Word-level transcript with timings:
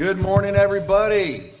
Good 0.00 0.18
morning, 0.18 0.56
everybody. 0.56 1.52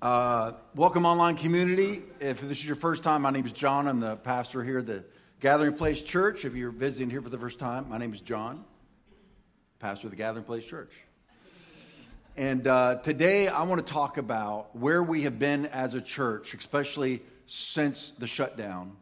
Uh, 0.00 0.52
welcome, 0.74 1.04
online 1.04 1.36
community. 1.36 2.00
If 2.20 2.40
this 2.40 2.56
is 2.56 2.64
your 2.64 2.74
first 2.74 3.02
time, 3.02 3.20
my 3.20 3.28
name 3.28 3.44
is 3.44 3.52
John. 3.52 3.86
I'm 3.86 4.00
the 4.00 4.16
pastor 4.16 4.64
here 4.64 4.78
at 4.78 4.86
the 4.86 5.04
Gathering 5.40 5.74
Place 5.74 6.00
Church. 6.00 6.46
If 6.46 6.54
you're 6.54 6.70
visiting 6.70 7.10
here 7.10 7.20
for 7.20 7.28
the 7.28 7.36
first 7.36 7.58
time, 7.58 7.86
my 7.90 7.98
name 7.98 8.14
is 8.14 8.20
John, 8.20 8.64
pastor 9.78 10.06
of 10.06 10.12
the 10.12 10.16
Gathering 10.16 10.46
Place 10.46 10.64
Church. 10.64 10.92
And 12.38 12.66
uh, 12.66 12.94
today 13.02 13.48
I 13.48 13.64
want 13.64 13.86
to 13.86 13.92
talk 13.92 14.16
about 14.16 14.74
where 14.74 15.02
we 15.02 15.24
have 15.24 15.38
been 15.38 15.66
as 15.66 15.92
a 15.92 16.00
church, 16.00 16.54
especially 16.54 17.20
since 17.44 18.14
the 18.18 18.26
shutdown, 18.26 18.96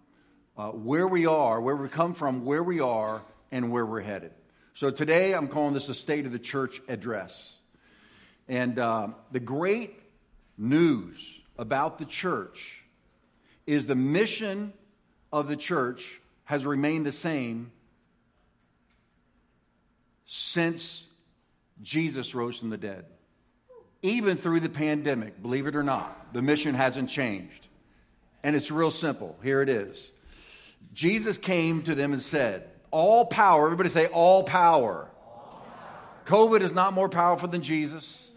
uh, 0.59 0.71
where 0.71 1.07
we 1.07 1.27
are, 1.27 1.61
where 1.61 1.77
we 1.77 1.89
come 1.89 2.13
from, 2.13 2.45
where 2.45 2.65
we 2.65 2.81
are, 2.81 3.23
and 3.53 3.71
where 3.71 3.87
we're 3.87 4.01
headed. 4.01 4.33
So 4.75 4.91
today 4.91 5.35
I'm 5.35 5.49
calling 5.49 5.75
this 5.75 5.91
a 5.91 5.95
State 5.95 6.25
of 6.25 6.33
the 6.33 6.39
Church 6.39 6.81
address. 6.89 7.57
And 8.49 8.79
uh, 8.79 9.09
the 9.31 9.41
great 9.41 10.01
news 10.57 11.23
about 11.59 11.99
the 11.99 12.07
church 12.07 12.83
is 13.67 13.87
the 13.87 13.95
mission 13.95 14.73
of 15.31 15.49
the 15.49 15.57
church 15.57 16.21
has 16.45 16.65
remained 16.65 17.05
the 17.05 17.13
same 17.13 17.71
since 20.25 21.05
Jesus 21.83 22.35
rose 22.35 22.59
from 22.59 22.71
the 22.71 22.79
dead. 22.79 23.05
Even 24.01 24.37
through 24.39 24.61
the 24.61 24.71
pandemic, 24.71 25.41
believe 25.43 25.67
it 25.67 25.77
or 25.77 25.83
not, 25.83 26.33
the 26.33 26.43
mission 26.43 26.75
hasn't 26.75 27.11
changed. 27.11 27.69
And 28.43 28.57
it's 28.57 28.71
real 28.71 28.91
simple. 28.91 29.37
Here 29.43 29.61
it 29.61 29.69
is. 29.69 30.11
Jesus 30.95 31.37
came 31.37 31.83
to 31.83 31.95
them 31.95 32.13
and 32.13 32.21
said, 32.21 32.72
All 32.93 33.25
power, 33.25 33.65
everybody 33.65 33.89
say, 33.89 34.07
All 34.07 34.45
power. 34.45 35.09
COVID 36.27 36.61
is 36.61 36.73
not 36.73 36.93
more 36.93 37.09
powerful 37.09 37.49
than 37.49 37.63
Jesus. 37.63 38.29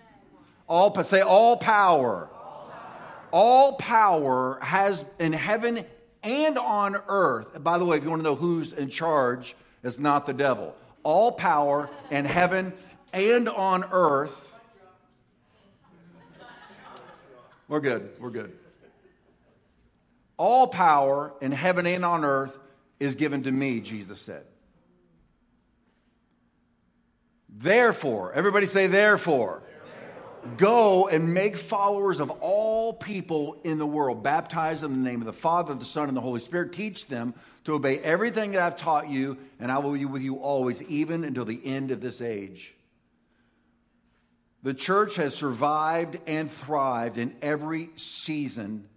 All 0.67 1.03
say 1.03 1.21
all 1.21 1.57
power. 1.57 2.27
all 2.33 2.71
power. 2.71 3.29
All 3.31 3.73
power 3.73 4.59
has 4.61 5.05
in 5.19 5.33
heaven 5.33 5.85
and 6.23 6.57
on 6.57 6.97
earth. 7.07 7.63
By 7.63 7.77
the 7.77 7.85
way, 7.85 7.97
if 7.97 8.03
you 8.03 8.09
want 8.09 8.21
to 8.21 8.23
know 8.23 8.35
who's 8.35 8.73
in 8.73 8.89
charge, 8.89 9.55
it's 9.83 9.99
not 9.99 10.25
the 10.25 10.33
devil. 10.33 10.75
All 11.03 11.31
power 11.31 11.89
in 12.09 12.25
heaven 12.25 12.73
and 13.13 13.47
on 13.47 13.85
earth. 13.91 14.53
We're 17.67 17.79
good. 17.79 18.09
We're 18.19 18.31
good. 18.31 18.51
All 20.37 20.67
power 20.67 21.33
in 21.41 21.51
heaven 21.51 21.85
and 21.85 22.03
on 22.03 22.25
earth 22.25 22.57
is 23.05 23.15
given 23.15 23.43
to 23.43 23.51
me, 23.51 23.79
Jesus 23.79 24.21
said. 24.21 24.43
Therefore, 27.49 28.33
everybody 28.33 28.65
say, 28.65 28.87
therefore. 28.87 29.63
Go 30.57 31.07
and 31.07 31.33
make 31.33 31.57
followers 31.57 32.19
of 32.19 32.29
all 32.29 32.93
people 32.93 33.59
in 33.63 33.79
the 33.79 33.85
world. 33.85 34.21
Baptize 34.21 34.81
them 34.81 34.93
in 34.93 35.03
the 35.03 35.09
name 35.09 35.21
of 35.21 35.25
the 35.25 35.33
Father, 35.33 35.73
the 35.73 35.85
Son, 35.85 36.07
and 36.07 36.15
the 36.15 36.21
Holy 36.21 36.39
Spirit. 36.39 36.71
Teach 36.71 37.07
them 37.07 37.33
to 37.63 37.73
obey 37.73 37.97
everything 37.97 38.51
that 38.51 38.61
I've 38.61 38.77
taught 38.77 39.09
you, 39.09 39.37
and 39.59 39.71
I 39.71 39.79
will 39.79 39.93
be 39.93 40.05
with 40.05 40.21
you 40.21 40.35
always, 40.35 40.83
even 40.83 41.23
until 41.23 41.45
the 41.45 41.59
end 41.65 41.89
of 41.89 41.99
this 41.99 42.21
age. 42.21 42.75
The 44.61 44.75
church 44.75 45.15
has 45.15 45.33
survived 45.33 46.19
and 46.27 46.51
thrived 46.51 47.17
in 47.17 47.35
every 47.41 47.89
season 47.95 48.87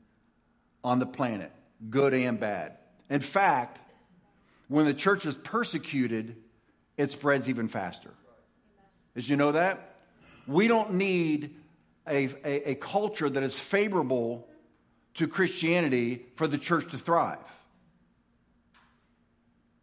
on 0.84 0.98
the 0.98 1.06
planet, 1.06 1.52
good 1.88 2.12
and 2.12 2.38
bad. 2.38 2.76
In 3.08 3.20
fact, 3.20 3.78
when 4.68 4.86
the 4.86 4.94
church 4.94 5.26
is 5.26 5.36
persecuted, 5.36 6.36
it 6.96 7.10
spreads 7.10 7.48
even 7.48 7.68
faster. 7.68 8.12
Did 9.14 9.28
you 9.28 9.36
know 9.36 9.52
that? 9.52 9.96
We 10.46 10.68
don't 10.68 10.94
need 10.94 11.56
a, 12.06 12.28
a, 12.44 12.70
a 12.70 12.74
culture 12.76 13.28
that 13.28 13.42
is 13.42 13.58
favorable 13.58 14.48
to 15.14 15.26
Christianity 15.26 16.26
for 16.36 16.46
the 16.46 16.58
church 16.58 16.90
to 16.92 16.98
thrive. 16.98 17.38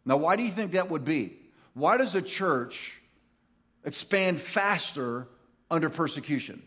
Now, 0.04 0.16
why 0.16 0.36
do 0.36 0.44
you 0.44 0.52
think 0.52 0.72
that 0.72 0.88
would 0.88 1.04
be? 1.04 1.36
Why 1.74 1.96
does 1.96 2.14
a 2.14 2.22
church 2.22 3.00
expand 3.84 4.40
faster 4.40 5.28
under 5.70 5.90
persecution? 5.90 6.62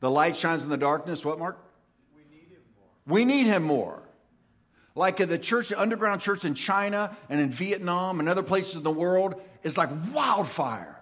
The 0.00 0.10
light 0.10 0.36
shines 0.36 0.62
in 0.62 0.68
the 0.68 0.76
darkness. 0.76 1.24
What, 1.24 1.38
Mark? 1.38 1.58
We 2.14 2.22
need 2.30 2.48
him 2.50 2.60
more. 2.78 2.90
We 3.06 3.24
need 3.24 3.46
him 3.46 3.62
more. 3.62 4.02
Like 4.94 5.16
the 5.16 5.38
church, 5.38 5.70
the 5.70 5.80
underground 5.80 6.20
church 6.20 6.44
in 6.44 6.54
China 6.54 7.16
and 7.28 7.40
in 7.40 7.50
Vietnam 7.50 8.20
and 8.20 8.28
other 8.28 8.44
places 8.44 8.76
in 8.76 8.82
the 8.82 8.90
world 8.90 9.40
is 9.62 9.76
like 9.76 9.90
wildfire. 10.12 11.00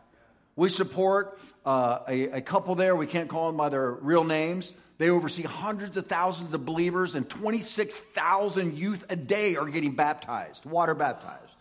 We 0.56 0.70
support 0.70 1.38
uh, 1.64 2.00
a, 2.08 2.22
a 2.24 2.40
couple 2.40 2.74
there. 2.74 2.96
We 2.96 3.06
can't 3.06 3.28
call 3.28 3.48
them 3.48 3.56
by 3.56 3.68
their 3.68 3.90
real 3.90 4.24
names. 4.24 4.72
They 4.98 5.10
oversee 5.10 5.42
hundreds 5.42 5.96
of 5.96 6.06
thousands 6.06 6.54
of 6.54 6.64
believers, 6.64 7.14
and 7.14 7.28
26,000 7.28 8.76
youth 8.76 9.04
a 9.08 9.16
day 9.16 9.56
are 9.56 9.66
getting 9.66 9.92
baptized, 9.92 10.64
water 10.64 10.94
baptized. 10.94 11.52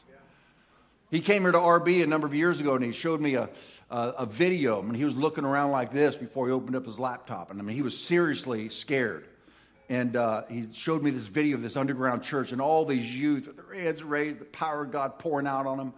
He 1.10 1.20
came 1.20 1.42
here 1.42 1.52
to 1.52 1.58
RB 1.58 2.04
a 2.04 2.08
number 2.08 2.26
of 2.26 2.34
years 2.34 2.62
ago 2.62 2.76
and 2.76 2.84
he 2.86 2.94
showed 2.94 3.20
me 3.20 3.36
a, 3.36 3.50
a, 3.90 4.00
a 4.20 4.26
video. 4.26 4.80
I 4.80 4.82
mean, 4.82 4.94
he 4.94 5.04
was 5.04 5.16
looking 5.16 5.44
around 5.44 5.72
like 5.72 5.92
this 5.92 6.16
before 6.16 6.48
he 6.48 6.54
opened 6.54 6.78
up 6.78 6.86
his 6.86 6.98
laptop. 6.98 7.52
And 7.52 7.60
I 7.60 7.64
mean, 7.64 7.76
he 7.76 7.82
was 7.82 7.98
seriously 7.98 8.70
scared 8.70 9.26
and 9.92 10.16
uh, 10.16 10.44
he 10.48 10.70
showed 10.72 11.04
me 11.04 11.12
this 11.12 11.28
video 11.28 11.58
of 11.58 11.62
this 11.62 11.76
underground 11.76 12.24
church 12.24 12.54
and 12.54 12.62
all 12.62 12.86
these 12.86 13.14
youth 13.14 13.48
with 13.48 13.58
their 13.58 13.84
hands 13.84 14.02
raised, 14.02 14.40
the 14.40 14.46
power 14.46 14.84
of 14.84 14.92
God 14.94 15.20
pouring 15.20 15.48
out 15.48 15.68
on 15.68 15.78
them. 15.78 15.94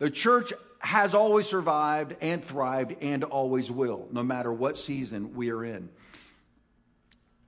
The 0.00 0.10
church 0.10 0.52
has 0.80 1.14
always 1.14 1.46
survived 1.46 2.16
and 2.20 2.44
thrived 2.44 2.96
and 3.00 3.22
always 3.22 3.70
will, 3.70 4.08
no 4.10 4.24
matter 4.24 4.52
what 4.52 4.78
season 4.78 5.36
we 5.36 5.50
are 5.50 5.64
in. 5.64 5.90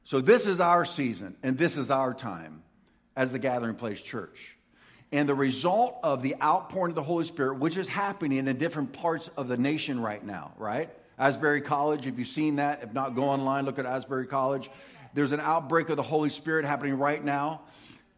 So, 0.04 0.20
this 0.20 0.46
is 0.46 0.60
our 0.60 0.84
season 0.84 1.34
and 1.42 1.58
this 1.58 1.76
is 1.76 1.90
our 1.90 2.14
time 2.14 2.62
as 3.16 3.32
the 3.32 3.40
Gathering 3.40 3.74
Place 3.74 4.00
Church. 4.00 4.56
And 5.10 5.28
the 5.28 5.34
result 5.34 5.98
of 6.04 6.22
the 6.22 6.36
outpouring 6.40 6.92
of 6.92 6.94
the 6.94 7.02
Holy 7.02 7.24
Spirit, 7.24 7.58
which 7.58 7.76
is 7.76 7.88
happening 7.88 8.46
in 8.46 8.56
different 8.56 8.92
parts 8.92 9.30
of 9.36 9.48
the 9.48 9.56
nation 9.56 9.98
right 9.98 10.24
now, 10.24 10.52
right? 10.58 10.90
Asbury 11.18 11.60
College, 11.60 12.06
if 12.06 12.20
you've 12.20 12.28
seen 12.28 12.56
that, 12.56 12.84
if 12.84 12.94
not, 12.94 13.16
go 13.16 13.24
online, 13.24 13.64
look 13.64 13.80
at 13.80 13.84
Asbury 13.84 14.28
College. 14.28 14.70
There's 15.14 15.32
an 15.32 15.40
outbreak 15.40 15.88
of 15.88 15.96
the 15.96 16.02
Holy 16.02 16.30
Spirit 16.30 16.64
happening 16.64 16.98
right 16.98 17.22
now 17.22 17.62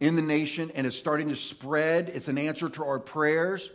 in 0.00 0.16
the 0.16 0.22
nation, 0.22 0.70
and 0.74 0.86
it's 0.86 0.96
starting 0.96 1.28
to 1.28 1.36
spread. 1.36 2.10
It's 2.10 2.28
an 2.28 2.38
answer 2.38 2.68
to 2.68 2.84
our 2.84 2.98
prayers. 2.98 3.70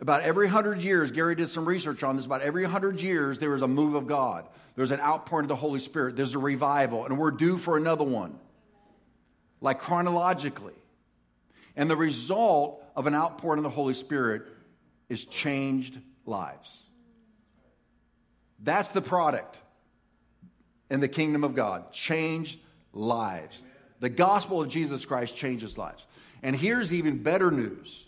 About 0.00 0.22
every 0.22 0.48
hundred 0.48 0.82
years, 0.82 1.10
Gary 1.10 1.34
did 1.34 1.48
some 1.48 1.64
research 1.66 2.02
on 2.02 2.16
this. 2.16 2.26
About 2.26 2.42
every 2.42 2.64
hundred 2.64 3.00
years, 3.00 3.38
there 3.38 3.54
is 3.54 3.62
a 3.62 3.68
move 3.68 3.94
of 3.94 4.06
God. 4.06 4.46
There's 4.76 4.90
an 4.90 5.00
outpouring 5.00 5.44
of 5.44 5.48
the 5.48 5.56
Holy 5.56 5.80
Spirit. 5.80 6.16
There's 6.16 6.34
a 6.34 6.38
revival, 6.38 7.04
and 7.04 7.18
we're 7.18 7.30
due 7.30 7.58
for 7.58 7.76
another 7.76 8.04
one, 8.04 8.38
like 9.60 9.78
chronologically. 9.78 10.74
And 11.76 11.90
the 11.90 11.96
result 11.96 12.84
of 12.96 13.06
an 13.06 13.14
outpouring 13.14 13.58
of 13.58 13.64
the 13.64 13.70
Holy 13.70 13.94
Spirit 13.94 14.42
is 15.08 15.24
changed 15.24 15.98
lives. 16.26 16.72
That's 18.60 18.90
the 18.90 19.02
product 19.02 19.60
in 20.90 21.00
the 21.00 21.08
kingdom 21.08 21.44
of 21.44 21.54
God. 21.54 21.92
Changed 21.92 22.58
lives. 22.92 23.62
The 24.00 24.08
gospel 24.08 24.62
of 24.62 24.68
Jesus 24.68 25.04
Christ 25.04 25.36
changes 25.36 25.78
lives. 25.78 26.04
And 26.42 26.54
here's 26.54 26.92
even 26.92 27.22
better 27.22 27.50
news. 27.50 28.04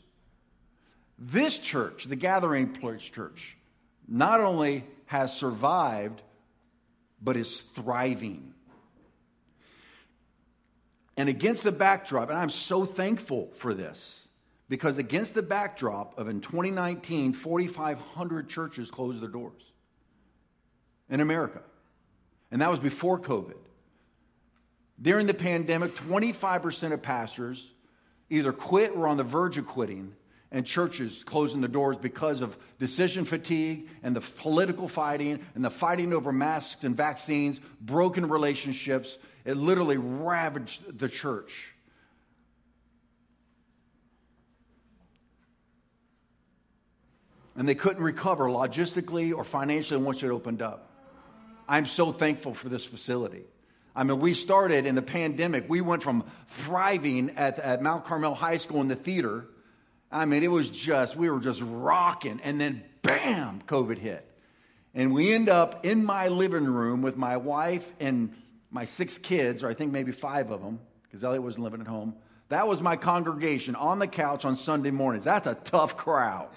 This 1.19 1.59
church, 1.59 2.05
the 2.05 2.17
Gathering 2.17 2.75
Place 2.75 3.03
Church, 3.03 3.57
not 4.07 4.41
only 4.41 4.85
has 5.07 5.35
survived, 5.35 6.21
but 7.23 7.37
is 7.37 7.63
thriving. 7.75 8.53
And 11.17 11.29
against 11.29 11.63
the 11.63 11.73
backdrop, 11.73 12.29
and 12.29 12.39
I'm 12.39 12.51
so 12.51 12.85
thankful 12.85 13.51
for 13.57 13.73
this, 13.73 14.21
because 14.69 14.99
against 14.99 15.33
the 15.33 15.43
backdrop 15.43 16.19
of 16.19 16.29
in 16.29 16.41
2019, 16.41 17.33
4,500 17.33 18.49
churches 18.51 18.91
closed 18.91 19.23
their 19.23 19.31
doors 19.31 19.63
in 21.09 21.21
America. 21.21 21.63
And 22.51 22.63
that 22.63 22.71
was 22.71 22.79
before 22.79 23.19
COVID. 23.19 23.57
During 25.01 25.27
the 25.27 25.35
pandemic, 25.35 25.95
25% 25.95 26.93
of 26.93 27.03
pastors 27.03 27.65
either 28.31 28.53
quit 28.53 28.93
or 28.93 29.07
on 29.09 29.17
the 29.17 29.25
verge 29.25 29.59
of 29.59 29.67
quitting, 29.67 30.13
and 30.53 30.65
churches 30.65 31.23
closing 31.25 31.61
the 31.61 31.69
doors 31.69 31.97
because 31.97 32.41
of 32.41 32.57
decision 32.79 33.25
fatigue 33.25 33.89
and 34.03 34.15
the 34.15 34.21
political 34.21 34.89
fighting 34.89 35.45
and 35.55 35.65
the 35.65 35.71
fighting 35.71 36.13
over 36.13 36.33
masks 36.33 36.85
and 36.85 36.97
vaccines, 36.97 37.61
broken 37.81 38.29
relationships. 38.29 39.19
It 39.45 39.57
literally 39.57 39.97
ravaged 39.97 40.99
the 40.99 41.09
church. 41.09 41.75
And 47.57 47.69
they 47.69 47.75
couldn't 47.75 48.03
recover 48.03 48.45
logistically 48.47 49.35
or 49.35 49.43
financially 49.43 50.03
once 50.03 50.23
it 50.23 50.31
opened 50.31 50.63
up. 50.63 50.96
I'm 51.69 51.87
so 51.87 52.13
thankful 52.13 52.55
for 52.55 52.69
this 52.69 52.85
facility. 52.85 53.45
I 53.95 54.03
mean, 54.03 54.21
we 54.21 54.35
started 54.35 54.87
in 54.87 54.95
the 54.95 55.03
pandemic. 55.03 55.69
We 55.69 55.81
went 55.81 56.03
from 56.03 56.25
thriving 56.49 57.31
at, 57.37 57.59
at 57.59 57.83
Mount 57.83 58.05
Carmel 58.05 58.35
High 58.35 58.59
School 58.59 58.83
in 58.83 58.89
the 58.89 58.97
theater. 58.97 59.47
I 60.13 60.27
mean, 60.27 60.43
it 60.43 60.51
was 60.51 60.69
just, 60.71 61.17
we 61.17 61.31
were 61.31 61.41
just 61.41 61.63
rocking. 61.65 62.41
And 62.45 62.61
then, 62.61 62.85
bam, 63.03 63.63
COVID 63.67 63.99
hit. 63.99 64.31
And 64.95 65.13
we 65.13 65.35
end 65.35 65.49
up 65.49 65.85
in 65.85 66.05
my 66.05 66.29
living 66.29 66.67
room 66.67 67.03
with 67.03 67.17
my 67.17 67.39
wife 67.39 67.91
and 67.99 68.35
my 68.71 68.85
six 68.85 69.19
kids, 69.19 69.63
or 69.63 69.69
I 69.69 69.75
think 69.75 69.93
maybe 69.93 70.13
five 70.13 70.51
of 70.51 70.63
them, 70.63 70.79
because 71.05 71.25
Elliot 71.25 71.43
wasn't 71.43 71.65
living 71.65 71.81
at 71.81 71.87
home. 71.87 72.15
That 72.49 72.69
was 72.69 72.81
my 72.81 72.97
congregation 72.97 73.75
on 73.75 73.99
the 73.99 74.07
couch 74.07 74.45
on 74.45 74.57
Sunday 74.57 74.91
mornings. 74.91 75.25
That's 75.25 75.47
a 75.47 75.55
tough 75.55 75.97
crowd. 75.97 76.49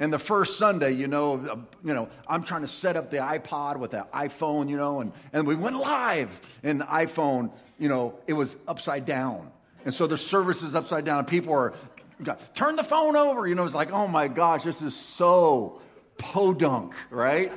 And 0.00 0.12
the 0.12 0.18
first 0.18 0.58
Sunday, 0.58 0.92
you 0.92 1.08
know, 1.08 1.34
uh, 1.34 1.56
you 1.84 1.94
know, 1.94 2.08
I'm 2.28 2.44
trying 2.44 2.60
to 2.62 2.68
set 2.68 2.96
up 2.96 3.10
the 3.10 3.16
iPod 3.16 3.78
with 3.78 3.90
the 3.90 4.06
iPhone, 4.14 4.68
you 4.68 4.76
know, 4.76 5.00
and, 5.00 5.12
and 5.32 5.46
we 5.46 5.56
went 5.56 5.76
live. 5.76 6.40
And 6.62 6.80
the 6.80 6.84
iPhone, 6.84 7.50
you 7.78 7.88
know, 7.88 8.14
it 8.26 8.32
was 8.32 8.56
upside 8.68 9.04
down. 9.04 9.50
And 9.84 9.92
so 9.92 10.06
the 10.06 10.18
service 10.18 10.62
is 10.62 10.74
upside 10.74 11.04
down. 11.04 11.24
People 11.24 11.52
are, 11.52 11.74
turn 12.54 12.76
the 12.76 12.84
phone 12.84 13.16
over. 13.16 13.48
You 13.48 13.56
know, 13.56 13.64
it's 13.64 13.74
like, 13.74 13.92
oh 13.92 14.06
my 14.06 14.28
gosh, 14.28 14.62
this 14.62 14.82
is 14.82 14.94
so 14.94 15.80
podunk, 16.16 16.94
right? 17.10 17.52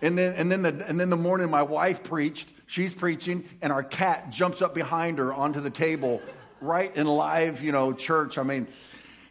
And 0.00 0.16
then, 0.16 0.34
and, 0.34 0.50
then 0.50 0.62
the, 0.62 0.86
and 0.86 0.98
then 0.98 1.10
the 1.10 1.16
morning 1.16 1.50
my 1.50 1.62
wife 1.62 2.02
preached, 2.02 2.50
she's 2.66 2.94
preaching, 2.94 3.44
and 3.60 3.70
our 3.70 3.82
cat 3.82 4.30
jumps 4.30 4.62
up 4.62 4.74
behind 4.74 5.18
her 5.18 5.34
onto 5.34 5.60
the 5.60 5.70
table 5.70 6.22
right 6.62 6.94
in 6.96 7.06
live, 7.06 7.62
you 7.62 7.72
know, 7.72 7.92
church. 7.92 8.38
I 8.38 8.42
mean, 8.42 8.66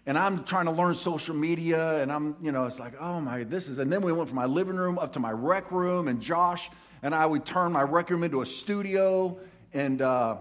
and 0.10 0.18
I'm 0.18 0.44
trying 0.44 0.66
to 0.66 0.72
learn 0.72 0.96
social 0.96 1.36
media, 1.36 2.02
and 2.02 2.12
I'm, 2.12 2.36
you 2.42 2.52
know, 2.52 2.66
it's 2.66 2.80
like, 2.80 3.00
oh 3.00 3.22
my, 3.22 3.44
this 3.44 3.68
is, 3.68 3.78
and 3.78 3.94
then 3.94 4.02
we 4.02 4.12
went 4.12 4.28
from 4.28 4.38
my 4.38 4.48
living 4.48 4.76
room 4.76 4.98
up 4.98 5.14
to 5.14 5.20
my 5.20 5.30
rec 5.30 5.72
room, 5.72 6.08
and 6.08 6.20
Josh 6.20 6.72
and 7.04 7.14
I, 7.14 7.28
would 7.28 7.46
turn 7.46 7.72
my 7.72 7.84
rec 7.84 8.10
room 8.10 8.24
into 8.24 8.42
a 8.42 8.46
studio. 8.48 9.38
And 9.72 10.02
uh, 10.02 10.38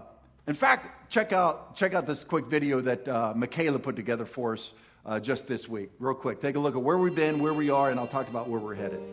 in 0.47 0.55
fact, 0.55 1.11
check 1.11 1.33
out, 1.33 1.75
check 1.75 1.93
out 1.93 2.07
this 2.07 2.23
quick 2.23 2.45
video 2.45 2.81
that 2.81 3.07
uh, 3.07 3.33
Michaela 3.35 3.77
put 3.77 3.95
together 3.95 4.25
for 4.25 4.53
us 4.53 4.73
uh, 5.05 5.19
just 5.19 5.45
this 5.45 5.69
week. 5.69 5.91
Real 5.99 6.15
quick, 6.15 6.41
take 6.41 6.55
a 6.55 6.59
look 6.59 6.75
at 6.75 6.81
where 6.81 6.97
we've 6.97 7.13
been, 7.13 7.37
where 7.37 7.53
we 7.53 7.69
are, 7.69 7.91
and 7.91 7.99
I'll 7.99 8.07
talk 8.07 8.27
about 8.27 8.49
where 8.49 8.59
we're 8.59 8.73
headed. 8.73 9.03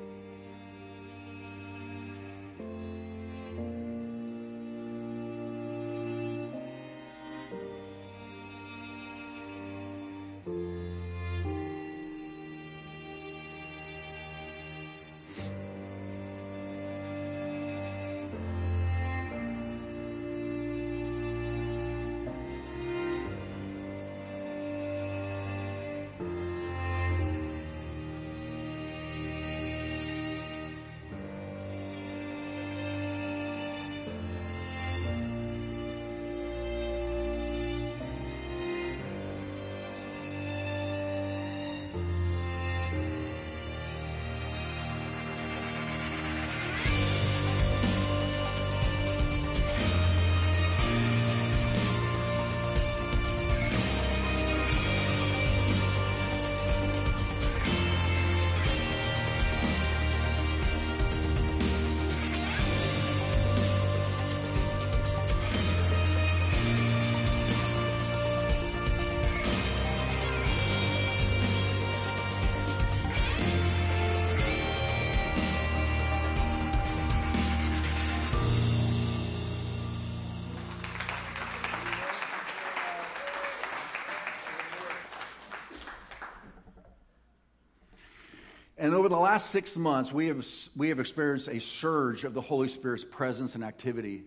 Over 88.96 89.08
the 89.10 89.18
last 89.18 89.50
six 89.50 89.76
months, 89.76 90.10
we 90.10 90.26
have, 90.28 90.44
we 90.74 90.88
have 90.88 90.98
experienced 90.98 91.48
a 91.48 91.60
surge 91.60 92.24
of 92.24 92.32
the 92.32 92.40
Holy 92.40 92.66
Spirit's 92.66 93.04
presence 93.04 93.54
and 93.54 93.62
activity 93.62 94.24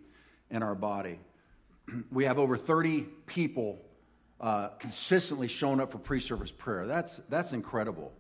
in 0.52 0.64
our 0.64 0.76
body. 0.76 1.20
We 2.12 2.26
have 2.26 2.38
over 2.38 2.56
30 2.56 3.08
people 3.26 3.80
uh, 4.40 4.68
consistently 4.80 5.48
showing 5.48 5.80
up 5.80 5.92
for 5.92 5.98
pre 5.98 6.20
service 6.20 6.52
prayer. 6.52 6.86
That's, 6.86 7.20
that's 7.30 7.52
incredible. 7.52 8.14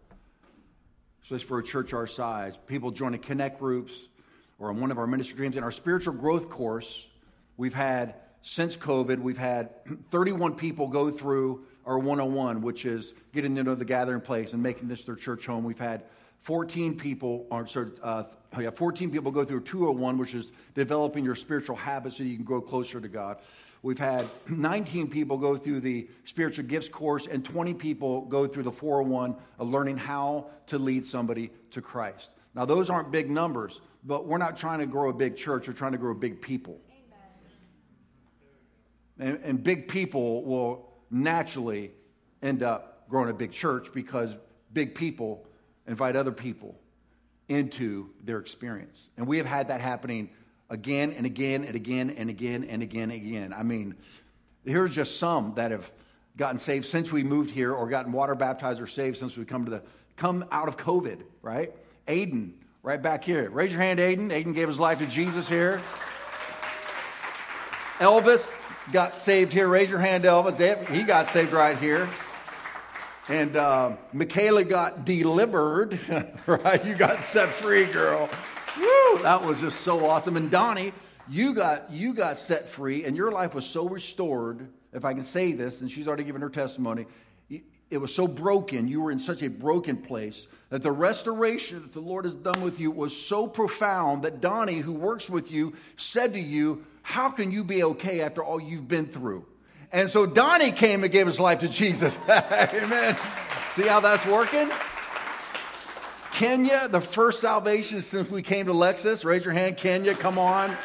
Especially 1.21 1.45
for 1.45 1.59
a 1.59 1.63
church 1.63 1.93
our 1.93 2.07
size. 2.07 2.57
People 2.65 2.89
joining 2.89 3.21
connect 3.21 3.59
groups 3.59 3.93
or 4.57 4.71
in 4.71 4.79
one 4.79 4.89
of 4.89 4.97
our 4.97 5.05
ministry 5.05 5.37
dreams. 5.37 5.55
In 5.55 5.63
our 5.63 5.71
spiritual 5.71 6.15
growth 6.15 6.49
course, 6.49 7.05
we've 7.57 7.75
had, 7.75 8.15
since 8.41 8.75
COVID, 8.75 9.19
we've 9.19 9.37
had 9.37 9.69
31 10.09 10.55
people 10.55 10.87
go 10.87 11.11
through 11.11 11.63
our 11.85 11.99
101, 11.99 12.61
which 12.61 12.85
is 12.85 13.13
getting 13.33 13.55
to 13.55 13.63
know 13.63 13.75
the 13.75 13.85
gathering 13.85 14.21
place 14.21 14.53
and 14.53 14.63
making 14.63 14.87
this 14.87 15.03
their 15.03 15.15
church 15.15 15.45
home. 15.45 15.63
We've 15.63 15.77
had 15.77 16.03
14 16.43 16.97
people, 16.97 17.45
or 17.51 17.67
sorry, 17.67 17.91
uh, 18.01 18.23
yeah, 18.59 18.71
14 18.71 19.11
people 19.11 19.31
go 19.31 19.45
through 19.45 19.61
201, 19.61 20.17
which 20.17 20.33
is 20.33 20.51
developing 20.73 21.23
your 21.23 21.35
spiritual 21.35 21.75
habits 21.75 22.17
so 22.17 22.23
you 22.23 22.35
can 22.35 22.45
grow 22.45 22.61
closer 22.61 22.99
to 22.99 23.07
God. 23.07 23.37
We've 23.81 23.99
had 23.99 24.25
19 24.49 25.09
people 25.09 25.37
go 25.37 25.57
through 25.57 25.81
the 25.81 26.07
spiritual 26.25 26.65
gifts 26.65 26.89
course, 26.89 27.27
and 27.27 27.43
20 27.43 27.73
people 27.73 28.21
go 28.21 28.47
through 28.47 28.63
the 28.63 28.71
401 28.71 29.35
of 29.59 29.69
learning 29.69 29.97
how 29.97 30.47
to 30.67 30.77
lead 30.77 31.05
somebody 31.05 31.51
to 31.71 31.81
Christ. 31.81 32.29
Now, 32.55 32.65
those 32.65 32.89
aren't 32.89 33.11
big 33.11 33.29
numbers, 33.29 33.81
but 34.03 34.25
we're 34.25 34.37
not 34.37 34.57
trying 34.57 34.79
to 34.79 34.87
grow 34.87 35.09
a 35.09 35.13
big 35.13 35.35
church, 35.35 35.67
we're 35.67 35.73
trying 35.73 35.91
to 35.91 35.97
grow 35.97 36.13
big 36.13 36.41
people. 36.41 36.79
And, 39.19 39.39
and 39.43 39.63
big 39.63 39.87
people 39.87 40.43
will 40.43 40.93
naturally 41.11 41.91
end 42.41 42.63
up 42.63 43.07
growing 43.09 43.29
a 43.29 43.33
big 43.33 43.51
church 43.51 43.89
because 43.93 44.31
big 44.73 44.95
people 44.95 45.45
invite 45.89 46.15
other 46.15 46.31
people 46.31 46.75
into 47.49 48.09
their 48.23 48.39
experience. 48.39 49.09
And 49.17 49.27
we 49.27 49.37
have 49.37 49.47
had 49.47 49.67
that 49.69 49.81
happening 49.81 50.29
again 50.69 51.13
and 51.17 51.25
again 51.25 51.65
and 51.65 51.75
again 51.75 52.11
and 52.11 52.29
again 52.29 52.63
and 52.63 52.83
again 52.83 53.11
and 53.11 53.21
again. 53.21 53.53
I 53.53 53.63
mean, 53.63 53.95
here's 54.63 54.93
just 54.93 55.17
some 55.17 55.55
that 55.55 55.71
have 55.71 55.91
gotten 56.37 56.59
saved 56.59 56.85
since 56.85 57.11
we 57.11 57.23
moved 57.23 57.49
here 57.49 57.73
or 57.73 57.89
gotten 57.89 58.11
water 58.11 58.35
baptized 58.35 58.79
or 58.79 58.87
saved 58.87 59.17
since 59.17 59.35
we 59.35 59.45
come 59.45 59.65
to 59.65 59.71
the 59.71 59.81
come 60.15 60.45
out 60.51 60.67
of 60.67 60.77
COVID, 60.77 61.23
right? 61.41 61.73
Aiden, 62.07 62.51
right 62.83 63.01
back 63.01 63.23
here. 63.23 63.49
Raise 63.49 63.71
your 63.71 63.81
hand, 63.81 63.99
Aiden. 63.99 64.29
Aiden 64.29 64.53
gave 64.53 64.67
his 64.67 64.79
life 64.79 64.99
to 64.99 65.07
Jesus 65.07 65.49
here. 65.49 65.81
Elvis 67.97 68.47
got 68.91 69.21
saved 69.21 69.51
here. 69.51 69.67
Raise 69.67 69.89
your 69.89 69.99
hand, 69.99 70.23
Elvis. 70.23 70.87
He 70.89 71.03
got 71.03 71.29
saved 71.29 71.51
right 71.51 71.77
here. 71.79 72.07
And 73.29 73.55
uh, 73.55 73.95
Michaela 74.11 74.63
got 74.63 75.05
delivered, 75.05 75.99
right? 76.47 76.83
You 76.83 76.95
got 76.95 77.21
set 77.21 77.49
free, 77.49 77.85
girl. 77.85 78.27
Woo! 78.75 79.19
That 79.21 79.45
was 79.45 79.61
just 79.61 79.81
so 79.81 80.07
awesome. 80.07 80.35
And 80.35 80.49
Donnie, 80.49 80.93
you 81.29 81.53
got 81.53 81.91
you 81.91 82.15
got 82.15 82.39
set 82.39 82.67
free, 82.67 83.05
and 83.05 83.15
your 83.15 83.31
life 83.31 83.53
was 83.53 83.67
so 83.67 83.87
restored. 83.87 84.67
If 84.93 85.05
I 85.05 85.13
can 85.13 85.23
say 85.23 85.51
this, 85.51 85.81
and 85.81 85.91
she's 85.91 86.07
already 86.07 86.23
given 86.23 86.41
her 86.41 86.49
testimony, 86.49 87.05
it 87.91 87.97
was 87.99 88.13
so 88.13 88.27
broken. 88.27 88.87
You 88.87 89.01
were 89.01 89.11
in 89.11 89.19
such 89.19 89.43
a 89.43 89.47
broken 89.47 89.97
place 89.97 90.47
that 90.69 90.81
the 90.81 90.91
restoration 90.91 91.83
that 91.83 91.93
the 91.93 91.99
Lord 91.99 92.25
has 92.25 92.33
done 92.33 92.63
with 92.63 92.79
you 92.79 92.89
was 92.89 93.15
so 93.15 93.45
profound 93.45 94.23
that 94.23 94.41
Donnie, 94.41 94.79
who 94.79 94.93
works 94.93 95.29
with 95.29 95.51
you, 95.51 95.73
said 95.97 96.33
to 96.33 96.39
you, 96.39 96.83
"How 97.03 97.29
can 97.29 97.51
you 97.51 97.63
be 97.63 97.83
okay 97.83 98.21
after 98.21 98.43
all 98.43 98.59
you've 98.59 98.87
been 98.87 99.05
through?" 99.05 99.45
And 99.91 100.09
so 100.09 100.25
Donnie 100.25 100.71
came 100.71 101.03
and 101.03 101.11
gave 101.11 101.25
his 101.25 101.39
life 101.39 101.59
to 101.59 101.67
Jesus. 101.67 102.17
Amen. 102.29 103.17
See 103.73 103.87
how 103.87 103.99
that's 103.99 104.25
working? 104.25 104.69
Kenya, 106.31 106.87
the 106.87 107.01
first 107.01 107.41
salvation 107.41 108.01
since 108.01 108.29
we 108.29 108.41
came 108.41 108.67
to 108.67 108.71
Lexus. 108.71 109.25
Raise 109.25 109.43
your 109.43 109.53
hand, 109.53 109.77
Kenya, 109.77 110.13
come 110.13 110.37
on. 110.37 110.75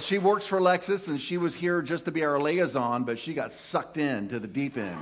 She 0.00 0.18
works 0.18 0.46
for 0.46 0.60
Lexus 0.60 1.08
and 1.08 1.20
she 1.20 1.36
was 1.36 1.54
here 1.54 1.82
just 1.82 2.06
to 2.06 2.10
be 2.10 2.24
our 2.24 2.40
liaison, 2.40 3.04
but 3.04 3.18
she 3.18 3.32
got 3.32 3.52
sucked 3.52 3.96
in 3.96 4.28
to 4.28 4.38
the 4.38 4.48
deep 4.48 4.76
end. 4.76 4.98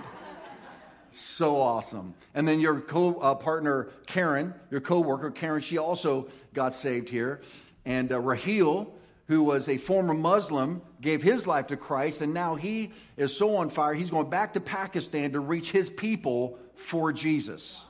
So 1.13 1.57
awesome. 1.61 2.15
And 2.35 2.47
then 2.47 2.61
your 2.61 2.81
co 2.81 3.15
uh, 3.15 3.35
partner, 3.35 3.89
Karen, 4.07 4.55
your 4.71 4.81
co 4.81 5.01
worker, 5.01 5.31
Karen, 5.31 5.61
she 5.61 5.79
also 5.79 6.29
got 6.55 6.75
saved 6.75 7.09
here. 7.09 7.41
And 7.85 8.13
uh, 8.13 8.21
Raheel, 8.21 8.93
who 9.29 9.43
was 9.43 9.69
a 9.69 9.77
former 9.77 10.15
Muslim, 10.15 10.83
gave 11.01 11.23
his 11.23 11.47
life 11.47 11.69
to 11.69 11.77
Christ. 11.77 12.23
And 12.23 12.35
now 12.35 12.55
he 12.55 12.93
is 13.17 13.37
so 13.37 13.57
on 13.57 13.71
fire, 13.71 13.95
he's 13.95 14.11
going 14.11 14.31
back 14.31 14.55
to 14.55 14.61
Pakistan 14.61 15.33
to 15.33 15.41
reach 15.41 15.71
his 15.71 15.91
people 15.91 16.59
for 16.75 17.13
Jesus. 17.13 17.85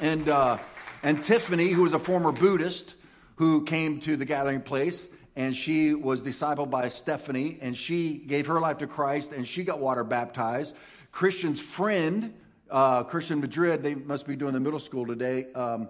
And, 0.00 0.28
uh, 0.28 0.58
and 1.02 1.22
Tiffany, 1.22 1.68
who 1.68 1.82
was 1.82 1.92
a 1.92 1.98
former 1.98 2.32
Buddhist 2.32 2.94
who 3.36 3.64
came 3.64 4.00
to 4.00 4.16
the 4.16 4.24
gathering 4.24 4.62
place, 4.62 5.06
and 5.36 5.56
she 5.56 5.94
was 5.94 6.22
discipled 6.22 6.70
by 6.70 6.88
Stephanie, 6.88 7.58
and 7.60 7.76
she 7.76 8.16
gave 8.16 8.46
her 8.46 8.60
life 8.60 8.78
to 8.78 8.86
Christ, 8.86 9.32
and 9.32 9.46
she 9.46 9.62
got 9.62 9.78
water 9.78 10.04
baptized. 10.04 10.74
Christian's 11.10 11.60
friend, 11.60 12.34
uh, 12.70 13.04
Christian 13.04 13.40
Madrid, 13.40 13.82
they 13.82 13.94
must 13.94 14.26
be 14.26 14.36
doing 14.36 14.52
the 14.52 14.60
middle 14.60 14.80
school 14.80 15.06
today, 15.06 15.46
um, 15.54 15.88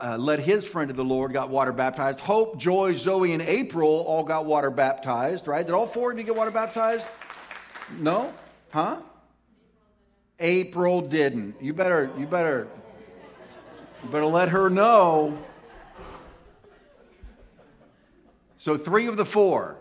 uh, 0.00 0.16
led 0.16 0.40
his 0.40 0.64
friend 0.64 0.88
to 0.88 0.94
the 0.94 1.04
Lord, 1.04 1.32
got 1.32 1.50
water 1.50 1.72
baptized. 1.72 2.20
Hope, 2.20 2.58
Joy, 2.58 2.94
Zoe, 2.94 3.32
and 3.32 3.42
April 3.42 3.88
all 3.88 4.24
got 4.24 4.46
water 4.46 4.70
baptized, 4.70 5.46
right? 5.46 5.64
Did 5.64 5.74
all 5.74 5.86
four 5.86 6.12
of 6.12 6.18
you 6.18 6.24
get 6.24 6.36
water 6.36 6.50
baptized? 6.50 7.06
No? 7.98 8.32
Huh? 8.70 8.98
April 10.40 11.00
didn't. 11.00 11.56
You 11.60 11.72
better, 11.72 12.10
you 12.18 12.26
better, 12.26 12.68
you 14.02 14.08
better 14.08 14.26
let 14.26 14.48
her 14.50 14.70
know. 14.70 15.38
So 18.56 18.76
three 18.78 19.06
of 19.06 19.16
the 19.16 19.26
four. 19.26 19.76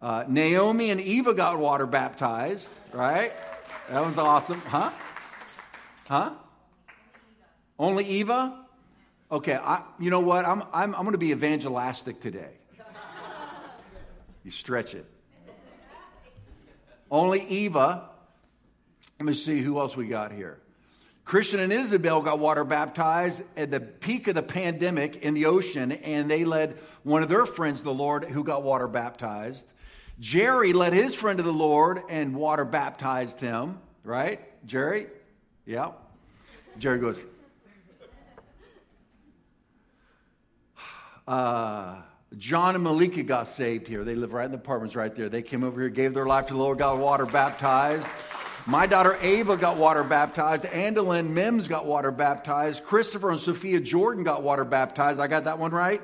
Uh, 0.00 0.24
Naomi 0.28 0.90
and 0.90 1.00
Eva 1.00 1.32
got 1.32 1.58
water 1.58 1.86
baptized, 1.86 2.68
right? 2.92 3.32
That 3.88 4.04
was 4.04 4.18
awesome. 4.18 4.60
Huh? 4.60 4.90
Huh? 6.08 6.32
Only 7.78 8.04
Eva? 8.04 8.64
Okay, 9.30 9.54
I, 9.54 9.82
you 9.98 10.10
know 10.10 10.20
what? 10.20 10.44
I'm, 10.44 10.62
I'm, 10.72 10.94
I'm 10.94 11.02
going 11.02 11.12
to 11.12 11.18
be 11.18 11.30
evangelistic 11.30 12.20
today. 12.20 12.50
You 14.44 14.50
stretch 14.50 14.94
it. 14.94 15.06
Only 17.10 17.42
Eva. 17.46 18.08
Let 19.18 19.26
me 19.26 19.34
see 19.34 19.60
who 19.60 19.78
else 19.78 19.96
we 19.96 20.06
got 20.06 20.32
here. 20.32 20.58
Christian 21.24 21.60
and 21.60 21.72
Isabel 21.72 22.20
got 22.20 22.40
water 22.40 22.64
baptized 22.64 23.42
at 23.56 23.70
the 23.70 23.80
peak 23.80 24.26
of 24.26 24.34
the 24.34 24.42
pandemic 24.42 25.16
in 25.16 25.34
the 25.34 25.46
ocean, 25.46 25.92
and 25.92 26.30
they 26.30 26.44
led 26.44 26.78
one 27.04 27.22
of 27.22 27.28
their 27.28 27.46
friends 27.46 27.82
the 27.82 27.94
Lord 27.94 28.24
who 28.24 28.42
got 28.42 28.64
water 28.64 28.88
baptized. 28.88 29.64
Jerry 30.18 30.72
led 30.72 30.92
his 30.92 31.14
friend 31.14 31.38
to 31.38 31.42
the 31.42 31.52
Lord 31.52 32.02
and 32.08 32.34
water 32.34 32.64
baptized 32.64 33.40
him, 33.40 33.78
right? 34.04 34.40
Jerry? 34.66 35.06
Yeah. 35.64 35.92
Jerry 36.78 36.98
goes, 36.98 37.22
uh, 41.26 41.96
John 42.38 42.74
and 42.74 42.84
Malika 42.84 43.22
got 43.22 43.46
saved 43.48 43.86
here. 43.86 44.04
They 44.04 44.14
live 44.14 44.32
right 44.32 44.46
in 44.46 44.52
the 44.52 44.58
apartments 44.58 44.96
right 44.96 45.14
there. 45.14 45.28
They 45.28 45.42
came 45.42 45.64
over 45.64 45.80
here, 45.80 45.90
gave 45.90 46.14
their 46.14 46.26
life 46.26 46.46
to 46.46 46.54
the 46.54 46.58
Lord, 46.58 46.78
got 46.78 46.98
water 46.98 47.26
baptized. 47.26 48.06
My 48.64 48.86
daughter 48.86 49.18
Ava 49.20 49.56
got 49.56 49.76
water 49.76 50.04
baptized. 50.04 50.62
Andalyn 50.64 51.30
Mims 51.30 51.66
got 51.66 51.84
water 51.84 52.10
baptized. 52.12 52.84
Christopher 52.84 53.30
and 53.30 53.40
Sophia 53.40 53.80
Jordan 53.80 54.22
got 54.24 54.42
water 54.42 54.64
baptized. 54.64 55.18
I 55.18 55.26
got 55.26 55.44
that 55.44 55.58
one 55.58 55.72
right? 55.72 56.00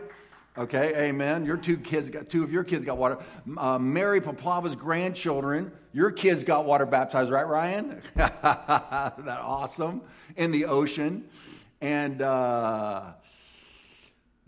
Okay, 0.59 1.09
amen. 1.09 1.47
Your 1.47 1.57
two 1.57 1.77
kids 1.77 2.11
got 2.11 2.29
two 2.29 2.43
of 2.43 2.51
your 2.51 2.65
kids 2.65 2.85
got 2.85 2.99
water. 2.99 3.19
Uh, 3.57 3.79
Mary 3.79 4.21
Paplava's 4.21 4.75
grandchildren, 4.75 5.71
your 5.93 6.11
kids 6.11 6.43
got 6.43 6.65
water 6.67 6.85
baptized, 6.85 7.31
right, 7.31 7.47
Ryan? 7.47 8.03
that 8.17 9.39
awesome 9.41 10.01
in 10.37 10.51
the 10.51 10.65
ocean, 10.65 11.29
and 11.81 12.23
uh, 12.23 13.13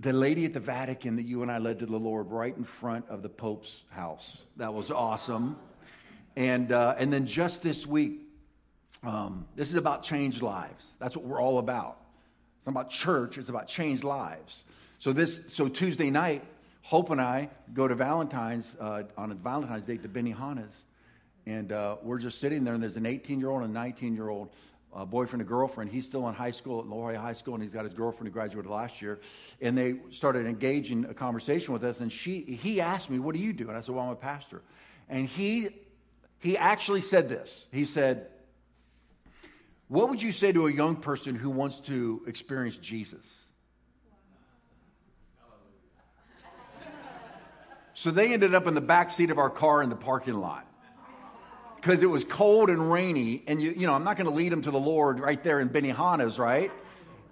the 0.00 0.12
lady 0.12 0.46
at 0.46 0.54
the 0.54 0.60
Vatican 0.60 1.16
that 1.16 1.26
you 1.26 1.42
and 1.42 1.52
I 1.52 1.58
led 1.58 1.78
to 1.80 1.86
the 1.86 1.98
Lord 1.98 2.30
right 2.30 2.56
in 2.56 2.64
front 2.64 3.04
of 3.10 3.22
the 3.22 3.28
Pope's 3.28 3.82
house. 3.90 4.38
That 4.56 4.72
was 4.72 4.90
awesome. 4.90 5.56
And, 6.36 6.72
uh, 6.72 6.94
and 6.96 7.12
then 7.12 7.26
just 7.26 7.62
this 7.62 7.86
week, 7.86 8.20
um, 9.02 9.46
this 9.56 9.68
is 9.68 9.74
about 9.74 10.02
changed 10.02 10.40
lives. 10.40 10.86
That's 10.98 11.16
what 11.16 11.26
we're 11.26 11.40
all 11.40 11.58
about. 11.58 11.98
It's 12.58 12.66
not 12.66 12.72
about 12.72 12.90
church, 12.90 13.36
it's 13.36 13.50
about 13.50 13.68
changed 13.68 14.04
lives. 14.04 14.64
So, 14.98 15.12
this, 15.12 15.42
so 15.48 15.68
Tuesday 15.68 16.10
night, 16.10 16.44
Hope 16.82 17.10
and 17.10 17.20
I 17.20 17.50
go 17.74 17.86
to 17.86 17.94
Valentine's, 17.94 18.76
uh, 18.80 19.02
on 19.18 19.32
a 19.32 19.34
Valentine's 19.34 19.84
date 19.84 20.02
to 20.02 20.08
Benihana's. 20.08 20.84
And 21.46 21.72
uh, 21.72 21.96
we're 22.02 22.18
just 22.18 22.38
sitting 22.38 22.64
there, 22.64 22.74
and 22.74 22.82
there's 22.82 22.96
an 22.96 23.06
18 23.06 23.38
year 23.38 23.50
old 23.50 23.62
and 23.62 23.70
a 23.70 23.74
19 23.74 24.14
year 24.14 24.28
old 24.28 24.50
boyfriend 25.06 25.40
and 25.40 25.48
girlfriend. 25.48 25.90
He's 25.90 26.04
still 26.04 26.28
in 26.28 26.34
high 26.34 26.50
school 26.50 26.80
at 26.80 26.86
La 26.86 26.96
Jolla 26.96 27.18
High 27.18 27.32
School, 27.32 27.54
and 27.54 27.62
he's 27.62 27.72
got 27.72 27.84
his 27.84 27.94
girlfriend 27.94 28.28
who 28.28 28.32
graduated 28.32 28.70
last 28.70 29.00
year. 29.00 29.20
And 29.60 29.76
they 29.76 29.96
started 30.10 30.46
engaging 30.46 31.04
a 31.04 31.14
conversation 31.14 31.72
with 31.72 31.84
us. 31.84 32.00
And 32.00 32.10
she, 32.10 32.40
he 32.40 32.80
asked 32.80 33.10
me, 33.10 33.18
"What 33.18 33.34
do 33.34 33.40
you 33.40 33.52
do?" 33.52 33.68
And 33.68 33.76
I 33.76 33.80
said, 33.80 33.94
"Well, 33.94 34.04
I'm 34.04 34.12
a 34.12 34.16
pastor." 34.16 34.62
And 35.08 35.26
he 35.26 35.70
he 36.40 36.56
actually 36.56 37.02
said 37.02 37.28
this. 37.28 37.66
He 37.70 37.84
said, 37.84 38.26
What 39.88 40.08
would 40.08 40.20
you 40.20 40.32
say 40.32 40.52
to 40.52 40.66
a 40.66 40.72
young 40.72 40.96
person 40.96 41.34
who 41.34 41.50
wants 41.50 41.80
to 41.80 42.22
experience 42.26 42.76
Jesus? 42.78 43.38
So 47.92 48.10
they 48.10 48.32
ended 48.32 48.54
up 48.54 48.66
in 48.66 48.72
the 48.72 48.80
back 48.80 49.10
seat 49.10 49.30
of 49.30 49.38
our 49.38 49.50
car 49.50 49.82
in 49.82 49.90
the 49.90 49.96
parking 49.96 50.34
lot 50.34 50.66
because 51.80 52.02
it 52.02 52.06
was 52.06 52.24
cold 52.24 52.68
and 52.68 52.92
rainy. 52.92 53.42
And, 53.46 53.60
you, 53.60 53.70
you 53.70 53.86
know, 53.86 53.94
I'm 53.94 54.04
not 54.04 54.16
going 54.16 54.28
to 54.28 54.34
lead 54.34 54.52
them 54.52 54.62
to 54.62 54.70
the 54.70 54.78
Lord 54.78 55.18
right 55.18 55.42
there 55.42 55.60
in 55.60 55.70
Benihana's, 55.70 56.38
right? 56.38 56.70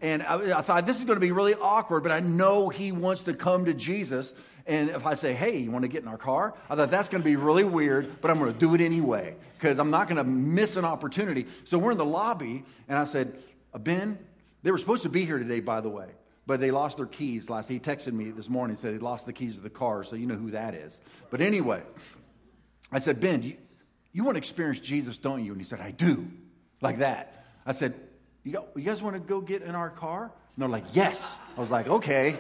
And 0.01 0.23
I, 0.23 0.59
I, 0.59 0.63
thought 0.63 0.87
this 0.87 0.99
is 0.99 1.05
going 1.05 1.17
to 1.17 1.21
be 1.21 1.33
really 1.33 1.55
awkward, 1.55 2.03
but 2.03 2.13
I 2.13 2.21
know 2.21 2.69
he 2.69 2.93
wants 2.93 3.25
to 3.25 3.35
come 3.35 3.65
to 3.67 3.75
Jesus. 3.75 4.33
And 4.67 4.91
if 4.91 5.07
I 5.07 5.15
say, 5.15 5.35
hey, 5.35 5.59
you 5.59 5.71
want 5.71 5.83
to 5.83 5.89
get 5.89 6.03
in 6.03 6.09
our 6.09 6.19
car? 6.19 6.55
I 6.71 6.77
thought 6.77 6.91
that's 6.91 7.09
going 7.09 7.23
to 7.23 7.29
be 7.29 7.37
really 7.37 7.65
weird, 7.65 8.21
but 8.21 8.31
I'm 8.31 8.39
going 8.39 8.53
to 8.53 8.59
do 8.59 8.75
it 8.75 8.81
anyway 8.81 9.35
because 9.59 9.79
I'm 9.79 9.91
not 9.91 10.09
going 10.09 10.17
to 10.17 10.25
miss 10.25 10.77
an 10.77 10.85
opportunity. 10.85 11.47
So 11.65 11.79
we're 11.79 11.93
in 11.93 11.99
the 11.99 12.05
lobby, 12.05 12.65
and 12.89 12.97
I 12.97 13.05
said, 13.05 13.43
uh, 13.75 13.79
Ben, 13.79 14.19
they 14.63 14.71
were 14.71 14.79
supposed 14.79 15.03
to 15.03 15.09
be 15.09 15.25
here 15.25 15.39
today, 15.39 15.61
by 15.61 15.81
the 15.81 15.89
way, 15.89 16.07
but 16.47 16.61
they 16.61 16.71
lost 16.71 16.97
their 16.97 17.07
keys 17.07 17.51
last. 17.51 17.69
He 17.69 17.81
texted 17.81 18.13
me 18.13 18.31
this 18.31 18.49
morning 18.49 18.77
said 18.77 18.95
they 18.95 18.99
lost 18.99 19.27
the 19.27 19.33
keys 19.33 19.57
of 19.57 19.63
the 19.63 19.71
car, 19.71 20.05
so 20.05 20.17
you 20.17 20.27
know 20.27 20.37
who 20.37 20.53
that 20.53 20.75
is. 20.75 21.01
But 21.31 21.41
anyway, 21.41 21.83
I 22.93 23.01
said, 23.01 23.21
Ben, 23.21 23.43
you, 23.43 23.57
you 24.13 24.25
want 24.25 24.37
to 24.37 24.39
experience 24.39 24.81
Jesus, 24.81 25.19
don't 25.19 25.45
you? 25.45 25.53
And 25.53 25.61
he 25.61 25.67
said, 25.67 25.81
I 25.81 25.91
do. 25.91 26.27
Like 26.81 26.99
that. 26.99 27.45
I 27.67 27.73
said, 27.73 27.95
you, 28.45 28.63
guys 28.83 29.03
want 29.03 29.15
to 29.15 29.21
go 29.21 29.41
get 29.41 29.63
in 29.63 29.75
our 29.75 29.91
car? 29.91 30.25
And 30.25 30.63
they're 30.63 30.69
like, 30.69 30.85
yes. 30.93 31.31
I 31.57 31.61
was 31.61 31.71
like, 31.71 31.89
okay. 31.89 32.39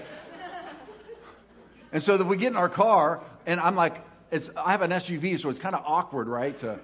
And 1.92 2.02
so 2.02 2.16
that 2.16 2.26
we 2.26 2.36
get 2.36 2.48
in 2.48 2.56
our 2.56 2.68
car, 2.68 3.22
and 3.46 3.60
I'm 3.60 3.74
like, 3.74 4.04
it's, 4.30 4.50
I 4.56 4.72
have 4.72 4.82
an 4.82 4.90
SUV, 4.90 5.38
so 5.38 5.48
it's 5.48 5.58
kind 5.58 5.74
of 5.74 5.82
awkward, 5.86 6.28
right, 6.28 6.58
to, 6.58 6.78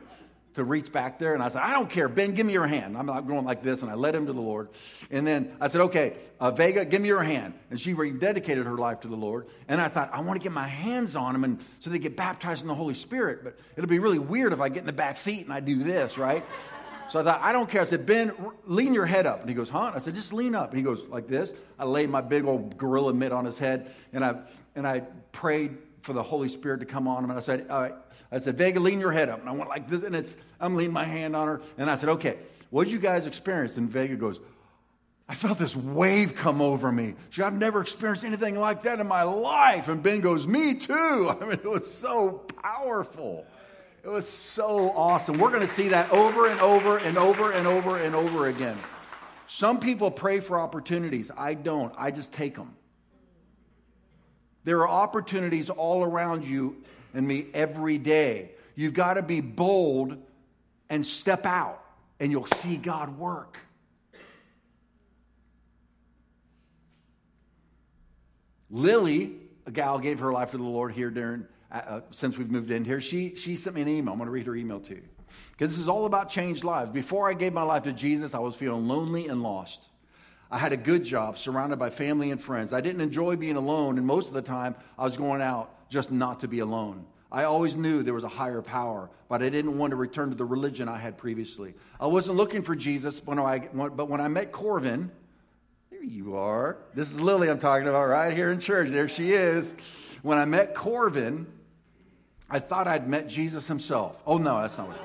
to 0.55 0.65
reach 0.65 0.93
back 0.93 1.19
there. 1.19 1.35
And 1.35 1.43
I 1.43 1.49
said, 1.49 1.63
I 1.63 1.73
don't 1.73 1.91
care. 1.91 2.09
Ben, 2.09 2.35
give 2.35 2.47
me 2.47 2.53
your 2.53 2.67
hand. 2.67 2.97
I'm 2.97 3.07
not 3.07 3.27
going 3.27 3.45
like 3.45 3.63
this. 3.63 3.83
And 3.83 3.91
I 3.91 3.95
led 3.95 4.15
him 4.15 4.27
to 4.27 4.33
the 4.33 4.41
Lord. 4.41 4.69
And 5.11 5.27
then 5.27 5.57
I 5.61 5.69
said, 5.69 5.83
okay, 5.83 6.15
uh, 6.41 6.51
Vega, 6.53 6.85
give 6.85 7.03
me 7.03 7.09
your 7.09 7.23
hand. 7.23 7.55
And 7.71 7.81
she 7.81 7.95
rededicated 7.95 8.65
her 8.65 8.79
life 8.79 9.01
to 9.01 9.09
the 9.09 9.17
Lord. 9.17 9.47
And 9.69 9.81
I 9.81 9.89
thought, 9.89 10.11
I 10.13 10.21
want 10.21 10.41
to 10.41 10.43
get 10.43 10.53
my 10.53 10.69
hands 10.69 11.17
on 11.17 11.33
them 11.33 11.45
and 11.45 11.59
so 11.81 11.91
they 11.91 11.99
get 11.99 12.17
baptized 12.17 12.63
in 12.63 12.69
the 12.69 12.75
Holy 12.75 12.95
Spirit. 12.95 13.43
But 13.43 13.59
it'll 13.77 13.91
be 13.91 13.99
really 13.99 14.19
weird 14.19 14.53
if 14.53 14.61
I 14.61 14.69
get 14.69 14.81
in 14.81 14.87
the 14.87 14.93
back 14.93 15.19
seat 15.19 15.45
and 15.45 15.53
I 15.53 15.61
do 15.61 15.83
this, 15.83 16.17
right? 16.19 16.45
So 17.11 17.21
I 17.21 17.23
thought, 17.23 17.43
I 17.43 17.53
don't 17.53 17.69
care. 17.69 17.83
I 17.83 17.85
said, 17.85 18.07
Ben, 18.07 18.33
lean 18.65 18.95
your 18.95 19.05
head 19.05 19.27
up. 19.27 19.41
And 19.41 19.49
he 19.49 19.55
goes, 19.55 19.69
huh? 19.69 19.93
I 19.95 19.99
said, 19.99 20.15
just 20.15 20.33
lean 20.33 20.55
up. 20.55 20.71
And 20.71 20.79
he 20.79 20.83
goes, 20.83 21.03
like 21.09 21.29
this. 21.29 21.53
I 21.79 21.85
laid 21.85 22.09
my 22.09 22.23
big 22.23 22.47
old 22.47 22.79
gorilla 22.79 23.13
mitt 23.13 23.31
on 23.31 23.45
his 23.45 23.59
head. 23.59 23.95
And 24.15 24.25
I 24.25 24.37
and 24.75 24.87
I 24.87 25.01
prayed 25.31 25.77
for 26.05 26.13
the 26.13 26.23
Holy 26.23 26.49
Spirit 26.49 26.81
to 26.81 26.87
come 26.87 27.09
on 27.09 27.25
him. 27.25 27.31
And 27.31 27.39
I 27.39 27.43
said. 27.43 27.67
I 28.35 28.39
said, 28.39 28.59
Vega, 28.59 28.81
lean 28.81 28.99
your 28.99 29.13
head 29.13 29.29
up. 29.29 29.39
And 29.41 29.49
I 29.49 29.53
went 29.53 29.69
like 29.69 29.89
this, 29.89 30.03
and 30.03 30.17
it's, 30.17 30.37
I'm 30.59 30.75
leaning 30.75 30.93
my 30.93 31.05
hand 31.05 31.37
on 31.37 31.47
her. 31.47 31.61
And 31.79 31.89
I 31.89 31.95
said, 31.95 32.09
okay, 32.11 32.39
what 32.71 32.85
did 32.85 32.93
you 32.93 32.99
guys 32.99 33.27
experience? 33.27 33.77
And 33.77 33.89
Vega 33.89 34.17
goes, 34.17 34.41
I 35.29 35.37
felt 35.37 35.59
this 35.59 35.77
wave 35.77 36.35
come 36.35 36.61
over 36.61 36.91
me. 36.91 37.15
She, 37.31 37.43
I've 37.43 37.55
never 37.55 37.81
experienced 37.81 38.25
anything 38.25 38.59
like 38.59 38.83
that 38.83 38.99
in 38.99 39.07
my 39.07 39.23
life. 39.23 39.89
And 39.89 40.03
Ben 40.03 40.21
goes, 40.21 40.49
me 40.49 40.75
too. 40.75 41.35
I 41.41 41.45
mean, 41.45 41.53
it 41.53 41.65
was 41.65 41.89
so 41.89 42.45
powerful. 42.63 43.47
It 44.03 44.09
was 44.09 44.29
so 44.29 44.91
awesome. 44.91 45.39
We're 45.39 45.51
going 45.51 45.63
to 45.63 45.73
see 45.73 45.89
that 45.89 46.11
over 46.11 46.49
and 46.49 46.61
over 46.61 46.99
and 46.99 47.17
over 47.17 47.53
and 47.53 47.67
over 47.67 47.99
and 47.99 48.15
over 48.17 48.49
again. 48.49 48.77
Some 49.47 49.79
people 49.79 50.11
pray 50.11 50.41
for 50.41 50.59
opportunities. 50.59 51.31
I 51.37 51.55
don't. 51.55 51.95
I 51.97 52.11
just 52.11 52.33
take 52.33 52.57
them. 52.57 52.75
There 54.65 54.79
are 54.79 54.89
opportunities 54.89 55.71
all 55.71 56.03
around 56.03 56.45
you 56.45 56.83
and 57.13 57.27
me 57.27 57.47
every 57.55 57.99
day. 57.99 58.51
You've 58.75 58.95
got 58.95 59.15
to 59.15 59.23
be 59.23 59.41
bold 59.41 60.17
and 60.89 61.07
step 61.07 61.47
out, 61.47 61.85
and 62.19 62.33
you'll 62.33 62.47
see 62.47 62.77
God 62.77 63.19
work. 63.19 63.59
Lily, 68.71 69.37
a 69.67 69.71
gal 69.71 69.99
gave 69.99 70.19
her 70.19 70.33
life 70.33 70.51
to 70.51 70.57
the 70.57 70.63
Lord 70.63 70.93
here 70.93 71.11
during 71.11 71.47
uh, 71.71 71.75
uh 71.75 72.01
since 72.11 72.37
we've 72.37 72.51
moved 72.51 72.71
in 72.71 72.85
here. 72.85 73.01
She 73.01 73.37
she 73.37 73.55
sent 73.55 73.77
me 73.77 73.83
an 73.83 73.89
email. 73.89 74.13
I'm 74.13 74.19
going 74.19 74.27
to 74.27 74.33
read 74.33 74.47
her 74.47 74.57
email 74.57 74.81
to 74.81 74.95
you. 74.95 75.03
Because 75.53 75.71
this 75.71 75.79
is 75.79 75.89
all 75.89 76.07
about 76.07 76.29
changed 76.29 76.65
lives. 76.65 76.91
Before 76.91 77.29
I 77.29 77.35
gave 77.35 77.53
my 77.53 77.63
life 77.63 77.85
to 77.85 77.93
Jesus, 77.93 78.35
I 78.35 78.41
was 78.41 78.55
feeling 78.55 78.89
lonely 78.89 79.29
and 79.29 79.43
lost. 79.43 79.87
I 80.55 80.59
had 80.59 80.73
a 80.73 80.77
good 80.77 81.03
job, 81.03 81.37
surrounded 81.37 81.81
by 81.81 81.91
family 81.91 82.31
and 82.31 82.41
friends. 82.41 82.73
I 82.73 82.81
didn't 82.81 83.01
enjoy 83.01 83.35
being 83.35 83.57
alone, 83.57 83.99
and 83.99 84.07
most 84.07 84.29
of 84.29 84.35
the 84.35 84.43
time, 84.43 84.77
I 84.97 85.03
was 85.03 85.17
going 85.17 85.43
out 85.43 85.91
just 85.91 86.13
not 86.13 86.39
to 86.43 86.49
be 86.49 86.61
alone. 86.61 87.07
I 87.33 87.43
always 87.43 87.75
knew 87.75 88.05
there 88.05 88.15
was 88.15 88.23
a 88.23 88.29
higher 88.29 88.63
power, 88.63 89.11
but 89.29 89.43
I 89.43 89.49
didn't 89.49 89.77
want 89.77 89.91
to 89.91 89.97
return 89.97 90.31
to 90.31 90.37
the 90.37 90.45
religion 90.45 90.89
I 90.89 90.99
had 90.99 91.19
previously. 91.19 91.75
I 91.99 92.07
wasn't 92.07 92.37
looking 92.37 92.63
for 92.63 92.77
Jesus, 92.77 93.19
but 93.19 93.35
when 93.35 93.41
I, 93.41 93.59
but 93.89 94.09
when 94.09 94.21
I 94.21 94.29
met 94.29 94.53
Corvin, 94.53 95.11
there 95.91 96.05
you 96.05 96.37
are. 96.37 96.77
This 96.95 97.11
is 97.11 97.19
Lily 97.19 97.51
I'm 97.51 97.59
talking 97.59 97.89
about 97.89 98.07
right 98.07 98.33
here 98.33 98.53
in 98.53 98.61
church. 98.61 98.91
There 98.91 99.09
she 99.09 99.33
is. 99.33 99.75
When 100.23 100.39
I 100.39 100.45
met 100.45 100.73
Corvin, 100.73 101.47
I 102.49 102.61
thought 102.61 102.87
I'd 102.87 103.09
met 103.09 103.27
Jesus 103.27 103.67
himself. 103.67 104.23
Oh, 104.25 104.37
no, 104.39 104.63
that's 104.63 104.79
not 104.79 104.87
what 104.87 105.01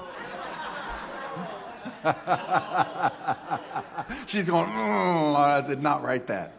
She's 4.27 4.49
going, 4.49 4.69
mm, 4.69 5.35
I 5.35 5.65
did 5.67 5.81
not 5.81 6.03
write 6.03 6.27
that. 6.27 6.53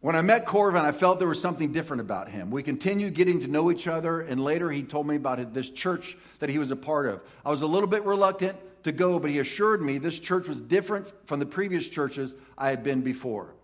When 0.00 0.16
I 0.16 0.20
met 0.20 0.44
Corvin, 0.44 0.82
I 0.82 0.92
felt 0.92 1.18
there 1.18 1.28
was 1.28 1.40
something 1.40 1.72
different 1.72 2.02
about 2.02 2.28
him. 2.28 2.50
We 2.50 2.62
continued 2.62 3.14
getting 3.14 3.40
to 3.40 3.46
know 3.46 3.70
each 3.70 3.88
other, 3.88 4.20
and 4.20 4.44
later 4.44 4.70
he 4.70 4.82
told 4.82 5.06
me 5.06 5.16
about 5.16 5.54
this 5.54 5.70
church 5.70 6.16
that 6.40 6.50
he 6.50 6.58
was 6.58 6.70
a 6.70 6.76
part 6.76 7.06
of. 7.06 7.22
I 7.42 7.50
was 7.50 7.62
a 7.62 7.66
little 7.66 7.88
bit 7.88 8.04
reluctant 8.04 8.58
to 8.82 8.92
go, 8.92 9.18
but 9.18 9.30
he 9.30 9.38
assured 9.38 9.80
me 9.80 9.96
this 9.96 10.20
church 10.20 10.46
was 10.46 10.60
different 10.60 11.06
from 11.26 11.40
the 11.40 11.46
previous 11.46 11.88
churches 11.88 12.34
I 12.58 12.68
had 12.68 12.84
been 12.84 13.00
before. 13.00 13.54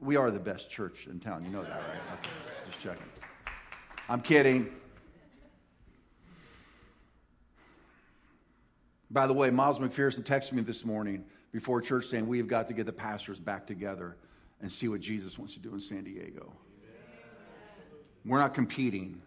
We 0.00 0.14
are 0.14 0.30
the 0.30 0.38
best 0.38 0.70
church 0.70 1.08
in 1.08 1.18
town. 1.18 1.44
You 1.44 1.50
know 1.50 1.62
that, 1.62 1.72
right? 1.72 2.30
Just 2.66 2.80
checking. 2.80 3.06
I'm 4.08 4.20
kidding. 4.20 4.70
By 9.14 9.28
the 9.28 9.32
way, 9.32 9.48
Miles 9.50 9.78
McPherson 9.78 10.24
texted 10.24 10.54
me 10.54 10.62
this 10.62 10.84
morning 10.84 11.24
before 11.52 11.80
church 11.80 12.06
saying 12.06 12.26
we 12.26 12.38
have 12.38 12.48
got 12.48 12.66
to 12.66 12.74
get 12.74 12.84
the 12.84 12.92
pastors 12.92 13.38
back 13.38 13.64
together 13.64 14.16
and 14.60 14.70
see 14.70 14.88
what 14.88 15.00
Jesus 15.00 15.38
wants 15.38 15.54
to 15.54 15.60
do 15.60 15.72
in 15.72 15.78
San 15.78 16.02
Diego. 16.02 16.52
We're 18.24 18.40
not 18.40 18.54
competing. 18.54 19.22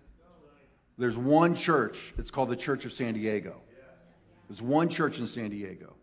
There's 0.98 1.15
one 1.15 1.56
church, 1.56 2.13
it's 2.17 2.29
called 2.29 2.50
the 2.50 2.56
Church 2.58 2.84
of 2.84 2.91
San 2.91 3.13
Diego. 3.13 3.62
There's 4.50 4.62
one 4.62 4.89
church 4.89 5.20
in 5.20 5.27
San 5.27 5.51
Diego. 5.51 5.94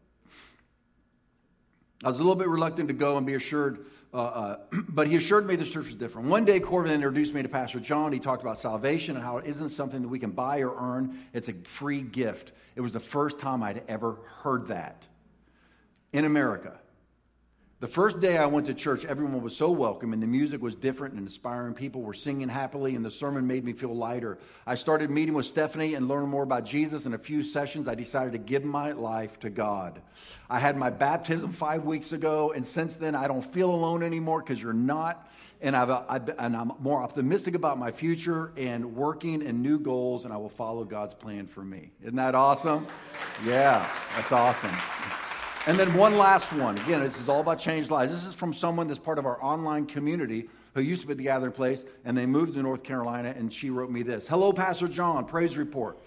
I 2.03 2.09
was 2.09 2.17
a 2.17 2.23
little 2.23 2.37
bit 2.37 2.49
reluctant 2.49 2.89
to 2.89 2.95
go 2.95 3.19
and 3.19 3.27
be 3.27 3.35
assured, 3.35 3.85
uh, 4.15 4.17
uh, 4.17 4.57
but 4.89 5.09
he 5.09 5.17
assured 5.17 5.47
me 5.47 5.57
this 5.57 5.71
church 5.71 5.87
was 5.87 5.97
different. 5.97 6.29
One 6.29 6.45
day, 6.45 6.61
Corvin 6.61 6.93
introduced 6.93 7.35
me 7.35 7.43
to 7.43 7.49
Pastor 7.49 7.81
John. 7.81 8.13
He 8.13 8.21
talked 8.21 8.43
about 8.43 8.59
salvation 8.59 9.17
and 9.17 9.25
how 9.25 9.39
it 9.39 9.47
isn't 9.47 9.71
something 9.71 10.01
that 10.03 10.09
we 10.09 10.19
can 10.19 10.31
buy 10.31 10.61
or 10.61 10.75
earn, 10.77 11.19
it's 11.33 11.49
a 11.49 11.55
free 11.65 12.01
gift. 12.01 12.53
It 12.77 12.81
was 12.81 12.93
the 12.93 13.01
first 13.01 13.39
time 13.39 13.63
I'd 13.63 13.83
ever 13.89 14.17
heard 14.43 14.69
that 14.69 15.07
in 16.13 16.25
America. 16.25 16.79
The 17.81 17.89
first 17.89 18.21
day 18.21 18.39
I 18.39 18.47
went 18.47 18.69
to 18.69 18.75
church, 18.75 19.05
everyone 19.05 19.43
was 19.43 19.57
so 19.57 19.69
welcome, 19.69 20.13
and 20.13 20.23
the 20.23 20.29
music 20.29 20.63
was 20.63 20.77
different 20.77 21.15
and 21.15 21.27
inspiring. 21.27 21.75
People 21.75 22.03
were 22.03 22.15
singing 22.15 22.49
happily, 22.49 22.95
and 22.95 23.05
the 23.05 23.11
sermon 23.11 23.49
made 23.49 23.65
me 23.65 23.73
feel 23.73 23.95
lighter. 23.95 24.39
I 24.65 24.77
started 24.77 25.11
meeting 25.11 25.35
with 25.35 25.45
Stephanie 25.45 25.95
and 25.95 26.07
learning 26.07 26.29
more 26.29 26.45
about 26.45 26.65
Jesus. 26.65 27.05
In 27.05 27.15
a 27.15 27.19
few 27.19 27.43
sessions, 27.43 27.89
I 27.89 27.97
decided 27.97 28.33
to 28.33 28.39
give 28.39 28.65
my 28.65 28.93
life 28.93 29.41
to 29.41 29.51
God. 29.51 30.01
I 30.49 30.61
had 30.61 30.77
my 30.77 30.89
baptism 30.89 31.53
five 31.53 31.85
weeks 31.85 32.13
ago, 32.13 32.53
and 32.53 32.65
since 32.65 32.95
then, 32.95 33.17
I 33.17 33.27
don't 33.27 33.45
feel 33.53 33.71
alone 33.71 34.05
anymore 34.05 34.41
because 34.41 34.63
you're 34.63 34.73
not. 34.73 35.29
And, 35.61 35.77
I've, 35.77 35.91
uh, 35.91 36.05
I've, 36.09 36.29
and 36.39 36.57
I'm 36.57 36.73
more 36.79 37.03
optimistic 37.03 37.57
about 37.57 37.77
my 37.77 37.91
future 37.91 38.53
and 38.57 38.95
working 38.95 39.43
in 39.43 39.63
new 39.63 39.81
goals, 39.81 40.25
and 40.25 40.33
I 40.33 40.37
will 40.37 40.49
follow 40.49 40.85
God's 40.85 41.15
plan 41.15 41.49
for 41.49 41.65
me. 41.65 41.91
Isn't 42.03 42.17
that 42.17 42.37
awesome? 42.37 42.87
Yeah, 43.45 43.85
that's 44.15 44.31
awesome. 44.31 44.75
And 45.67 45.79
then 45.79 45.95
one 45.95 46.19
last 46.19 46.53
one. 46.53 46.77
Again, 46.77 47.01
this 47.01 47.19
is 47.19 47.27
all 47.27 47.41
about 47.41 47.59
changed 47.59 47.91
lives. 47.91 48.13
This 48.13 48.27
is 48.27 48.35
from 48.35 48.53
someone 48.53 48.87
that's 48.87 49.01
part 49.01 49.19
of 49.19 49.25
our 49.25 49.43
online 49.43 49.87
community 49.87 50.51
who 50.75 50.83
used 50.83 51.01
to 51.01 51.07
be 51.07 51.13
at 51.13 51.17
the 51.17 51.25
gathering 51.25 51.53
place, 51.53 51.85
and 52.05 52.15
they 52.15 52.27
moved 52.27 52.53
to 52.55 52.63
North 52.63 52.83
Carolina, 52.83 53.33
and 53.35 53.51
she 53.51 53.71
wrote 53.71 53.91
me 53.91 54.03
this 54.03 54.29
Hello, 54.29 54.53
Pastor 54.53 54.89
John, 54.89 55.25
praise 55.25 55.57
report. 55.57 55.99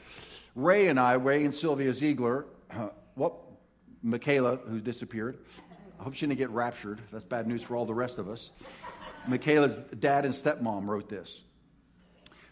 Ray 0.53 0.89
and 0.89 0.99
I, 0.99 1.13
Ray 1.13 1.43
and 1.43 1.53
Sylvia 1.53 1.91
Ziegler, 1.91 2.45
uh, 2.69 2.89
well, 3.15 3.47
Michaela, 4.03 4.57
who 4.57 4.79
disappeared, 4.79 5.39
I 5.99 6.03
hope 6.03 6.13
she 6.13 6.27
didn't 6.27 6.37
get 6.37 6.51
raptured. 6.51 7.01
That's 7.11 7.23
bad 7.23 7.47
news 7.47 7.63
for 7.63 7.75
all 7.75 7.85
the 7.87 7.95
rest 7.95 8.19
of 8.19 8.29
us. 8.29 8.51
Michaela's 9.27 9.75
dad 9.99 10.23
and 10.23 10.35
stepmom 10.35 10.85
wrote 10.85 11.09
this. 11.09 11.41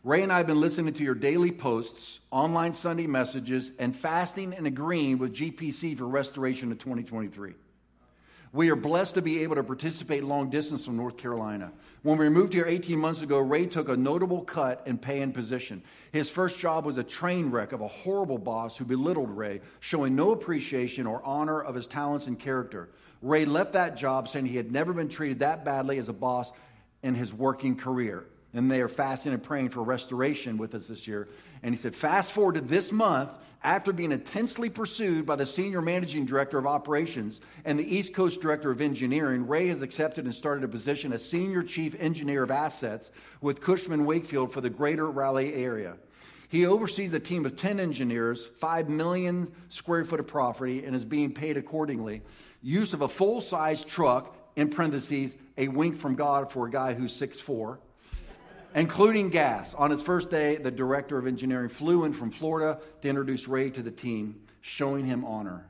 Ray 0.06 0.22
and 0.22 0.32
I 0.32 0.38
have 0.38 0.46
been 0.46 0.62
listening 0.62 0.94
to 0.94 1.04
your 1.04 1.16
daily 1.16 1.52
posts, 1.52 2.20
online 2.30 2.74
Sunday 2.74 3.08
messages, 3.08 3.72
and 3.80 3.98
fasting 3.98 4.54
and 4.54 4.68
agreeing 4.68 5.18
with 5.18 5.34
GPC 5.34 5.98
for 5.98 6.06
restoration 6.06 6.72
of 6.72 6.78
2023. 6.78 7.56
We 8.54 8.70
are 8.70 8.76
blessed 8.76 9.16
to 9.16 9.24
be 9.24 9.42
able 9.42 9.56
to 9.56 9.64
participate 9.64 10.24
long 10.24 10.52
distance 10.52 10.86
from 10.86 10.96
North 10.96 11.18
Carolina. 11.18 11.72
When 12.04 12.20
we 12.20 12.30
moved 12.30 12.54
here 12.54 12.68
18 12.68 13.00
months 13.00 13.24
ago, 13.24 13.40
Ray 13.40 13.66
took 13.66 13.90
a 13.90 13.98
notable 13.98 14.42
cut 14.42 14.84
in 14.86 15.00
pay 15.00 15.24
and 15.24 15.34
position. 15.34 15.82
His 16.12 16.30
first 16.30 16.60
job 16.60 16.86
was 16.86 17.00
a 17.00 17.04
train 17.04 17.50
wreck 17.50 17.72
of 17.72 17.82
a 17.82 17.88
horrible 17.88 18.38
boss 18.38 18.78
who 18.78 18.86
belittled 18.86 19.36
Ray, 19.36 19.60
showing 19.80 20.16
no 20.16 20.34
appreciation 20.34 21.08
or 21.08 21.26
honor 21.26 21.64
of 21.64 21.74
his 21.74 21.88
talents 21.88 22.28
and 22.28 22.38
character. 22.38 22.90
Ray 23.24 23.46
left 23.46 23.74
that 23.74 23.98
job 23.98 24.28
saying 24.28 24.46
he 24.46 24.56
had 24.56 24.72
never 24.72 24.94
been 24.94 25.10
treated 25.10 25.40
that 25.40 25.66
badly 25.66 25.98
as 25.98 26.10
a 26.10 26.14
boss 26.14 26.52
in 27.02 27.16
his 27.16 27.34
working 27.34 27.76
career 27.76 28.28
and 28.56 28.72
they 28.72 28.82
are 28.82 28.88
fasting 28.88 29.34
and 29.34 29.44
praying 29.44 29.70
for 29.70 29.84
restoration 29.84 30.58
with 30.58 30.74
us 30.74 30.88
this 30.88 31.08
year. 31.08 31.28
And 31.62 31.76
he 31.76 31.78
said, 31.78 31.96
fast 31.96 32.32
forward 32.32 32.56
to 32.56 32.62
this 32.62 32.92
month, 32.92 33.32
after 33.64 33.92
being 33.92 34.12
intensely 34.12 34.70
pursued 34.70 35.26
by 35.26 35.36
the 35.36 35.46
senior 35.46 35.82
managing 35.82 36.26
director 36.26 36.58
of 36.58 36.68
operations 36.68 37.42
and 37.66 37.78
the 37.78 37.96
East 37.96 38.14
Coast 38.14 38.40
director 38.40 38.72
of 38.72 38.80
engineering, 38.80 39.48
Ray 39.48 39.68
has 39.68 39.82
accepted 39.82 40.26
and 40.26 40.34
started 40.34 40.64
a 40.64 40.68
position 40.68 41.12
as 41.12 41.28
senior 41.28 41.64
chief 41.64 41.96
engineer 42.00 42.44
of 42.44 42.52
assets 42.52 43.12
with 43.42 43.62
Cushman 43.62 44.06
Wakefield 44.06 44.54
for 44.54 44.62
the 44.62 44.70
greater 44.70 45.10
Raleigh 45.10 45.54
area. 45.56 45.98
He 46.48 46.66
oversees 46.66 47.14
a 47.14 47.20
team 47.20 47.46
of 47.46 47.58
10 47.58 47.80
engineers, 47.80 48.46
5 48.60 48.88
million 48.88 49.52
square 49.70 50.06
foot 50.06 50.20
of 50.20 50.28
property, 50.28 50.86
and 50.86 50.96
is 50.96 51.04
being 51.04 51.34
paid 51.34 51.58
accordingly. 51.58 52.22
Use 52.62 52.94
of 52.94 53.02
a 53.02 53.08
full 53.08 53.42
size 53.42 53.84
truck, 53.84 54.38
in 54.56 54.70
parentheses, 54.70 55.36
a 55.58 55.68
wink 55.68 56.00
from 56.00 56.16
God 56.16 56.52
for 56.52 56.68
a 56.68 56.72
guy 56.72 56.94
who's 56.94 57.20
6'4 57.20 57.80
including 58.76 59.30
gas. 59.30 59.74
On 59.74 59.92
its 59.92 60.04
first 60.04 60.30
day, 60.30 60.58
the 60.58 60.70
director 60.70 61.18
of 61.18 61.26
engineering 61.26 61.70
flew 61.70 62.04
in 62.04 62.14
from 62.14 62.30
Florida 62.30 62.80
to 63.02 63.10
introduce 63.10 63.48
Ray 63.48 63.70
to 63.72 63.82
the 63.82 63.90
team, 63.90 64.36
showing 64.62 65.06
him 65.06 65.26
honor. 65.26 65.66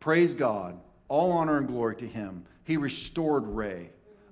Praise 0.00 0.34
God. 0.34 0.80
All 1.08 1.30
honor 1.32 1.58
and 1.58 1.68
glory 1.68 1.96
to 1.96 2.06
him. 2.06 2.44
He 2.64 2.76
restored 2.76 3.46
Ray 3.46 3.90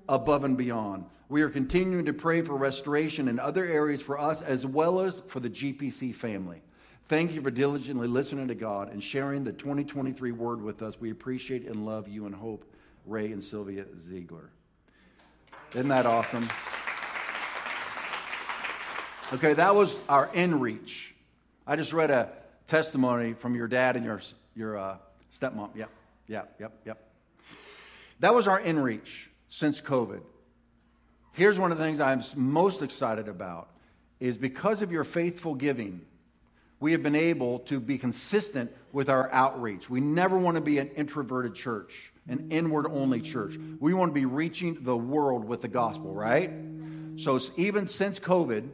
above 0.08 0.44
and 0.44 0.56
beyond. 0.56 1.04
We 1.28 1.42
are 1.42 1.50
continuing 1.50 2.04
to 2.06 2.12
pray 2.12 2.42
for 2.42 2.56
restoration 2.56 3.28
in 3.28 3.38
other 3.38 3.64
areas 3.64 4.02
for 4.02 4.18
us 4.18 4.42
as 4.42 4.66
well 4.66 5.00
as 5.00 5.22
for 5.28 5.40
the 5.40 5.50
GPC 5.50 6.14
family. 6.14 6.62
Thank 7.08 7.32
you 7.32 7.42
for 7.42 7.50
diligently 7.50 8.08
listening 8.08 8.48
to 8.48 8.54
God 8.54 8.90
and 8.90 9.02
sharing 9.02 9.44
the 9.44 9.52
2023 9.52 10.32
word 10.32 10.62
with 10.62 10.82
us. 10.82 10.98
We 10.98 11.10
appreciate 11.10 11.66
and 11.66 11.84
love 11.84 12.08
you 12.08 12.26
and 12.26 12.34
hope, 12.34 12.64
Ray 13.06 13.30
and 13.32 13.42
Sylvia 13.42 13.84
Ziegler. 14.00 14.50
Isn't 15.74 15.88
that 15.88 16.06
awesome? 16.06 16.48
Okay, 19.34 19.54
that 19.54 19.74
was 19.74 19.98
our 20.08 20.30
in 20.32 20.60
reach. 20.60 21.12
I 21.66 21.74
just 21.74 21.92
read 21.92 22.12
a 22.12 22.30
testimony 22.68 23.32
from 23.32 23.56
your 23.56 23.66
dad 23.66 23.96
and 23.96 24.04
your, 24.04 24.20
your 24.54 24.78
uh, 24.78 24.96
stepmom. 25.40 25.74
Yep, 25.74 25.90
yep, 26.28 26.54
yep, 26.60 26.72
yep. 26.86 27.10
That 28.20 28.32
was 28.32 28.46
our 28.46 28.60
in 28.60 28.78
reach 28.78 29.28
since 29.48 29.80
COVID. 29.80 30.20
Here's 31.32 31.58
one 31.58 31.72
of 31.72 31.78
the 31.78 31.84
things 31.84 31.98
I'm 31.98 32.22
most 32.36 32.80
excited 32.80 33.26
about 33.26 33.70
is 34.20 34.36
because 34.36 34.82
of 34.82 34.92
your 34.92 35.02
faithful 35.02 35.56
giving, 35.56 36.02
we 36.78 36.92
have 36.92 37.02
been 37.02 37.16
able 37.16 37.58
to 37.60 37.80
be 37.80 37.98
consistent 37.98 38.70
with 38.92 39.10
our 39.10 39.28
outreach. 39.32 39.90
We 39.90 40.00
never 40.00 40.38
want 40.38 40.58
to 40.58 40.60
be 40.60 40.78
an 40.78 40.90
introverted 40.90 41.56
church, 41.56 42.12
an 42.28 42.52
inward 42.52 42.86
only 42.86 43.20
church. 43.20 43.56
We 43.80 43.94
want 43.94 44.10
to 44.10 44.14
be 44.14 44.26
reaching 44.26 44.84
the 44.84 44.96
world 44.96 45.44
with 45.44 45.60
the 45.60 45.66
gospel, 45.66 46.14
right? 46.14 46.52
So 47.16 47.40
even 47.56 47.88
since 47.88 48.20
COVID, 48.20 48.68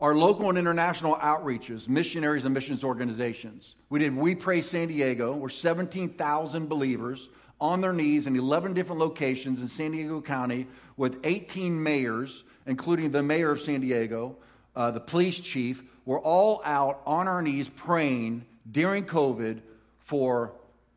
our 0.00 0.16
local 0.16 0.48
and 0.48 0.58
international 0.58 1.16
outreaches, 1.16 1.88
missionaries 1.88 2.44
and 2.44 2.52
missions 2.52 2.82
organizations. 2.82 3.76
We 3.88 4.00
did 4.00 4.16
We 4.16 4.34
Pray 4.34 4.60
San 4.60 4.88
Diego, 4.88 5.32
where 5.32 5.48
17,000 5.48 6.68
believers 6.68 7.28
on 7.60 7.80
their 7.80 7.92
knees 7.92 8.26
in 8.26 8.34
11 8.34 8.74
different 8.74 9.00
locations 9.00 9.60
in 9.60 9.68
San 9.68 9.92
Diego 9.92 10.20
County 10.20 10.66
with 10.96 11.20
18 11.22 11.80
mayors, 11.80 12.42
including 12.66 13.12
the 13.12 13.22
mayor 13.22 13.52
of 13.52 13.60
San 13.60 13.80
Diego, 13.80 14.36
uh, 14.74 14.90
the 14.90 14.98
police 14.98 15.38
chief, 15.38 15.84
were 16.04 16.18
all 16.18 16.60
out 16.64 17.00
on 17.06 17.28
our 17.28 17.40
knees 17.40 17.68
praying 17.68 18.44
during 18.70 19.04
COVID 19.04 19.60
for 20.00 20.52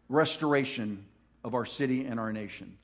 restoration 0.09 1.05
of 1.43 1.53
our 1.53 1.65
city 1.65 2.05
and 2.05 2.19
our 2.19 2.33
nation. 2.33 2.75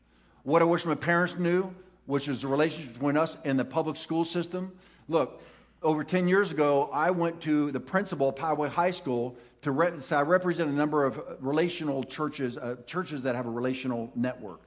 What 0.44 0.62
I 0.62 0.66
wish 0.66 0.86
my 0.86 0.94
parents 0.94 1.36
knew 1.36 1.74
which 2.12 2.28
is 2.28 2.42
the 2.42 2.48
relationship 2.48 2.92
between 2.92 3.16
us 3.16 3.38
and 3.46 3.58
the 3.58 3.64
public 3.64 3.96
school 3.96 4.26
system. 4.26 4.70
Look, 5.08 5.42
over 5.82 6.04
10 6.04 6.28
years 6.28 6.52
ago, 6.52 6.90
I 6.92 7.10
went 7.10 7.40
to 7.44 7.72
the 7.72 7.80
principal 7.80 8.28
of 8.28 8.36
Poway 8.36 8.68
High 8.68 8.92
School 8.92 9.38
to 9.62 9.72
re- 9.72 9.98
so 10.00 10.18
I 10.18 10.22
represent 10.24 10.70
a 10.70 10.74
number 10.74 11.06
of 11.06 11.22
relational 11.40 12.04
churches, 12.04 12.58
uh, 12.58 12.76
churches 12.86 13.24
that 13.24 13.36
have 13.36 13.46
a 13.46 13.50
relational 13.50 14.12
network. 14.14 14.60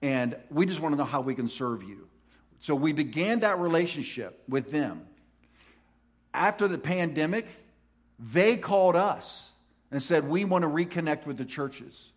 And 0.00 0.34
we 0.48 0.64
just 0.64 0.80
want 0.80 0.94
to 0.94 0.96
know 0.96 1.04
how 1.04 1.20
we 1.20 1.34
can 1.34 1.46
serve 1.46 1.82
you. 1.82 2.08
So 2.58 2.74
we 2.74 2.94
began 2.94 3.40
that 3.40 3.58
relationship 3.58 4.42
with 4.48 4.70
them. 4.70 5.02
After 6.32 6.68
the 6.68 6.78
pandemic, 6.78 7.48
they 8.18 8.56
called 8.56 8.96
us 8.96 9.50
and 9.90 10.02
said, 10.02 10.26
We 10.26 10.46
want 10.46 10.62
to 10.62 10.68
reconnect 10.68 11.26
with 11.26 11.36
the 11.36 11.44
churches. 11.44 12.12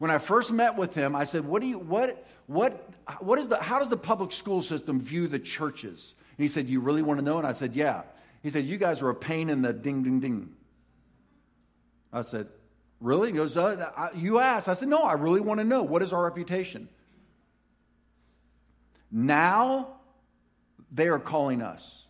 When 0.00 0.10
I 0.10 0.16
first 0.16 0.50
met 0.50 0.78
with 0.78 0.94
him, 0.94 1.14
I 1.14 1.24
said, 1.24 1.44
What 1.44 1.60
do 1.60 1.68
you, 1.68 1.78
what, 1.78 2.24
what, 2.46 2.88
what 3.20 3.38
is 3.38 3.48
the, 3.48 3.58
how 3.58 3.78
does 3.78 3.90
the 3.90 3.98
public 3.98 4.32
school 4.32 4.62
system 4.62 4.98
view 4.98 5.28
the 5.28 5.38
churches? 5.38 6.14
And 6.38 6.42
he 6.42 6.48
said, 6.48 6.70
You 6.70 6.80
really 6.80 7.02
want 7.02 7.18
to 7.18 7.24
know? 7.24 7.36
And 7.36 7.46
I 7.46 7.52
said, 7.52 7.76
Yeah. 7.76 8.04
He 8.42 8.48
said, 8.48 8.64
You 8.64 8.78
guys 8.78 9.02
are 9.02 9.10
a 9.10 9.14
pain 9.14 9.50
in 9.50 9.60
the 9.60 9.74
ding, 9.74 10.02
ding, 10.02 10.18
ding. 10.18 10.48
I 12.14 12.22
said, 12.22 12.46
Really? 13.02 13.28
He 13.28 13.36
goes, 13.36 13.58
uh, 13.58 14.08
You 14.16 14.38
asked. 14.38 14.70
I 14.70 14.74
said, 14.74 14.88
No, 14.88 15.02
I 15.02 15.12
really 15.12 15.42
want 15.42 15.60
to 15.60 15.64
know. 15.64 15.82
What 15.82 16.00
is 16.00 16.14
our 16.14 16.24
reputation? 16.24 16.88
Now 19.12 19.96
they 20.90 21.08
are 21.08 21.18
calling 21.18 21.60
us. 21.60 22.06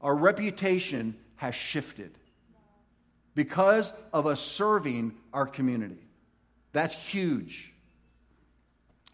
Our 0.00 0.16
reputation 0.16 1.16
has 1.36 1.54
shifted 1.54 2.16
because 3.34 3.92
of 4.10 4.26
us 4.26 4.40
serving 4.40 5.12
our 5.34 5.46
community. 5.46 6.03
That's 6.74 6.92
huge. 6.92 7.72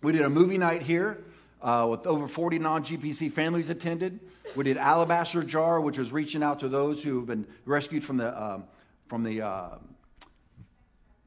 We 0.03 0.13
did 0.13 0.23
a 0.23 0.31
movie 0.31 0.57
night 0.57 0.81
here 0.81 1.23
uh, 1.61 1.87
with 1.91 2.07
over 2.07 2.27
40 2.27 2.59
non 2.59 2.83
GPC 2.83 3.31
families 3.31 3.69
attended. 3.69 4.19
We 4.57 4.65
did 4.65 4.79
Alabaster 4.79 5.43
Jar, 5.43 5.79
which 5.79 5.99
was 5.99 6.11
reaching 6.11 6.43
out 6.43 6.61
to 6.61 6.71
those 6.71 7.03
who 7.03 7.19
have 7.19 7.27
been 7.27 7.47
rescued 7.67 8.03
from 8.03 8.17
the, 8.17 8.43
um, 8.43 8.65
from 9.09 9.23
the 9.23 9.43
uh, 9.43 9.69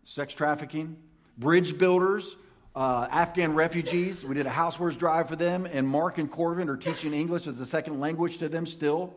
sex 0.03 0.33
trafficking. 0.33 0.97
Bridge 1.37 1.77
Builders, 1.77 2.35
uh, 2.75 3.07
Afghan 3.11 3.53
refugees. 3.53 4.25
We 4.25 4.33
did 4.33 4.47
a 4.47 4.51
housewares 4.51 4.97
drive 4.97 5.29
for 5.29 5.35
them, 5.35 5.67
and 5.67 5.87
Mark 5.87 6.17
and 6.17 6.31
Corvin 6.31 6.67
are 6.67 6.77
teaching 6.77 7.13
English 7.13 7.45
as 7.45 7.61
a 7.61 7.65
second 7.65 7.99
language 7.99 8.39
to 8.39 8.49
them 8.49 8.65
still. 8.65 9.13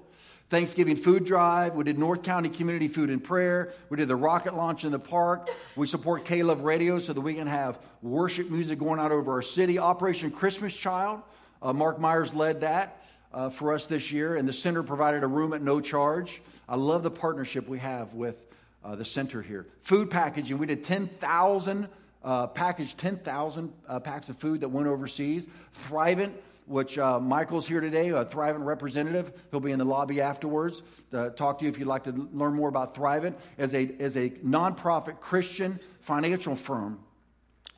Thanksgiving 0.48 0.96
food 0.96 1.24
drive. 1.24 1.74
We 1.74 1.82
did 1.82 1.98
North 1.98 2.22
County 2.22 2.48
Community 2.48 2.87
Food 2.87 3.11
and 3.11 3.22
Prayer. 3.22 3.72
We 3.90 3.96
did 3.96 4.06
the 4.06 4.14
rocket 4.14 4.54
launch 4.54 4.85
in 4.85 4.92
the 4.92 4.98
park. 4.98 5.50
We 5.74 5.88
support 5.88 6.24
K 6.24 6.44
Love 6.44 6.61
Radio 6.61 7.00
so 7.00 7.12
that 7.12 7.20
we 7.20 7.35
can 7.35 7.48
have 7.48 7.80
worship 8.00 8.48
music 8.48 8.78
going 8.78 9.00
out 9.00 9.11
over 9.11 9.32
our 9.32 9.42
city. 9.42 9.80
Operation 9.80 10.30
Christmas 10.30 10.76
Child. 10.76 11.22
Uh, 11.61 11.72
Mark 11.72 11.98
Myers 11.98 12.32
led 12.32 12.61
that 12.61 13.02
uh, 13.32 13.50
for 13.50 13.74
us 13.74 13.87
this 13.87 14.12
year, 14.12 14.37
and 14.37 14.48
the 14.48 14.52
center 14.52 14.85
provided 14.85 15.24
a 15.24 15.26
room 15.26 15.52
at 15.52 15.62
no 15.62 15.80
charge. 15.80 16.40
I 16.68 16.76
love 16.76 17.02
the 17.02 17.11
partnership 17.11 17.66
we 17.66 17.80
have 17.80 18.14
with 18.14 18.46
uh, 18.85 18.94
the 18.94 19.04
center 19.04 19.42
here. 19.42 19.66
Food 19.82 20.12
packaging. 20.12 20.59
We 20.59 20.66
did 20.66 20.85
10,000 20.85 21.88
uh, 22.26 22.48
packaged 22.48 22.98
10,000 22.98 23.72
uh, 23.88 24.00
packs 24.00 24.28
of 24.28 24.37
food 24.37 24.61
that 24.61 24.68
went 24.68 24.88
overseas. 24.88 25.46
Thrivent, 25.88 26.32
which 26.66 26.98
uh, 26.98 27.20
Michael's 27.20 27.66
here 27.66 27.81
today, 27.81 28.09
a 28.11 28.24
Thrivent 28.24 28.64
representative. 28.64 29.33
He'll 29.50 29.61
be 29.61 29.72
in 29.72 29.79
the 29.79 29.85
lobby 29.85 30.20
afterwards 30.20 30.83
to 31.12 31.31
talk 31.31 31.59
to 31.61 31.64
you 31.64 31.70
if 31.70 31.79
you'd 31.79 31.88
like 31.88 32.05
to 32.05 32.29
learn 32.33 32.55
more 32.55 32.68
about 32.68 32.94
Thrivent. 32.94 33.35
As 33.57 33.72
a, 33.74 33.90
as 34.00 34.16
a 34.16 34.31
nonprofit 34.31 35.20
Christian 35.20 35.79
financial 36.00 36.57
firm 36.57 36.98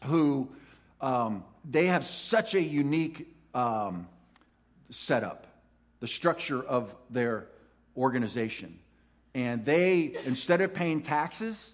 who 0.05 0.48
um, 1.01 1.44
they 1.68 1.87
have 1.87 2.07
such 2.07 2.55
a 2.55 2.61
unique 2.61 3.35
um, 3.55 4.09
setup, 4.90 5.46
the 6.01 6.09
structure 6.09 6.62
of 6.62 6.94
their 7.11 7.46
organization. 7.96 8.79
And 9.35 9.64
they, 9.64 10.16
instead 10.24 10.61
of 10.62 10.72
paying 10.72 11.03
taxes, 11.03 11.72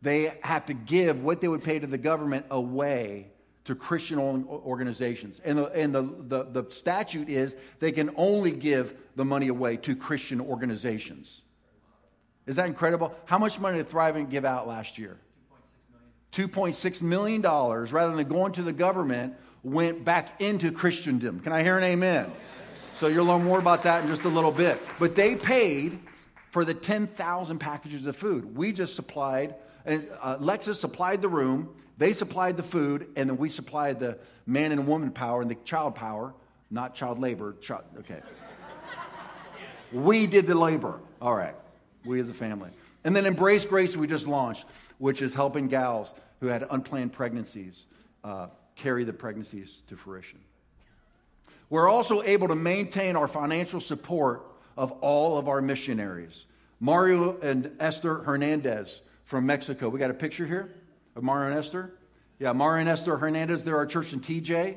they 0.00 0.32
have 0.40 0.66
to 0.66 0.74
give 0.74 1.22
what 1.22 1.40
they 1.40 1.48
would 1.48 1.62
pay 1.62 1.78
to 1.78 1.86
the 1.86 1.98
government 1.98 2.46
away 2.50 3.28
to 3.64 3.74
Christian 3.74 4.18
organizations. 4.18 5.40
And, 5.44 5.58
the, 5.58 5.66
and 5.66 5.94
the, 5.94 6.02
the, 6.02 6.62
the 6.62 6.70
statute 6.70 7.28
is 7.28 7.54
they 7.78 7.92
can 7.92 8.10
only 8.16 8.50
give 8.50 8.94
the 9.14 9.24
money 9.24 9.48
away 9.48 9.76
to 9.78 9.94
Christian 9.94 10.40
organizations. 10.40 11.42
Is 12.46 12.56
that 12.56 12.66
incredible? 12.66 13.14
How 13.24 13.38
much 13.38 13.60
money 13.60 13.78
did 13.78 13.88
Thrivent 13.88 14.30
give 14.30 14.44
out 14.44 14.66
last 14.66 14.98
year? 14.98 15.16
$2.6 16.32 17.02
million, 17.02 17.42
rather 17.42 18.16
than 18.16 18.28
going 18.28 18.52
to 18.52 18.62
the 18.62 18.72
government, 18.72 19.34
went 19.62 20.04
back 20.04 20.40
into 20.40 20.72
Christendom. 20.72 21.40
Can 21.40 21.52
I 21.52 21.62
hear 21.62 21.78
an 21.78 21.84
amen? 21.84 22.32
So 22.96 23.06
you'll 23.06 23.26
learn 23.26 23.44
more 23.44 23.58
about 23.58 23.82
that 23.82 24.02
in 24.02 24.08
just 24.08 24.24
a 24.24 24.28
little 24.28 24.50
bit. 24.50 24.80
But 24.98 25.14
they 25.14 25.36
paid 25.36 26.00
for 26.50 26.64
the 26.64 26.74
10,000 26.74 27.58
packages 27.58 28.06
of 28.06 28.16
food. 28.16 28.56
We 28.56 28.72
just 28.72 28.96
supplied 28.96 29.54
and 29.84 30.08
uh, 30.20 30.36
Lexus 30.38 30.76
supplied 30.76 31.22
the 31.22 31.28
room, 31.28 31.68
they 31.98 32.12
supplied 32.12 32.56
the 32.56 32.62
food, 32.62 33.08
and 33.16 33.30
then 33.30 33.36
we 33.36 33.48
supplied 33.48 34.00
the 34.00 34.18
man 34.46 34.72
and 34.72 34.86
woman 34.86 35.10
power 35.10 35.42
and 35.42 35.50
the 35.50 35.56
child 35.64 35.94
power, 35.94 36.34
not 36.70 36.94
child 36.94 37.18
labor. 37.18 37.54
Child, 37.60 37.84
okay. 38.00 38.20
we 39.92 40.26
did 40.26 40.46
the 40.46 40.54
labor. 40.54 40.98
All 41.20 41.34
right. 41.34 41.54
We 42.04 42.20
as 42.20 42.28
a 42.28 42.34
family. 42.34 42.70
And 43.04 43.14
then 43.14 43.26
Embrace 43.26 43.66
Grace, 43.66 43.96
we 43.96 44.06
just 44.06 44.26
launched, 44.26 44.64
which 44.98 45.22
is 45.22 45.34
helping 45.34 45.68
gals 45.68 46.12
who 46.40 46.46
had 46.46 46.66
unplanned 46.70 47.12
pregnancies 47.12 47.86
uh, 48.24 48.48
carry 48.74 49.04
the 49.04 49.12
pregnancies 49.12 49.82
to 49.88 49.96
fruition. 49.96 50.40
We're 51.70 51.88
also 51.88 52.22
able 52.22 52.48
to 52.48 52.54
maintain 52.54 53.16
our 53.16 53.28
financial 53.28 53.80
support 53.80 54.42
of 54.76 54.92
all 55.00 55.38
of 55.38 55.48
our 55.48 55.62
missionaries. 55.62 56.44
Mario 56.80 57.38
and 57.40 57.70
Esther 57.78 58.16
Hernandez 58.16 59.00
from 59.24 59.46
Mexico. 59.46 59.88
We 59.88 59.98
got 59.98 60.10
a 60.10 60.14
picture 60.14 60.46
here 60.46 60.70
Mario 61.20 61.50
and 61.50 61.58
Esther. 61.58 61.92
Yeah, 62.38 62.52
Mario 62.52 62.80
and 62.80 62.88
Esther 62.88 63.16
Hernandez, 63.16 63.64
they're 63.64 63.76
our 63.76 63.86
church 63.86 64.12
in 64.12 64.20
TJ. 64.20 64.76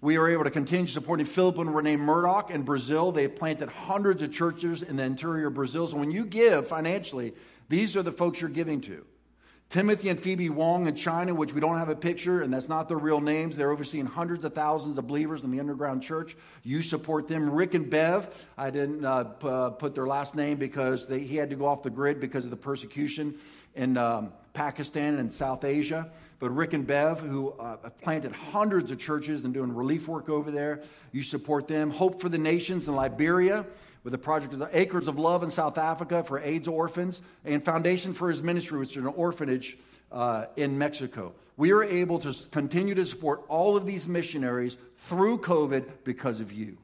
We 0.00 0.16
are 0.16 0.28
able 0.28 0.44
to 0.44 0.50
continue 0.50 0.86
supporting 0.86 1.26
Philip 1.26 1.58
and 1.58 1.74
Renee 1.74 1.96
Murdoch 1.96 2.50
in 2.50 2.62
Brazil. 2.62 3.10
They 3.10 3.26
planted 3.26 3.68
hundreds 3.68 4.22
of 4.22 4.32
churches 4.32 4.82
in 4.82 4.96
the 4.96 5.02
interior 5.02 5.46
of 5.46 5.54
Brazil. 5.54 5.86
So 5.86 5.96
when 5.96 6.10
you 6.10 6.26
give 6.26 6.68
financially, 6.68 7.32
these 7.68 7.96
are 7.96 8.02
the 8.02 8.12
folks 8.12 8.40
you're 8.40 8.50
giving 8.50 8.82
to. 8.82 9.04
Timothy 9.70 10.10
and 10.10 10.20
Phoebe 10.20 10.50
Wong 10.50 10.86
in 10.86 10.94
China, 10.94 11.34
which 11.34 11.52
we 11.52 11.60
don't 11.60 11.78
have 11.78 11.88
a 11.88 11.96
picture, 11.96 12.42
and 12.42 12.52
that's 12.52 12.68
not 12.68 12.86
their 12.86 12.98
real 12.98 13.20
names. 13.20 13.56
They're 13.56 13.72
overseeing 13.72 14.06
hundreds 14.06 14.44
of 14.44 14.54
thousands 14.54 14.98
of 14.98 15.06
believers 15.06 15.42
in 15.42 15.50
the 15.50 15.58
underground 15.58 16.02
church. 16.02 16.36
You 16.62 16.82
support 16.82 17.26
them. 17.26 17.50
Rick 17.50 17.74
and 17.74 17.88
Bev, 17.88 18.28
I 18.56 18.70
didn't 18.70 19.04
uh, 19.04 19.24
p- 19.24 19.48
uh, 19.48 19.70
put 19.70 19.94
their 19.94 20.06
last 20.06 20.34
name 20.34 20.58
because 20.58 21.06
they, 21.06 21.20
he 21.20 21.36
had 21.36 21.50
to 21.50 21.56
go 21.56 21.66
off 21.66 21.82
the 21.82 21.90
grid 21.90 22.20
because 22.20 22.44
of 22.44 22.50
the 22.50 22.56
persecution 22.56 23.34
in 23.74 23.96
um, 23.96 24.32
Pakistan 24.54 25.18
and 25.18 25.30
South 25.30 25.64
Asia. 25.64 26.08
But 26.38 26.50
Rick 26.50 26.72
and 26.72 26.86
Bev, 26.86 27.20
who 27.20 27.50
uh, 27.52 27.76
have 27.82 28.00
planted 28.00 28.32
hundreds 28.32 28.90
of 28.90 28.98
churches 28.98 29.44
and 29.44 29.52
doing 29.52 29.74
relief 29.74 30.08
work 30.08 30.28
over 30.28 30.50
there, 30.50 30.82
you 31.12 31.22
support 31.22 31.68
them. 31.68 31.90
Hope 31.90 32.20
for 32.20 32.28
the 32.28 32.38
Nations 32.38 32.88
in 32.88 32.94
Liberia 32.94 33.66
with 34.04 34.12
the 34.12 34.18
project 34.18 34.52
of 34.52 34.58
the 34.58 34.68
Acres 34.78 35.08
of 35.08 35.18
Love 35.18 35.42
in 35.42 35.50
South 35.50 35.78
Africa 35.78 36.22
for 36.22 36.38
AIDS 36.38 36.68
orphans, 36.68 37.22
and 37.44 37.64
Foundation 37.64 38.12
for 38.12 38.28
His 38.28 38.42
Ministry, 38.42 38.78
which 38.78 38.90
is 38.90 38.96
an 38.98 39.06
orphanage 39.06 39.78
uh, 40.12 40.46
in 40.56 40.76
Mexico. 40.76 41.32
We 41.56 41.72
are 41.72 41.82
able 41.82 42.18
to 42.20 42.34
continue 42.50 42.94
to 42.94 43.06
support 43.06 43.42
all 43.48 43.76
of 43.76 43.86
these 43.86 44.06
missionaries 44.06 44.76
through 44.96 45.38
COVID 45.38 45.84
because 46.04 46.40
of 46.40 46.52
you 46.52 46.76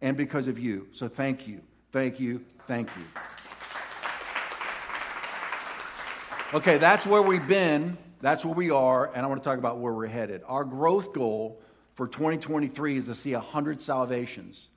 and 0.00 0.16
because 0.16 0.48
of 0.48 0.58
you. 0.58 0.86
So 0.92 1.08
thank 1.08 1.46
you, 1.46 1.60
thank 1.92 2.18
you, 2.18 2.42
thank 2.66 2.88
you. 2.96 3.04
Okay, 6.54 6.76
that's 6.76 7.06
where 7.06 7.22
we've 7.22 7.46
been. 7.46 7.96
That's 8.20 8.44
where 8.44 8.52
we 8.52 8.70
are, 8.70 9.10
and 9.14 9.24
I 9.24 9.26
want 9.26 9.42
to 9.42 9.48
talk 9.48 9.58
about 9.58 9.78
where 9.78 9.94
we're 9.94 10.06
headed. 10.06 10.42
Our 10.46 10.64
growth 10.64 11.14
goal 11.14 11.62
for 11.94 12.06
2023 12.06 12.98
is 12.98 13.06
to 13.06 13.14
see 13.14 13.32
100 13.32 13.80
salvations. 13.80 14.68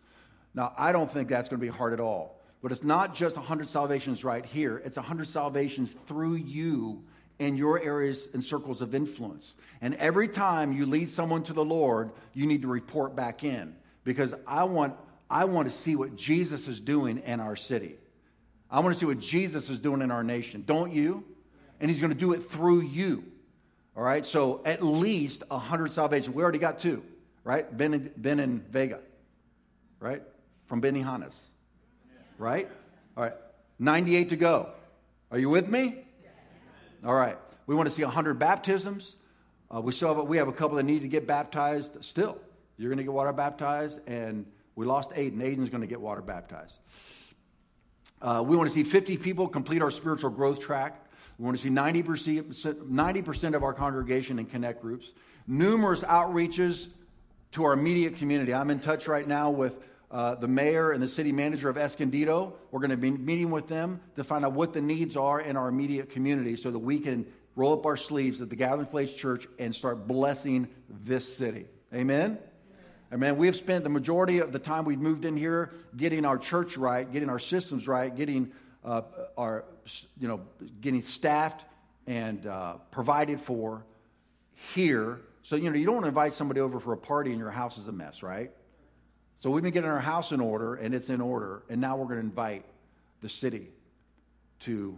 Now, 0.54 0.72
I 0.78 0.94
don't 0.94 1.12
think 1.12 1.28
that's 1.28 1.50
going 1.50 1.60
to 1.60 1.66
be 1.66 1.72
hard 1.72 1.92
at 1.92 2.00
all. 2.00 2.42
But 2.62 2.72
it's 2.72 2.86
not 2.86 3.14
just 3.14 3.36
100 3.36 3.68
salvations 3.68 4.24
right 4.24 4.46
here, 4.46 4.82
it's 4.86 4.96
100 4.96 5.28
salvations 5.28 5.94
through 6.08 6.36
you 6.36 7.04
in 7.40 7.58
your 7.58 7.78
areas 7.84 8.30
and 8.34 8.42
circles 8.42 8.82
of 8.82 8.96
influence. 8.96 9.54
And 9.82 9.96
every 9.96 10.30
time 10.30 10.72
you 10.72 10.86
lead 10.86 11.10
someone 11.10 11.44
to 11.44 11.54
the 11.54 11.66
Lord, 11.66 12.12
you 12.34 12.48
need 12.48 12.62
to 12.62 12.70
report 12.70 13.18
back 13.18 13.44
in 13.44 13.76
because 14.06 14.34
I 14.48 14.64
want, 14.64 14.96
I 15.30 15.44
want 15.44 15.70
to 15.70 15.76
see 15.76 15.98
what 15.98 16.16
Jesus 16.16 16.70
is 16.70 16.80
doing 16.80 17.22
in 17.26 17.42
our 17.42 17.58
city. 17.58 17.96
I 18.72 18.80
want 18.80 18.94
to 18.94 19.00
see 19.00 19.06
what 19.06 19.20
Jesus 19.20 19.70
is 19.70 19.80
doing 19.80 20.02
in 20.02 20.10
our 20.10 20.24
nation. 20.24 20.64
Don't 20.66 20.94
you? 20.94 21.26
And 21.86 21.92
he's 21.92 22.02
going 22.02 22.12
to 22.12 22.18
do 22.18 22.34
it 22.34 22.50
through 22.50 22.82
you. 22.82 23.24
All 23.96 24.02
right, 24.02 24.26
so 24.26 24.60
at 24.66 24.84
least 24.84 25.44
100 25.50 25.92
salvations. 25.92 26.36
We 26.36 26.42
already 26.42 26.58
got 26.58 26.80
two, 26.80 27.04
right? 27.44 27.78
Ben, 27.78 27.94
and, 27.94 28.12
ben 28.18 28.40
and 28.40 28.68
Vega, 28.70 29.02
right? 30.00 30.24
From 30.66 30.82
Benny 30.82 31.04
Benihana's, 31.04 31.40
right? 32.40 32.68
All 33.16 33.22
right, 33.22 33.36
98 33.78 34.30
to 34.30 34.36
go. 34.36 34.70
Are 35.30 35.38
you 35.38 35.48
with 35.48 35.68
me? 35.68 36.04
All 37.06 37.14
right, 37.14 37.38
we 37.68 37.76
want 37.76 37.88
to 37.88 37.94
see 37.94 38.04
100 38.04 38.40
baptisms. 38.40 39.16
Uh, 39.70 39.80
we 39.80 39.92
still 39.92 40.16
have, 40.16 40.26
we 40.26 40.38
have 40.38 40.48
a 40.48 40.54
couple 40.54 40.78
that 40.78 40.84
need 40.86 41.04
to 41.04 41.08
get 41.08 41.28
baptized 41.28 42.04
still. 42.04 42.40
You're 42.80 42.90
going 42.90 42.98
to 42.98 43.04
get 43.04 43.14
water 43.14 43.32
baptized, 43.32 44.00
and 44.08 44.48
We 44.74 44.88
lost 44.88 45.12
Aiden. 45.12 45.38
Aiden's 45.38 45.70
going 45.70 45.82
to 45.82 45.88
get 45.88 46.02
water 46.02 46.22
baptized. 46.22 46.80
Uh, 48.24 48.44
we 48.44 48.58
want 48.58 48.68
to 48.68 48.74
see 48.74 48.84
50 48.84 49.18
people 49.18 49.48
complete 49.48 49.84
our 49.84 49.92
spiritual 49.92 50.32
growth 50.32 50.60
track. 50.60 51.05
We 51.38 51.46
want 51.46 51.58
to 51.58 51.64
see 51.64 51.70
90%, 51.70 52.90
90% 52.90 53.56
of 53.56 53.64
our 53.64 53.74
congregation 53.74 54.40
in 54.40 54.46
connect 54.46 54.82
groups. 54.82 55.12
Numerous 55.48 56.04
outreaches 56.04 56.88
to 57.52 57.64
our 57.64 57.74
immediate 57.74 58.18
community. 58.18 58.54
I'm 58.54 58.70
in 58.70 58.80
touch 58.80 59.08
right 59.08 59.28
now 59.28 59.50
with 59.50 59.78
uh, 60.12 60.36
the 60.36 60.48
mayor 60.48 60.92
and 60.92 61.04
the 61.04 61.08
city 61.08 61.32
manager 61.32 61.68
of 61.68 61.78
Escondido. 61.78 62.54
We're 62.72 62.80
going 62.80 62.92
to 62.92 62.98
be 62.98 63.12
meeting 63.12 63.50
with 63.50 63.68
them 63.68 64.00
to 64.16 64.24
find 64.24 64.46
out 64.46 64.54
what 64.54 64.74
the 64.74 64.82
needs 64.82 65.18
are 65.18 65.42
in 65.42 65.58
our 65.58 65.68
immediate 65.68 66.10
community 66.10 66.56
so 66.56 66.72
that 66.72 66.80
we 66.80 67.00
can 67.00 67.26
roll 67.56 67.74
up 67.74 67.86
our 67.86 67.98
sleeves 67.98 68.42
at 68.42 68.50
the 68.50 68.56
Gathering 68.56 68.88
Place 68.88 69.14
Church 69.14 69.48
and 69.60 69.76
start 69.76 70.08
blessing 70.08 70.68
this 71.04 71.36
city. 71.36 71.66
Amen? 71.94 72.38
Amen. 73.14 73.38
We 73.38 73.48
have 73.48 73.56
spent 73.56 73.84
the 73.84 73.90
majority 73.90 74.40
of 74.40 74.52
the 74.52 74.60
time 74.60 74.84
we've 74.84 75.00
moved 75.00 75.26
in 75.26 75.38
here 75.38 75.72
getting 75.96 76.26
our 76.26 76.38
church 76.38 76.76
right, 76.76 77.10
getting 77.12 77.30
our 77.30 77.40
systems 77.40 77.88
right, 77.88 78.14
getting 78.14 78.52
uh, 78.84 79.02
our, 79.38 79.66
you 80.20 80.28
know, 80.28 80.42
getting 80.82 81.02
staffed 81.02 81.66
and 82.08 82.46
uh, 82.46 82.74
provided 82.92 83.40
for 83.40 83.84
here. 84.74 85.22
So, 85.44 85.56
you 85.56 85.70
know, 85.70 85.76
you 85.76 85.86
don't 85.86 85.96
want 85.96 86.06
to 86.06 86.10
invite 86.10 86.34
somebody 86.34 86.60
over 86.60 86.80
for 86.80 86.94
a 86.94 86.98
party 86.98 87.32
and 87.32 87.40
your 87.40 87.52
house 87.52 87.78
is 87.78 87.88
a 87.88 87.92
mess, 87.92 88.24
right? 88.24 88.52
So 89.40 89.50
we've 89.50 89.64
been 89.64 89.74
getting 89.74 89.90
our 89.90 90.00
house 90.00 90.32
in 90.32 90.40
order 90.40 90.76
and 90.76 90.96
it's 90.96 91.10
in 91.10 91.22
order. 91.22 91.64
And 91.70 91.80
now 91.80 91.98
we're 91.98 92.06
going 92.06 92.20
to 92.20 92.26
invite 92.26 92.66
the 93.22 93.30
city 93.30 93.70
to 94.62 94.98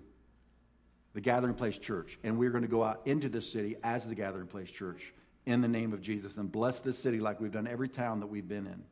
the 1.13 1.21
Gathering 1.21 1.55
Place 1.55 1.77
Church. 1.77 2.17
And 2.23 2.37
we're 2.37 2.51
going 2.51 2.63
to 2.63 2.69
go 2.69 2.83
out 2.83 3.01
into 3.05 3.27
the 3.27 3.41
city 3.41 3.75
as 3.83 4.05
the 4.05 4.15
Gathering 4.15 4.47
Place 4.47 4.69
Church 4.69 5.13
in 5.45 5.61
the 5.61 5.67
name 5.67 5.93
of 5.93 6.01
Jesus 6.01 6.37
and 6.37 6.51
bless 6.51 6.79
this 6.79 6.97
city 6.97 7.19
like 7.19 7.41
we've 7.41 7.51
done 7.51 7.67
every 7.67 7.89
town 7.89 8.19
that 8.19 8.27
we've 8.27 8.47
been 8.47 8.67
in. 8.67 8.83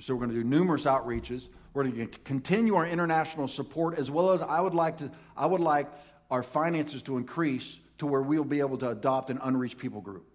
So 0.00 0.14
we're 0.14 0.20
going 0.20 0.30
to 0.30 0.42
do 0.42 0.44
numerous 0.44 0.84
outreaches. 0.84 1.48
We're 1.74 1.84
going 1.84 2.08
to 2.08 2.18
continue 2.20 2.74
our 2.74 2.86
international 2.86 3.46
support 3.46 3.98
as 3.98 4.10
well 4.10 4.32
as 4.32 4.42
I 4.42 4.60
would 4.60 4.74
like 4.74 4.98
to 4.98 5.10
I 5.36 5.46
would 5.46 5.60
like 5.60 5.88
our 6.30 6.42
finances 6.42 7.02
to 7.02 7.18
increase 7.18 7.78
to 7.98 8.06
where 8.06 8.22
we'll 8.22 8.44
be 8.44 8.60
able 8.60 8.78
to 8.78 8.88
adopt 8.88 9.30
an 9.30 9.38
unreached 9.42 9.78
people 9.78 10.00
group 10.00 10.26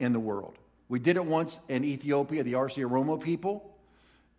in 0.00 0.12
the 0.12 0.20
world. 0.20 0.58
We 0.88 0.98
did 0.98 1.16
it 1.16 1.24
once 1.24 1.58
in 1.68 1.84
Ethiopia, 1.84 2.42
the 2.42 2.54
Arsi 2.54 2.84
Oromo 2.84 3.20
people, 3.20 3.76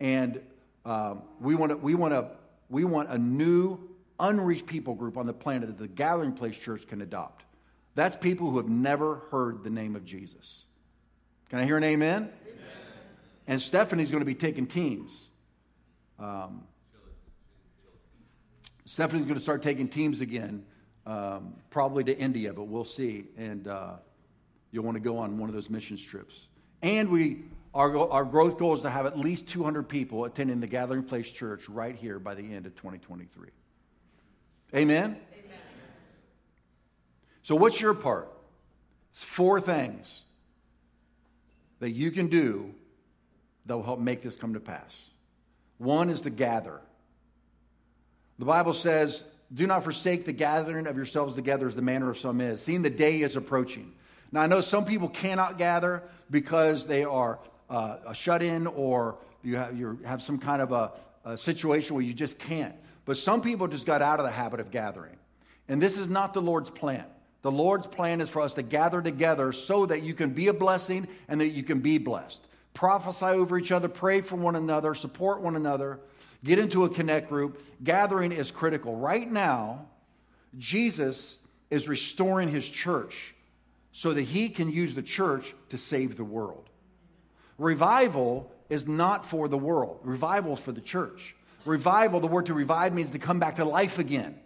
and 0.00 0.40
um, 0.84 1.22
we 1.40 1.54
want 1.54 1.70
to, 1.70 1.76
we 1.76 1.94
want 1.94 2.12
to, 2.12 2.28
we 2.68 2.84
want 2.84 3.10
a 3.10 3.18
new 3.18 3.78
unreached 4.18 4.66
people 4.66 4.94
group 4.94 5.16
on 5.16 5.26
the 5.26 5.32
planet 5.32 5.68
that 5.68 5.78
the 5.78 5.88
Gathering 5.88 6.32
Place 6.32 6.56
Church 6.56 6.86
can 6.86 7.00
adopt. 7.00 7.44
That's 7.94 8.16
people 8.16 8.50
who 8.50 8.56
have 8.58 8.68
never 8.68 9.22
heard 9.30 9.64
the 9.64 9.70
name 9.70 9.96
of 9.96 10.04
Jesus. 10.04 10.64
Can 11.48 11.58
I 11.58 11.64
hear 11.64 11.76
an 11.76 11.84
amen? 11.84 12.30
And 13.46 13.60
Stephanie's 13.60 14.10
going 14.10 14.20
to 14.20 14.26
be 14.26 14.34
taking 14.34 14.66
teams. 14.66 15.10
Um, 16.18 16.64
Stephanie's 18.84 19.24
going 19.24 19.36
to 19.36 19.42
start 19.42 19.62
taking 19.62 19.88
teams 19.88 20.20
again, 20.20 20.64
um, 21.06 21.54
probably 21.70 22.04
to 22.04 22.16
India, 22.16 22.52
but 22.52 22.64
we'll 22.64 22.84
see. 22.84 23.24
And 23.36 23.66
uh, 23.68 23.94
you'll 24.72 24.84
want 24.84 24.96
to 24.96 25.00
go 25.00 25.18
on 25.18 25.38
one 25.38 25.48
of 25.48 25.54
those 25.54 25.70
missions 25.70 26.02
trips. 26.02 26.48
And 26.82 27.08
we, 27.08 27.44
our, 27.74 28.10
our 28.10 28.24
growth 28.24 28.58
goal 28.58 28.74
is 28.74 28.82
to 28.82 28.90
have 28.90 29.06
at 29.06 29.18
least 29.18 29.48
200 29.48 29.88
people 29.88 30.24
attending 30.24 30.60
the 30.60 30.66
Gathering 30.66 31.04
Place 31.04 31.30
Church 31.30 31.68
right 31.68 31.94
here 31.94 32.18
by 32.18 32.34
the 32.34 32.42
end 32.42 32.66
of 32.66 32.74
2023. 32.76 33.48
Amen? 34.74 35.04
Amen. 35.04 35.16
So, 37.42 37.54
what's 37.56 37.80
your 37.80 37.94
part? 37.94 38.30
It's 39.12 39.24
four 39.24 39.60
things 39.60 40.08
that 41.80 41.90
you 41.90 42.10
can 42.10 42.28
do 42.28 42.74
that 43.70 43.76
will 43.76 43.84
help 43.84 44.00
make 44.00 44.20
this 44.20 44.34
come 44.34 44.54
to 44.54 44.58
pass. 44.58 44.92
One 45.78 46.10
is 46.10 46.22
to 46.22 46.30
gather. 46.30 46.80
The 48.40 48.44
Bible 48.44 48.74
says, 48.74 49.22
Do 49.54 49.64
not 49.64 49.84
forsake 49.84 50.24
the 50.24 50.32
gathering 50.32 50.88
of 50.88 50.96
yourselves 50.96 51.36
together 51.36 51.68
as 51.68 51.76
the 51.76 51.82
manner 51.82 52.10
of 52.10 52.18
some 52.18 52.40
is, 52.40 52.60
seeing 52.60 52.82
the 52.82 52.90
day 52.90 53.22
is 53.22 53.36
approaching. 53.36 53.92
Now, 54.32 54.40
I 54.40 54.48
know 54.48 54.60
some 54.60 54.84
people 54.84 55.08
cannot 55.08 55.56
gather 55.56 56.02
because 56.32 56.84
they 56.84 57.04
are 57.04 57.38
uh, 57.68 58.12
shut 58.12 58.42
in 58.42 58.66
or 58.66 59.18
you 59.44 59.54
have, 59.54 59.78
you 59.78 60.00
have 60.04 60.20
some 60.20 60.38
kind 60.38 60.60
of 60.60 60.72
a, 60.72 60.90
a 61.24 61.38
situation 61.38 61.94
where 61.94 62.02
you 62.02 62.12
just 62.12 62.40
can't. 62.40 62.74
But 63.04 63.18
some 63.18 63.40
people 63.40 63.68
just 63.68 63.86
got 63.86 64.02
out 64.02 64.18
of 64.18 64.26
the 64.26 64.32
habit 64.32 64.58
of 64.58 64.72
gathering. 64.72 65.14
And 65.68 65.80
this 65.80 65.96
is 65.96 66.08
not 66.08 66.34
the 66.34 66.42
Lord's 66.42 66.70
plan. 66.70 67.04
The 67.42 67.52
Lord's 67.52 67.86
plan 67.86 68.20
is 68.20 68.28
for 68.28 68.42
us 68.42 68.54
to 68.54 68.62
gather 68.62 69.00
together 69.00 69.52
so 69.52 69.86
that 69.86 70.02
you 70.02 70.12
can 70.12 70.30
be 70.30 70.48
a 70.48 70.52
blessing 70.52 71.06
and 71.28 71.40
that 71.40 71.50
you 71.50 71.62
can 71.62 71.78
be 71.78 71.98
blessed. 71.98 72.48
Prophesy 72.74 73.26
over 73.26 73.58
each 73.58 73.72
other, 73.72 73.88
pray 73.88 74.20
for 74.20 74.36
one 74.36 74.56
another, 74.56 74.94
support 74.94 75.40
one 75.40 75.56
another, 75.56 76.00
get 76.44 76.58
into 76.58 76.84
a 76.84 76.88
connect 76.88 77.28
group. 77.28 77.62
Gathering 77.82 78.32
is 78.32 78.50
critical. 78.50 78.96
Right 78.96 79.30
now, 79.30 79.86
Jesus 80.58 81.36
is 81.70 81.88
restoring 81.88 82.48
his 82.48 82.68
church 82.68 83.34
so 83.92 84.12
that 84.12 84.22
he 84.22 84.48
can 84.48 84.70
use 84.70 84.94
the 84.94 85.02
church 85.02 85.54
to 85.70 85.78
save 85.78 86.16
the 86.16 86.24
world. 86.24 86.68
Revival 87.58 88.50
is 88.68 88.86
not 88.86 89.26
for 89.26 89.48
the 89.48 89.58
world, 89.58 90.00
revival 90.02 90.54
is 90.54 90.60
for 90.60 90.72
the 90.72 90.80
church. 90.80 91.34
Revival, 91.66 92.20
the 92.20 92.26
word 92.26 92.46
to 92.46 92.54
revive 92.54 92.94
means 92.94 93.10
to 93.10 93.18
come 93.18 93.38
back 93.38 93.56
to 93.56 93.66
life 93.66 93.98
again. 93.98 94.38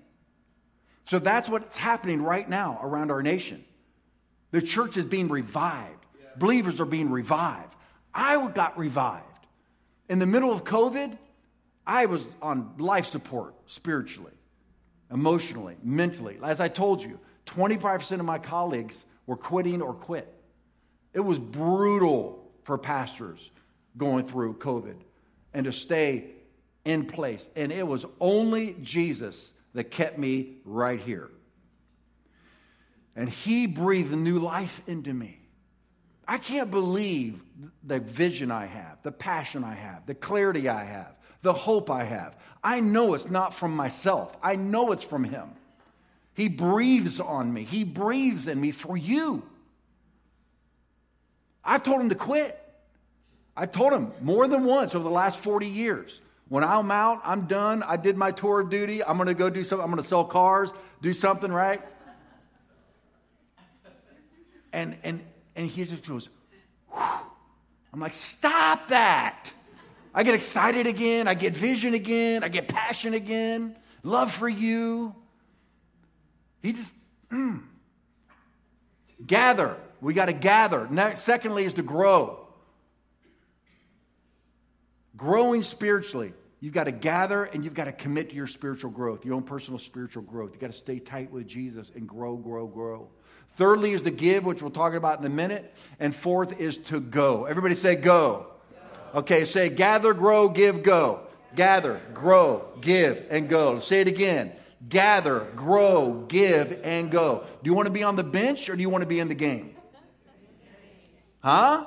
So 1.07 1.21
that's 1.21 1.49
what's 1.49 1.77
happening 1.77 2.23
right 2.23 2.49
now 2.49 2.81
around 2.83 3.13
our 3.13 3.23
nation. 3.23 3.65
The 4.51 4.63
church 4.63 4.97
is 4.97 5.05
being 5.05 5.29
revived, 5.29 6.05
believers 6.37 6.81
are 6.81 6.87
being 6.87 7.11
revived. 7.11 7.75
I 8.15 8.49
got 8.49 8.79
revived. 8.79 9.25
In 10.09 10.19
the 10.19 10.27
middle 10.27 10.53
of 10.53 10.65
COVID, 10.65 11.19
I 11.87 12.07
was 12.07 12.27
on 12.41 12.75
life 12.79 13.07
support 13.07 13.55
spiritually, 13.67 14.33
emotionally, 15.11 15.77
mentally. 15.83 16.39
As 16.43 16.61
I 16.61 16.69
told 16.69 17.03
you, 17.03 17.19
25% 17.47 18.21
of 18.21 18.25
my 18.25 18.39
colleagues 18.39 19.05
were 19.27 19.37
quitting 19.37 19.83
or 19.83 19.95
quit. 19.95 20.33
It 21.13 21.21
was 21.21 21.39
brutal 21.39 22.51
for 22.65 22.79
pastors 22.79 23.51
going 23.97 24.27
through 24.27 24.55
COVID 24.55 24.97
and 25.53 25.65
to 25.65 25.73
stay 25.73 26.25
in 26.85 27.07
place. 27.07 27.49
And 27.55 27.73
it 27.73 27.87
was 27.87 28.05
only 28.21 28.77
Jesus 28.83 29.53
that 29.75 29.91
kept 29.91 30.19
me 30.19 30.57
right 30.65 31.01
here. 31.01 31.31
And 33.17 33.29
he 33.29 33.67
breathed 33.67 34.13
new 34.13 34.39
life 34.39 34.83
into 34.87 35.13
me. 35.13 35.44
I 36.27 36.39
can't 36.39 36.71
believe 36.71 37.43
the 37.83 38.01
vision 38.01 38.51
I 38.51 38.67
have, 38.67 39.03
the 39.03 39.13
passion 39.13 39.65
I 39.65 39.75
have, 39.75 40.07
the 40.07 40.15
clarity 40.15 40.69
I 40.69 40.85
have, 40.85 41.15
the 41.43 41.53
hope 41.53 41.91
I 41.91 42.05
have. 42.05 42.37
I 42.63 42.81
know 42.81 43.15
it's 43.15 43.29
not 43.29 43.55
from 43.55 43.77
myself, 43.77 44.35
I 44.43 44.57
know 44.57 44.93
it's 44.93 45.05
from 45.05 45.25
him. 45.25 45.51
He 46.35 46.49
breathes 46.49 47.21
on 47.21 47.53
me, 47.53 47.65
He 47.65 47.85
breathes 47.85 48.49
in 48.49 48.61
me 48.61 48.71
for 48.71 48.97
you. 48.97 49.43
I've 51.65 51.83
told 51.83 52.01
him 52.01 52.11
to 52.11 52.15
quit. 52.15 52.61
I've 53.57 53.73
told 53.73 53.93
him 53.93 54.13
more 54.21 54.47
than 54.49 54.65
once 54.65 54.95
over 54.95 55.05
the 55.05 55.11
last 55.11 55.39
40 55.39 55.67
years. 55.67 56.21
When 56.49 56.63
I'm 56.63 56.91
out, 56.91 57.21
I'm 57.25 57.47
done. 57.47 57.83
I 57.83 57.97
did 57.97 58.19
my 58.19 58.33
tour 58.33 58.61
of 58.61 58.69
duty. 58.69 59.03
I'm 59.03 59.17
going 59.17 59.29
to 59.29 59.35
go 59.35 59.49
do 59.49 59.65
something. 59.65 59.83
I'm 59.83 59.91
going 59.91 60.03
to 60.03 60.09
sell 60.09 60.25
cars, 60.25 60.75
do 61.01 61.13
something, 61.13 61.51
right? 61.51 61.83
And, 64.73 64.97
and, 65.05 65.21
and 65.57 65.69
he 65.69 65.85
just 65.85 66.07
goes, 66.07 66.29
Whew. 66.93 67.03
I'm 67.95 68.01
like, 68.01 68.13
stop 68.13 68.89
that. 68.89 69.53
I 70.13 70.25
get 70.25 70.35
excited 70.35 70.89
again. 70.89 71.29
I 71.29 71.35
get 71.35 71.57
vision 71.57 71.95
again. 71.95 72.43
I 72.43 72.49
get 72.49 72.67
passion 72.67 73.15
again. 73.15 73.77
Love 74.03 74.33
for 74.33 74.49
you. 74.49 75.15
He 76.61 76.73
just, 76.73 76.93
mm. 77.31 77.63
gather. 79.25 79.77
We 80.01 80.13
got 80.13 80.27
to 80.27 80.33
gather. 80.33 80.89
Next, 80.91 81.21
secondly, 81.21 81.67
is 81.67 81.75
to 81.75 81.83
grow. 81.83 82.49
Growing 85.17 85.63
spiritually. 85.63 86.33
You've 86.59 86.75
got 86.75 86.85
to 86.85 86.93
gather 86.93 87.45
and 87.45 87.63
you've 87.63 87.75
got 87.75 87.85
to 87.85 87.93
commit 87.93 88.31
to 88.31 88.35
your 88.35 88.49
spiritual 88.49 88.91
growth, 88.91 89.25
your 89.25 89.35
own 89.35 89.45
personal 89.45 89.79
spiritual 89.79 90.23
growth. 90.23 90.51
You've 90.53 90.61
got 90.61 90.73
to 90.73 90.79
stay 90.79 90.99
tight 90.99 91.31
with 91.31 91.47
Jesus 91.47 91.93
and 91.95 92.09
grow, 92.09 92.37
grow, 92.37 92.67
grow. 92.67 93.09
Thirdly 93.57 93.93
is 93.93 94.03
to 94.03 94.11
give, 94.11 94.45
which 94.45 94.63
we'll 94.63 94.71
talk 94.71 94.95
about 94.95 95.21
in 95.21 95.25
a 95.27 95.31
minute. 95.31 95.73
And 96.01 96.15
fourth 96.15 96.61
is 96.61 96.79
to 96.79 97.01
go. 97.01 97.45
Everybody 97.45 97.75
say 97.75 97.95
go. 97.95 98.47
go. 99.13 99.21
Okay, 99.21 99.45
say 99.45 99.69
gather, 99.69 100.13
grow, 100.13 100.49
give, 100.49 100.83
go. 100.83 101.21
Gather, 101.55 102.01
grow, 102.13 102.67
give, 102.81 103.27
and 103.31 103.49
go. 103.49 103.79
Say 103.79 104.01
it 104.01 104.09
again 104.09 104.53
gather, 104.89 105.41
grow, 105.57 106.25
give, 106.29 106.81
and 106.83 107.11
go. 107.11 107.45
Do 107.63 107.71
you 107.71 107.75
want 107.75 107.87
to 107.87 107.93
be 107.93 108.03
on 108.03 108.17
the 108.17 108.25
bench 108.25 108.69
or 108.69 108.77
do 108.77 108.83
you 108.83 108.91
want 108.91 109.03
to 109.03 109.07
be 109.07 109.21
in 109.21 109.29
the 109.29 109.35
game? 109.35 109.75
Huh? 111.41 111.87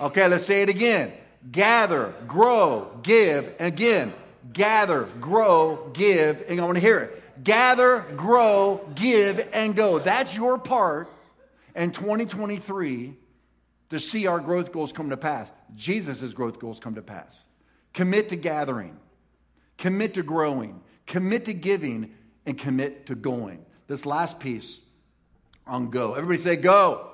Okay, 0.00 0.28
let's 0.28 0.44
say 0.44 0.62
it 0.62 0.68
again. 0.68 1.12
Gather, 1.50 2.14
grow, 2.26 3.00
give, 3.02 3.54
and 3.58 3.68
again. 3.68 4.12
Gather, 4.52 5.04
grow, 5.20 5.90
give, 5.92 6.44
and 6.48 6.60
I 6.60 6.64
want 6.64 6.76
to 6.76 6.80
hear 6.80 6.98
it. 6.98 7.22
Gather, 7.42 8.00
grow, 8.16 8.80
give, 8.94 9.46
and 9.52 9.74
go. 9.76 9.98
That's 9.98 10.34
your 10.34 10.58
part 10.58 11.08
in 11.74 11.92
2023 11.92 13.16
to 13.90 14.00
see 14.00 14.26
our 14.26 14.40
growth 14.40 14.72
goals 14.72 14.92
come 14.92 15.10
to 15.10 15.16
pass. 15.16 15.50
Jesus' 15.74 16.32
growth 16.32 16.58
goals 16.58 16.80
come 16.80 16.94
to 16.96 17.02
pass. 17.02 17.36
Commit 17.94 18.28
to 18.30 18.36
gathering, 18.36 18.96
commit 19.76 20.14
to 20.14 20.22
growing, 20.22 20.80
commit 21.06 21.46
to 21.46 21.54
giving, 21.54 22.14
and 22.46 22.58
commit 22.58 23.06
to 23.06 23.14
going. 23.14 23.64
This 23.86 24.04
last 24.04 24.40
piece 24.40 24.80
on 25.66 25.90
go. 25.90 26.14
Everybody 26.14 26.38
say 26.38 26.56
go. 26.56 27.10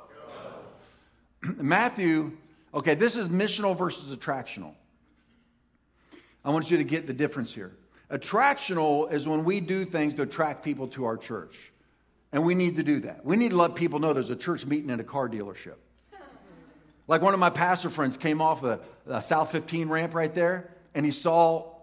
go. 1.43 1.53
Matthew, 1.57 2.37
okay, 2.73 2.95
this 2.95 3.17
is 3.17 3.29
missional 3.29 3.77
versus 3.77 4.15
attractional. 4.15 4.75
I 6.45 6.51
want 6.51 6.71
you 6.71 6.77
to 6.77 6.85
get 6.85 7.07
the 7.07 7.13
difference 7.13 7.53
here. 7.53 7.73
Attractional 8.11 9.13
is 9.13 9.27
when 9.27 9.45
we 9.45 9.61
do 9.61 9.85
things 9.85 10.15
to 10.15 10.23
attract 10.23 10.63
people 10.63 10.89
to 10.89 11.05
our 11.05 11.17
church. 11.17 11.73
And 12.33 12.45
we 12.45 12.55
need 12.55 12.77
to 12.77 12.83
do 12.83 13.01
that. 13.01 13.25
We 13.25 13.37
need 13.37 13.51
to 13.51 13.57
let 13.57 13.75
people 13.75 14.01
know 14.01 14.13
there's 14.13 14.31
a 14.31 14.37
church 14.37 14.67
meeting 14.67 14.91
in 14.91 15.01
a 15.01 15.05
car 15.05 15.29
dealership. 15.29 15.77
Like 17.07 17.21
one 17.21 17.35
of 17.35 17.41
my 17.41 17.51
pastor 17.51 17.91
friends 17.91 18.17
came 18.17 18.41
off 18.41 18.63
the, 18.63 18.81
the 19.05 19.21
South 19.21 19.53
15 19.53 19.91
ramp 19.91 20.15
right 20.15 20.35
there, 20.35 20.71
and 20.95 21.05
he 21.05 21.13
saw 21.13 21.75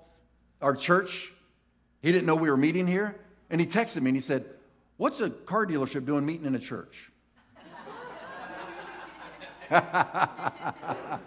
our 0.63 0.75
church. 0.75 1.31
He 2.01 2.11
didn't 2.11 2.25
know 2.25 2.35
we 2.35 2.49
were 2.49 2.57
meeting 2.57 2.87
here. 2.87 3.15
And 3.51 3.61
he 3.61 3.67
texted 3.67 4.01
me 4.01 4.09
and 4.09 4.17
he 4.17 4.21
said, 4.21 4.45
What's 4.97 5.19
a 5.19 5.29
car 5.29 5.67
dealership 5.67 6.07
doing 6.07 6.25
meeting 6.25 6.47
in 6.47 6.55
a 6.55 6.59
church? 6.59 7.11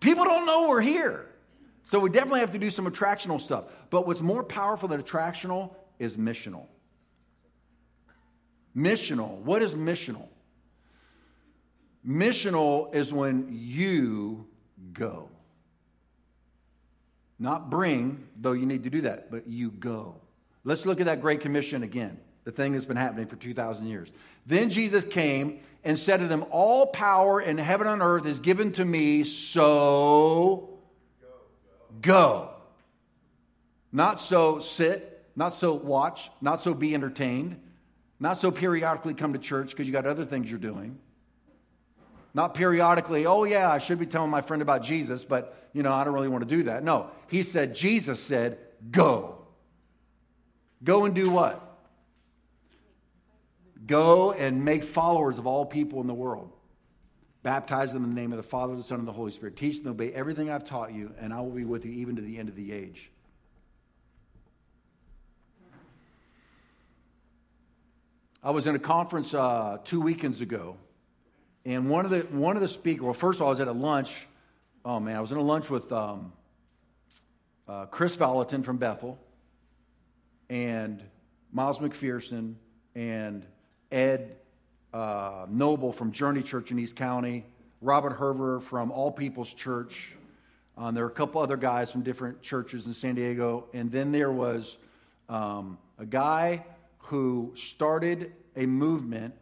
People 0.00 0.24
don't 0.24 0.46
know 0.46 0.68
we're 0.68 0.80
here. 0.80 1.26
So 1.82 1.98
we 1.98 2.10
definitely 2.10 2.40
have 2.40 2.52
to 2.52 2.58
do 2.58 2.70
some 2.70 2.86
attractional 2.86 3.40
stuff. 3.40 3.64
But 3.90 4.06
what's 4.06 4.20
more 4.20 4.44
powerful 4.44 4.88
than 4.88 5.02
attractional 5.02 5.74
is 5.98 6.16
missional. 6.16 6.66
Missional. 8.76 9.38
What 9.38 9.62
is 9.62 9.74
missional? 9.74 10.28
Missional 12.06 12.94
is 12.94 13.12
when 13.12 13.48
you 13.50 14.46
go. 14.92 15.28
Not 17.38 17.70
bring, 17.70 18.26
though 18.40 18.52
you 18.52 18.66
need 18.66 18.84
to 18.84 18.90
do 18.90 19.02
that, 19.02 19.30
but 19.30 19.46
you 19.46 19.70
go. 19.70 20.14
Let's 20.64 20.84
look 20.84 21.00
at 21.00 21.06
that 21.06 21.20
Great 21.20 21.40
Commission 21.40 21.82
again, 21.82 22.18
the 22.44 22.52
thing 22.52 22.72
that's 22.72 22.84
been 22.84 22.96
happening 22.96 23.26
for 23.26 23.36
2,000 23.36 23.86
years. 23.86 24.10
Then 24.46 24.68
Jesus 24.68 25.04
came 25.04 25.60
and 25.84 25.98
said 25.98 26.18
to 26.18 26.26
them, 26.26 26.44
All 26.50 26.86
power 26.86 27.40
in 27.40 27.56
heaven 27.56 27.86
and 27.86 28.02
earth 28.02 28.26
is 28.26 28.40
given 28.40 28.72
to 28.72 28.84
me, 28.84 29.24
so 29.24 30.69
go. 32.00 32.50
Not 33.92 34.20
so 34.20 34.60
sit, 34.60 35.24
not 35.34 35.54
so 35.54 35.74
watch, 35.74 36.30
not 36.40 36.60
so 36.60 36.74
be 36.74 36.94
entertained, 36.94 37.60
not 38.18 38.38
so 38.38 38.50
periodically 38.50 39.14
come 39.14 39.32
to 39.32 39.38
church 39.38 39.70
because 39.70 39.86
you 39.86 39.92
got 39.92 40.06
other 40.06 40.24
things 40.24 40.50
you're 40.50 40.60
doing. 40.60 40.98
Not 42.32 42.54
periodically, 42.54 43.26
oh 43.26 43.44
yeah, 43.44 43.70
I 43.70 43.78
should 43.78 43.98
be 43.98 44.06
telling 44.06 44.30
my 44.30 44.40
friend 44.40 44.62
about 44.62 44.82
Jesus, 44.82 45.24
but 45.24 45.68
you 45.72 45.82
know, 45.82 45.92
I 45.92 46.04
don't 46.04 46.14
really 46.14 46.28
want 46.28 46.48
to 46.48 46.56
do 46.56 46.64
that. 46.64 46.84
No, 46.84 47.10
he 47.28 47.42
said, 47.42 47.74
Jesus 47.74 48.22
said, 48.22 48.58
go. 48.90 49.38
Go 50.82 51.04
and 51.04 51.14
do 51.14 51.30
what? 51.30 51.66
Go 53.86 54.32
and 54.32 54.64
make 54.64 54.84
followers 54.84 55.38
of 55.38 55.46
all 55.46 55.66
people 55.66 56.00
in 56.00 56.06
the 56.06 56.14
world. 56.14 56.52
Baptize 57.42 57.92
them 57.92 58.04
in 58.04 58.14
the 58.14 58.20
name 58.20 58.32
of 58.32 58.36
the 58.36 58.42
Father, 58.42 58.76
the 58.76 58.82
Son, 58.82 58.98
and 58.98 59.08
the 59.08 59.12
Holy 59.12 59.32
Spirit. 59.32 59.56
Teach 59.56 59.76
them 59.76 59.84
to 59.84 59.90
obey 59.90 60.12
everything 60.12 60.50
I've 60.50 60.64
taught 60.64 60.92
you, 60.92 61.14
and 61.18 61.32
I 61.32 61.40
will 61.40 61.50
be 61.50 61.64
with 61.64 61.86
you 61.86 61.92
even 61.92 62.16
to 62.16 62.22
the 62.22 62.38
end 62.38 62.50
of 62.50 62.56
the 62.56 62.72
age. 62.72 63.10
I 68.42 68.50
was 68.50 68.66
in 68.66 68.74
a 68.74 68.78
conference 68.78 69.34
uh, 69.34 69.78
two 69.84 70.00
weekends 70.00 70.40
ago, 70.40 70.76
and 71.64 71.90
one 71.90 72.06
of 72.06 72.10
the 72.10 72.20
one 72.20 72.56
of 72.56 72.62
the 72.62 72.68
speakers. 72.68 73.02
Well, 73.02 73.14
first 73.14 73.38
of 73.38 73.42
all, 73.42 73.48
I 73.48 73.50
was 73.50 73.60
at 73.60 73.68
a 73.68 73.72
lunch. 73.72 74.26
Oh 74.84 74.98
man, 74.98 75.16
I 75.16 75.20
was 75.20 75.30
in 75.30 75.36
a 75.36 75.42
lunch 75.42 75.68
with 75.68 75.92
um, 75.92 76.32
uh, 77.68 77.86
Chris 77.86 78.16
Vallotton 78.16 78.64
from 78.64 78.78
Bethel, 78.78 79.18
and 80.48 81.02
Miles 81.52 81.78
McPherson 81.78 82.54
and 82.94 83.44
Ed 83.92 84.36
uh, 84.92 85.46
Noble 85.48 85.92
from 85.92 86.12
Journey 86.12 86.42
Church 86.42 86.70
in 86.70 86.78
East 86.78 86.96
County, 86.96 87.44
Robert 87.80 88.18
Herber 88.18 88.62
from 88.62 88.90
All 88.90 89.10
People's 89.10 89.52
Church. 89.54 90.14
Um, 90.76 90.94
there 90.94 91.04
were 91.04 91.10
a 91.10 91.14
couple 91.14 91.40
other 91.40 91.56
guys 91.56 91.90
from 91.90 92.02
different 92.02 92.42
churches 92.42 92.86
in 92.86 92.94
San 92.94 93.14
Diego. 93.14 93.66
And 93.74 93.90
then 93.90 94.12
there 94.12 94.32
was 94.32 94.78
um, 95.28 95.78
a 95.98 96.06
guy 96.06 96.64
who 96.98 97.52
started 97.54 98.32
a 98.56 98.66
movement 98.66 99.34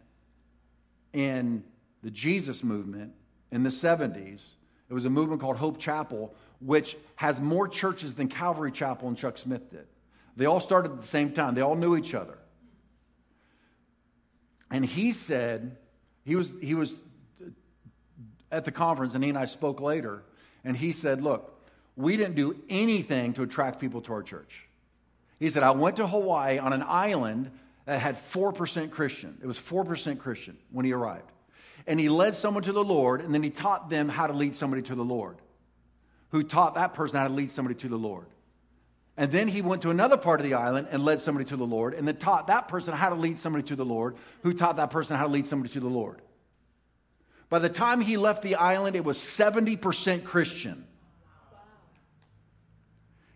in 1.13 1.63
the 2.03 2.11
Jesus 2.11 2.63
movement 2.63 3.13
in 3.51 3.63
the 3.63 3.71
70s. 3.71 4.41
It 4.89 4.95
was 4.95 5.05
a 5.05 5.11
movement 5.11 5.41
called 5.41 5.57
Hope 5.57 5.79
Chapel, 5.79 6.35
which 6.61 6.97
has 7.17 7.41
more 7.41 7.69
churches 7.69 8.15
than 8.15 8.29
Calvary 8.29 8.73
Chapel 8.73 9.09
and 9.09 9.17
Chuck 9.17 9.39
Smith 9.39 9.71
did. 9.71 9.87
They 10.37 10.47
all 10.47 10.61
started 10.61 10.93
at 10.93 11.01
the 11.01 11.07
same 11.07 11.33
time, 11.33 11.55
they 11.55 11.63
all 11.63 11.77
knew 11.77 11.97
each 11.97 12.15
other. 12.15 12.39
And 14.71 14.85
he 14.85 15.13
said, 15.13 15.77
he 16.25 16.37
was, 16.37 16.53
he 16.61 16.75
was 16.75 16.93
at 18.51 18.65
the 18.65 18.73
conference, 18.73 19.15
and 19.15 19.23
he 19.23 19.31
and 19.31 19.39
I 19.39 19.47
spoke 19.47 19.81
later, 19.81 20.23
and 20.65 20.77
he 20.77 20.93
said, 20.93 21.23
Look, 21.23 21.55
we 21.97 22.17
didn't 22.17 22.35
do 22.35 22.57
anything 22.69 23.33
to 23.35 23.43
attract 23.43 23.81
people 23.81 24.01
to 24.03 24.13
our 24.13 24.23
church. 24.23 24.65
He 25.39 25.51
said, 25.51 25.63
I 25.63 25.71
went 25.71 25.97
to 25.97 26.07
Hawaii 26.07 26.59
on 26.59 26.73
an 26.73 26.83
island 26.83 27.51
that 27.87 28.01
had 28.01 28.17
4% 28.33 28.91
Christian. 28.91 29.39
It 29.43 29.47
was 29.47 29.59
4% 29.59 30.19
Christian 30.19 30.57
when 30.71 30.85
he 30.85 30.93
arrived. 30.93 31.31
And 31.87 31.99
he 31.99 32.09
led 32.09 32.35
someone 32.35 32.63
to 32.65 32.73
the 32.73 32.85
Lord, 32.85 33.21
and 33.21 33.33
then 33.33 33.43
he 33.43 33.51
taught 33.51 33.89
them 33.89 34.09
how 34.09 34.27
to 34.27 34.33
lead 34.33 34.57
somebody 34.57 34.83
to 34.83 34.95
the 34.95 35.05
Lord, 35.05 35.39
who 36.31 36.43
taught 36.43 36.75
that 36.75 36.93
person 36.95 37.19
how 37.19 37.29
to 37.29 37.33
lead 37.33 37.51
somebody 37.51 37.77
to 37.77 37.89
the 37.89 37.97
Lord. 37.97 38.27
And 39.19 39.33
then 39.33 39.49
he 39.49 39.63
went 39.63 39.83
to 39.83 39.91
another 39.91 40.17
part 40.17 40.39
of 40.39 40.47
the 40.47 40.55
island 40.55 40.87
and 40.93 41.05
led 41.05 41.19
somebody 41.19 41.45
to 41.47 41.57
the 41.57 41.67
Lord, 41.67 41.93
and 41.93 42.07
then 42.07 42.17
taught 42.17 42.47
that 42.47 42.69
person 42.69 42.95
how 42.95 43.09
to 43.09 43.17
lead 43.17 43.37
somebody 43.37 43.65
to 43.65 43.75
the 43.75 43.85
Lord, 43.85 44.17
who 44.45 44.55
taught 44.55 44.77
that 44.77 44.91
person 44.91 45.17
how 45.17 45.27
to 45.27 45.33
lead 45.33 45.49
somebody 45.49 45.73
to 45.75 45.81
the 45.81 45.89
Lord. 45.89 46.23
By 47.51 47.59
the 47.59 47.69
time 47.69 48.01
he 48.01 48.17
left 48.17 48.43
the 48.43 48.55
island, 48.55 48.95
it 48.95 49.05
was 49.05 49.19
70% 49.19 50.23
Christian. 50.23 50.87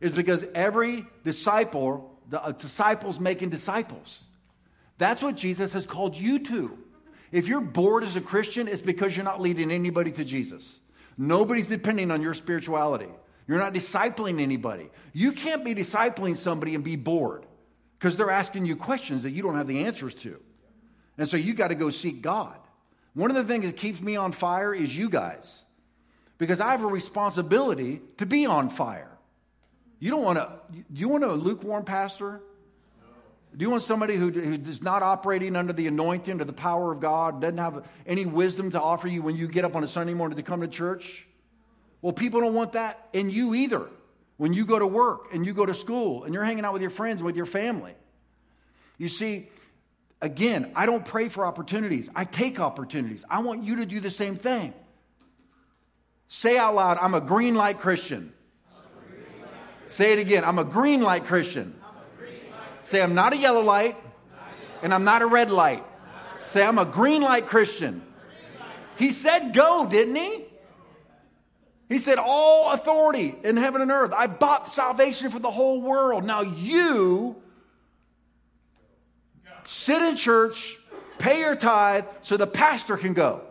It's 0.01 0.15
because 0.15 0.45
every 0.55 1.05
disciple, 1.25 2.17
the 2.29 2.41
uh, 2.41 2.53
disciples 2.53 3.19
making 3.19 3.51
disciples. 3.51 4.23
That's 4.99 5.21
what 5.21 5.37
Jesus 5.37 5.73
has 5.73 5.85
called 5.85 6.15
you 6.15 6.39
to. 6.39 6.79
If 7.33 7.49
you're 7.49 7.61
bored 7.61 8.05
as 8.05 8.15
a 8.15 8.21
Christian, 8.21 8.69
it's 8.69 8.83
because 8.83 9.17
you're 9.17 9.25
not 9.25 9.41
leading 9.41 9.73
anybody 9.73 10.13
to 10.13 10.25
Jesus. 10.25 10.79
Nobody's 11.19 11.67
depending 11.67 12.13
on 12.13 12.23
your 12.23 12.35
spirituality. 12.35 13.09
You're 13.47 13.59
not 13.59 13.75
discipling 13.75 14.41
anybody. 14.41 14.91
You 15.13 15.33
can't 15.33 15.65
be 15.65 15.75
discipling 15.75 16.37
somebody 16.37 16.75
and 16.75 16.85
be 16.85 16.97
bored 16.97 17.45
because 17.99 18.17
they're 18.17 18.31
asking 18.31 18.67
you 18.67 18.77
questions 18.77 19.25
that 19.25 19.31
you 19.31 19.43
don't 19.43 19.57
have 19.57 19.67
the 19.67 19.85
answers 19.85 20.15
to. 20.15 20.41
And 21.19 21.29
so 21.29 21.37
you 21.37 21.55
got 21.55 21.69
to 21.69 21.75
go 21.75 21.91
seek 21.91 22.23
God. 22.23 22.57
One 23.15 23.31
of 23.31 23.37
the 23.37 23.45
things 23.45 23.67
that 23.67 23.77
keeps 23.77 24.01
me 24.01 24.17
on 24.17 24.33
fire 24.33 24.75
is 24.75 24.97
you 24.97 25.09
guys 25.09 25.65
because 26.39 26.61
I 26.61 26.71
have 26.71 26.83
a 26.83 26.89
responsibility 26.89 28.01
to 28.17 28.27
be 28.27 28.47
on 28.47 28.71
fire. 28.71 29.11
You 29.99 30.11
don't 30.11 30.23
want 30.23 30.39
to, 30.39 30.59
do 30.73 31.01
you 31.01 31.09
want 31.09 31.23
a 31.23 31.33
lukewarm 31.33 31.85
pastor? 31.85 32.41
Do 33.57 33.63
you 33.63 33.71
want 33.71 33.83
somebody 33.83 34.17
who, 34.17 34.31
who 34.31 34.55
is 34.55 34.83
not 34.83 35.03
operating 35.03 35.57
under 35.57 35.73
the 35.73 35.87
anointing 35.87 36.41
or 36.41 36.45
the 36.45 36.53
power 36.53 36.93
of 36.93 37.01
God, 37.01 37.41
doesn't 37.43 37.59
have 37.59 37.85
any 38.07 38.25
wisdom 38.25 38.71
to 38.71 38.81
offer 38.81 39.09
you 39.09 39.23
when 39.23 39.37
you 39.37 39.47
get 39.47 39.65
up 39.65 39.77
on 39.77 39.85
a 39.85 39.87
Sunday 39.87 40.15
morning 40.15 40.37
to 40.37 40.43
come 40.43 40.63
to 40.63 40.69
church? 40.69 41.27
Well, 42.03 42.13
people 42.13 42.41
don't 42.41 42.55
want 42.55 42.73
that 42.73 43.09
in 43.13 43.31
you 43.31 43.55
either. 43.55 43.89
When 44.37 44.53
you 44.53 44.67
go 44.67 44.79
to 44.79 44.87
work 44.87 45.29
and 45.33 45.47
you 45.47 45.55
go 45.55 45.65
to 45.65 45.73
school 45.73 46.25
and 46.25 46.35
you're 46.35 46.45
hanging 46.45 46.65
out 46.65 46.73
with 46.73 46.83
your 46.83 46.91
friends 46.91 47.21
and 47.21 47.27
with 47.27 47.37
your 47.37 47.47
family. 47.47 47.95
You 48.99 49.09
see, 49.09 49.49
again, 50.21 50.73
I 50.75 50.85
don't 50.85 51.05
pray 51.05 51.29
for 51.29 51.47
opportunities, 51.47 52.11
I 52.15 52.25
take 52.25 52.59
opportunities. 52.59 53.25
I 53.31 53.41
want 53.41 53.63
you 53.63 53.77
to 53.77 53.87
do 53.87 54.01
the 54.01 54.11
same 54.11 54.37
thing. 54.37 54.75
Say 56.27 56.59
out 56.59 56.75
loud, 56.75 56.99
I'm 57.01 57.15
a 57.15 57.21
green 57.21 57.55
light 57.55 57.79
Christian. 57.79 58.33
Green 59.07 59.21
light. 59.43 59.51
Say 59.87 60.13
it 60.15 60.19
again, 60.19 60.45
I'm 60.45 60.59
a 60.59 60.65
green 60.65 61.03
light 61.03 61.27
Christian. 61.27 61.79
Green 62.19 62.33
light. 62.51 62.85
Say, 62.85 63.03
I'm 63.03 63.15
not 63.15 63.33
a 63.35 63.37
yellow 63.37 63.61
light, 63.61 63.97
and 64.83 64.93
I'm 64.95 65.05
not 65.05 65.23
a 65.23 65.27
red 65.27 65.51
light. 65.51 65.85
Say, 66.47 66.65
I'm 66.65 66.79
a 66.79 66.85
green 66.85 67.23
light 67.23 67.47
Christian. 67.47 68.03
He 68.97 69.13
said 69.13 69.53
go, 69.55 69.87
didn't 69.87 70.17
he? 70.17 70.47
He 71.93 71.99
said, 71.99 72.19
All 72.19 72.73
authority 72.73 73.35
in 73.45 73.59
heaven 73.59 73.83
and 73.83 73.91
earth. 73.91 74.13
I 74.15 74.27
bought 74.27 74.73
salvation 74.73 75.31
for 75.31 75.39
the 75.39 75.51
whole 75.51 75.83
world. 75.83 76.25
Now 76.25 76.41
you 76.41 77.37
sit 79.67 80.01
in 80.01 80.17
church, 80.17 80.77
pay 81.19 81.41
your 81.41 81.55
tithe 81.55 82.07
so 82.23 82.39
the 82.39 82.47
pastor 82.47 82.97
can 82.97 83.13
go. 83.13 83.43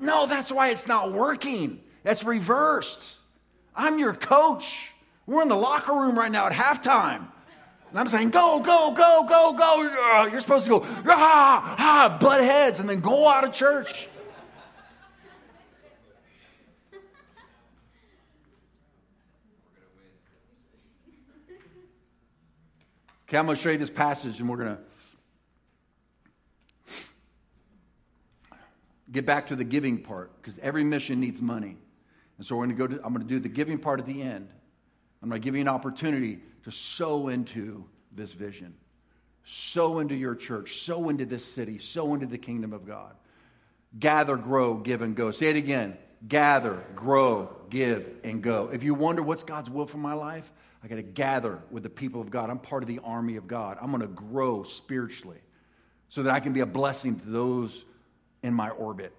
No, 0.00 0.26
that's 0.26 0.50
why 0.50 0.70
it's 0.70 0.86
not 0.86 1.12
working. 1.12 1.80
That's 2.02 2.24
reversed. 2.24 3.16
I'm 3.76 3.98
your 3.98 4.14
coach. 4.14 4.90
We're 5.26 5.42
in 5.42 5.48
the 5.48 5.56
locker 5.56 5.92
room 5.92 6.18
right 6.18 6.32
now 6.32 6.46
at 6.46 6.52
halftime. 6.52 7.28
And 7.90 7.98
I'm 7.98 8.08
saying, 8.08 8.30
go, 8.30 8.60
go, 8.60 8.92
go, 8.92 9.24
go, 9.28 9.52
go. 9.52 10.26
You're 10.30 10.40
supposed 10.40 10.64
to 10.64 10.70
go, 10.70 10.86
ah, 11.08 11.76
ah, 11.78 12.18
butt 12.18 12.40
heads, 12.40 12.80
and 12.80 12.88
then 12.88 13.00
go 13.00 13.28
out 13.28 13.44
of 13.44 13.52
church. 13.52 14.08
Okay, 23.28 23.38
I'm 23.38 23.46
going 23.46 23.56
to 23.56 23.62
show 23.62 23.70
you 23.70 23.78
this 23.78 23.90
passage 23.90 24.40
and 24.40 24.48
we're 24.48 24.58
going 24.58 24.76
to 24.76 24.82
get 29.10 29.24
back 29.24 29.46
to 29.46 29.56
the 29.56 29.64
giving 29.64 29.98
part 29.98 30.30
because 30.40 30.58
every 30.58 30.84
mission 30.84 31.20
needs 31.20 31.40
money. 31.40 31.78
And 32.36 32.46
so 32.46 32.56
we're 32.56 32.66
going 32.66 32.76
to 32.76 32.88
go 32.88 32.94
to, 32.94 33.04
I'm 33.04 33.14
going 33.14 33.26
to 33.26 33.32
do 33.32 33.40
the 33.40 33.48
giving 33.48 33.78
part 33.78 33.98
at 34.00 34.06
the 34.06 34.20
end. 34.20 34.48
I'm 35.22 35.30
going 35.30 35.40
to 35.40 35.44
give 35.44 35.54
you 35.54 35.62
an 35.62 35.68
opportunity 35.68 36.40
to 36.64 36.70
sow 36.70 37.28
into 37.28 37.84
this 38.12 38.32
vision, 38.32 38.74
sow 39.44 40.00
into 40.00 40.14
your 40.14 40.34
church, 40.34 40.82
sow 40.82 41.08
into 41.08 41.24
this 41.24 41.44
city, 41.44 41.78
sow 41.78 42.12
into 42.12 42.26
the 42.26 42.36
kingdom 42.36 42.74
of 42.74 42.86
God. 42.86 43.14
Gather, 43.98 44.36
grow, 44.36 44.74
give, 44.74 45.00
and 45.00 45.16
go. 45.16 45.30
Say 45.30 45.46
it 45.46 45.56
again. 45.56 45.96
Gather, 46.26 46.82
grow, 46.94 47.54
give, 47.70 48.06
and 48.24 48.42
go. 48.42 48.68
If 48.72 48.82
you 48.82 48.94
wonder 48.94 49.22
what's 49.22 49.44
God's 49.44 49.70
will 49.70 49.86
for 49.86 49.98
my 49.98 50.14
life, 50.14 50.50
I 50.84 50.86
got 50.86 50.96
to 50.96 51.02
gather 51.02 51.60
with 51.70 51.82
the 51.82 51.88
people 51.88 52.20
of 52.20 52.30
God. 52.30 52.50
I'm 52.50 52.58
part 52.58 52.82
of 52.82 52.88
the 52.88 53.00
army 53.02 53.36
of 53.36 53.48
God. 53.48 53.78
I'm 53.80 53.88
going 53.88 54.02
to 54.02 54.06
grow 54.06 54.64
spiritually 54.64 55.38
so 56.10 56.22
that 56.22 56.34
I 56.34 56.40
can 56.40 56.52
be 56.52 56.60
a 56.60 56.66
blessing 56.66 57.18
to 57.18 57.26
those 57.26 57.82
in 58.42 58.52
my 58.52 58.68
orbit. 58.68 59.14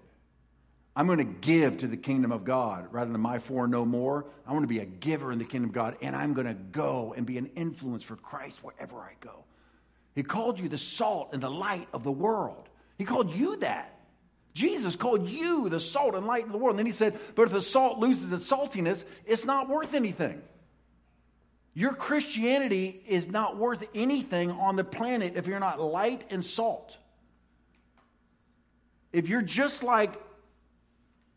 I'm 0.94 1.06
going 1.06 1.18
to 1.18 1.24
give 1.24 1.78
to 1.78 1.88
the 1.88 1.96
kingdom 1.96 2.30
of 2.30 2.44
God 2.44 2.86
rather 2.92 3.10
than 3.10 3.20
my 3.20 3.40
four 3.40 3.66
no 3.66 3.84
more. 3.84 4.26
I 4.46 4.52
want 4.52 4.62
to 4.62 4.68
be 4.68 4.78
a 4.78 4.86
giver 4.86 5.32
in 5.32 5.40
the 5.40 5.44
kingdom 5.44 5.70
of 5.70 5.74
God, 5.74 5.96
and 6.00 6.14
I'm 6.14 6.34
going 6.34 6.46
to 6.46 6.54
go 6.54 7.12
and 7.16 7.26
be 7.26 7.36
an 7.36 7.50
influence 7.56 8.04
for 8.04 8.14
Christ 8.14 8.62
wherever 8.62 9.00
I 9.00 9.12
go. 9.20 9.44
He 10.14 10.22
called 10.22 10.60
you 10.60 10.68
the 10.68 10.78
salt 10.78 11.30
and 11.32 11.42
the 11.42 11.50
light 11.50 11.88
of 11.92 12.04
the 12.04 12.12
world. 12.12 12.68
He 12.96 13.04
called 13.04 13.34
you 13.34 13.56
that. 13.56 13.92
Jesus 14.54 14.96
called 14.96 15.28
you 15.28 15.68
the 15.68 15.80
salt 15.80 16.14
and 16.14 16.26
light 16.26 16.46
of 16.46 16.52
the 16.52 16.58
world. 16.58 16.74
And 16.74 16.78
then 16.78 16.86
he 16.86 16.92
said, 16.92 17.18
But 17.34 17.42
if 17.42 17.52
the 17.52 17.60
salt 17.60 17.98
loses 17.98 18.32
its 18.32 18.50
saltiness, 18.50 19.04
it's 19.26 19.44
not 19.44 19.68
worth 19.68 19.92
anything. 19.92 20.40
Your 21.76 21.92
Christianity 21.92 23.02
is 23.06 23.28
not 23.28 23.58
worth 23.58 23.84
anything 23.94 24.50
on 24.50 24.76
the 24.76 24.82
planet 24.82 25.34
if 25.36 25.46
you're 25.46 25.60
not 25.60 25.78
light 25.78 26.24
and 26.30 26.42
salt. 26.42 26.96
If 29.12 29.28
you're 29.28 29.42
just 29.42 29.82
like 29.82 30.14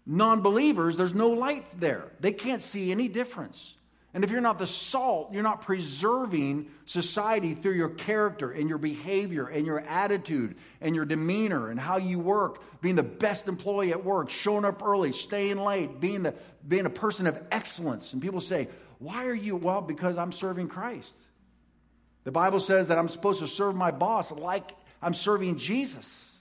non 0.05 0.39
believers, 0.39 0.95
there's 0.95 1.13
no 1.13 1.31
light 1.31 1.65
there. 1.81 2.05
They 2.21 2.31
can't 2.31 2.61
see 2.61 2.89
any 2.89 3.09
difference. 3.09 3.75
And 4.13 4.23
if 4.23 4.31
you're 4.31 4.39
not 4.39 4.59
the 4.59 4.65
salt, 4.65 5.33
you're 5.33 5.43
not 5.43 5.63
preserving 5.63 6.71
society 6.85 7.53
through 7.53 7.75
your 7.75 7.89
character 7.89 8.49
and 8.49 8.69
your 8.69 8.77
behavior 8.77 9.47
and 9.47 9.65
your 9.65 9.81
attitude 9.81 10.55
and 10.79 10.95
your 10.95 11.03
demeanor 11.03 11.69
and 11.69 11.77
how 11.77 11.97
you 11.97 12.17
work, 12.17 12.63
being 12.81 12.95
the 12.95 13.03
best 13.03 13.49
employee 13.49 13.91
at 13.91 14.05
work, 14.05 14.29
showing 14.29 14.63
up 14.63 14.81
early, 14.85 15.11
staying 15.11 15.57
late, 15.57 15.99
being, 15.99 16.23
the, 16.23 16.33
being 16.65 16.85
a 16.85 16.89
person 16.89 17.27
of 17.27 17.37
excellence. 17.51 18.13
And 18.13 18.21
people 18.21 18.39
say, 18.39 18.69
Why 18.99 19.25
are 19.25 19.33
you? 19.33 19.55
Well, 19.55 19.81
because 19.81 20.17
I'm 20.17 20.31
serving 20.31 20.67
Christ. 20.67 21.15
The 22.25 22.31
Bible 22.31 22.59
says 22.59 22.89
that 22.89 22.97
I'm 22.97 23.09
supposed 23.09 23.39
to 23.39 23.47
serve 23.47 23.75
my 23.75 23.91
boss 23.91 24.31
like 24.31 24.71
I'm 25.01 25.13
serving 25.13 25.57
Jesus. 25.57 26.31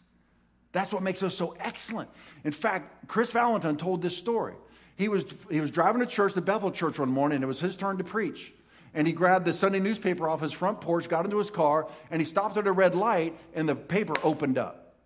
That's 0.72 0.92
what 0.92 1.02
makes 1.02 1.22
us 1.22 1.34
so 1.34 1.56
excellent. 1.58 2.10
In 2.44 2.52
fact, 2.52 3.08
Chris 3.08 3.32
Vallotton 3.32 3.78
told 3.78 4.02
this 4.02 4.16
story. 4.16 4.54
He 4.96 5.08
was, 5.08 5.24
he 5.48 5.60
was 5.60 5.70
driving 5.70 6.00
to 6.00 6.06
church, 6.06 6.34
the 6.34 6.40
Bethel 6.40 6.72
church, 6.72 6.98
one 6.98 7.08
morning, 7.08 7.36
and 7.36 7.44
it 7.44 7.46
was 7.46 7.60
his 7.60 7.76
turn 7.76 7.98
to 7.98 8.04
preach. 8.04 8.52
And 8.94 9.06
he 9.06 9.12
grabbed 9.12 9.44
the 9.44 9.52
Sunday 9.52 9.78
newspaper 9.78 10.28
off 10.28 10.40
his 10.40 10.52
front 10.52 10.80
porch, 10.80 11.08
got 11.08 11.24
into 11.24 11.38
his 11.38 11.50
car, 11.50 11.88
and 12.10 12.20
he 12.20 12.24
stopped 12.24 12.56
at 12.58 12.66
a 12.66 12.72
red 12.72 12.96
light, 12.96 13.38
and 13.54 13.68
the 13.68 13.76
paper 13.76 14.14
opened 14.24 14.58
up. 14.58 14.96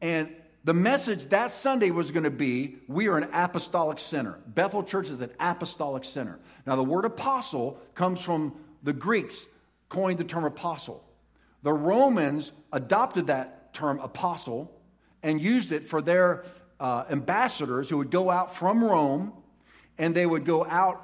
And 0.00 0.30
the 0.66 0.74
message 0.74 1.26
that 1.26 1.52
Sunday 1.52 1.92
was 1.92 2.10
going 2.10 2.24
to 2.24 2.30
be 2.30 2.74
we 2.88 3.06
are 3.06 3.16
an 3.16 3.28
apostolic 3.32 4.00
center. 4.00 4.40
Bethel 4.48 4.82
Church 4.82 5.08
is 5.08 5.20
an 5.20 5.30
apostolic 5.38 6.04
center. 6.04 6.40
Now, 6.66 6.74
the 6.74 6.82
word 6.82 7.04
apostle 7.04 7.78
comes 7.94 8.20
from 8.20 8.52
the 8.82 8.92
Greeks, 8.92 9.46
coined 9.88 10.18
the 10.18 10.24
term 10.24 10.44
apostle. 10.44 11.04
The 11.62 11.72
Romans 11.72 12.50
adopted 12.72 13.28
that 13.28 13.74
term 13.74 14.00
apostle 14.00 14.76
and 15.22 15.40
used 15.40 15.70
it 15.70 15.88
for 15.88 16.02
their 16.02 16.44
uh, 16.80 17.04
ambassadors 17.10 17.88
who 17.88 17.98
would 17.98 18.10
go 18.10 18.28
out 18.28 18.56
from 18.56 18.82
Rome 18.82 19.32
and 19.98 20.16
they 20.16 20.26
would 20.26 20.44
go 20.44 20.64
out 20.64 21.00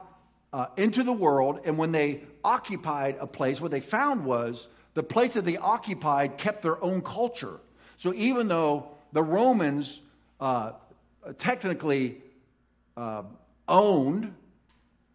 uh, 0.53 0.67
into 0.77 1.05
the 1.05 1.13
world. 1.13 1.61
And 1.65 1.79
when 1.79 1.93
they 1.93 2.25
occupied 2.43 3.17
a 3.21 3.29
place, 3.29 3.61
what 3.61 3.71
they 3.71 3.81
found 3.81 4.25
was 4.25 4.67
the 4.95 5.05
place 5.05 5.35
that 5.35 5.45
they 5.45 5.57
occupied 5.57 6.37
kept 6.37 6.63
their 6.63 6.83
own 6.83 7.01
culture. 7.01 7.61
So 7.97 8.13
even 8.15 8.49
though 8.49 8.89
the 9.13 9.23
Romans 9.23 10.01
uh, 10.41 10.73
technically 11.39 12.19
uh, 12.97 13.23
owned 13.69 14.35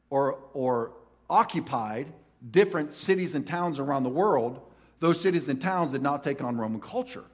or, 0.10 0.40
or 0.54 0.92
occupied 1.30 2.08
different 2.52 2.94
cities 2.94 3.36
and 3.36 3.46
towns 3.46 3.80
around 3.80 4.04
the 4.04 4.10
world, 4.10 4.62
those 5.00 5.20
cities 5.20 5.50
and 5.50 5.62
towns 5.62 5.92
did 5.92 6.02
not 6.02 6.24
take 6.24 6.42
on 6.42 6.58
Roman 6.58 6.80
culture. 6.80 7.26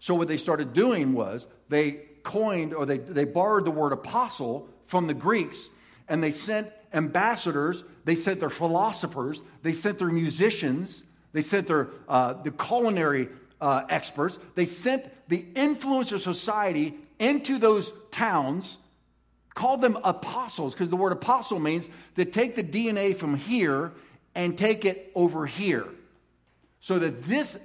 So 0.00 0.14
what 0.14 0.28
they 0.28 0.36
started 0.36 0.72
doing 0.72 1.12
was 1.12 1.46
they 1.68 2.02
coined 2.22 2.74
or 2.74 2.86
they, 2.86 2.98
they 2.98 3.24
borrowed 3.24 3.64
the 3.64 3.70
word 3.70 3.92
apostle 3.92 4.68
from 4.86 5.06
the 5.06 5.14
Greeks 5.14 5.70
and 6.08 6.22
they 6.22 6.30
sent 6.30 6.68
ambassadors, 6.92 7.84
they 8.04 8.14
sent 8.14 8.40
their 8.40 8.50
philosophers, 8.50 9.42
they 9.62 9.72
sent 9.72 9.98
their 9.98 10.08
musicians, 10.08 11.02
they 11.32 11.42
sent 11.42 11.66
their 11.66 11.88
uh, 12.08 12.34
the 12.42 12.50
culinary 12.52 13.28
uh, 13.60 13.82
experts, 13.88 14.38
they 14.54 14.64
sent 14.64 15.08
the 15.28 15.44
influence 15.54 16.12
of 16.12 16.22
society 16.22 16.94
into 17.18 17.58
those 17.58 17.92
towns, 18.10 18.78
called 19.54 19.80
them 19.80 19.98
apostles, 20.04 20.74
because 20.74 20.90
the 20.90 20.96
word 20.96 21.12
apostle 21.12 21.58
means 21.58 21.88
to 22.16 22.24
take 22.24 22.54
the 22.54 22.62
DNA 22.62 23.16
from 23.16 23.34
here 23.36 23.92
and 24.34 24.56
take 24.56 24.84
it 24.84 25.10
over 25.14 25.46
here. 25.46 25.86
So 26.80 26.98
that 27.00 27.24
this 27.24 27.58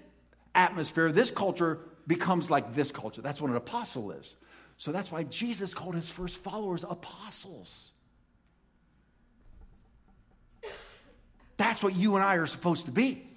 atmosphere, 0.56 1.12
this 1.12 1.30
culture 1.30 1.80
becomes 2.08 2.50
like 2.50 2.74
this 2.74 2.92
culture. 2.92 3.22
That's 3.22 3.40
what 3.40 3.52
an 3.52 3.58
apostle 3.58 4.12
is. 4.12 4.36
So 4.78 4.92
that's 4.92 5.12
why 5.12 5.24
Jesus 5.24 5.74
called 5.74 5.96
his 5.96 6.10
first 6.10 6.38
followers 6.38 6.84
apostles. 6.84 7.92
That's 11.58 11.84
what 11.84 11.96
you 11.96 12.16
and 12.16 12.24
I 12.24 12.36
are 12.36 12.48
supposed 12.48 12.88
to 12.88 12.92
be. 12.92 13.30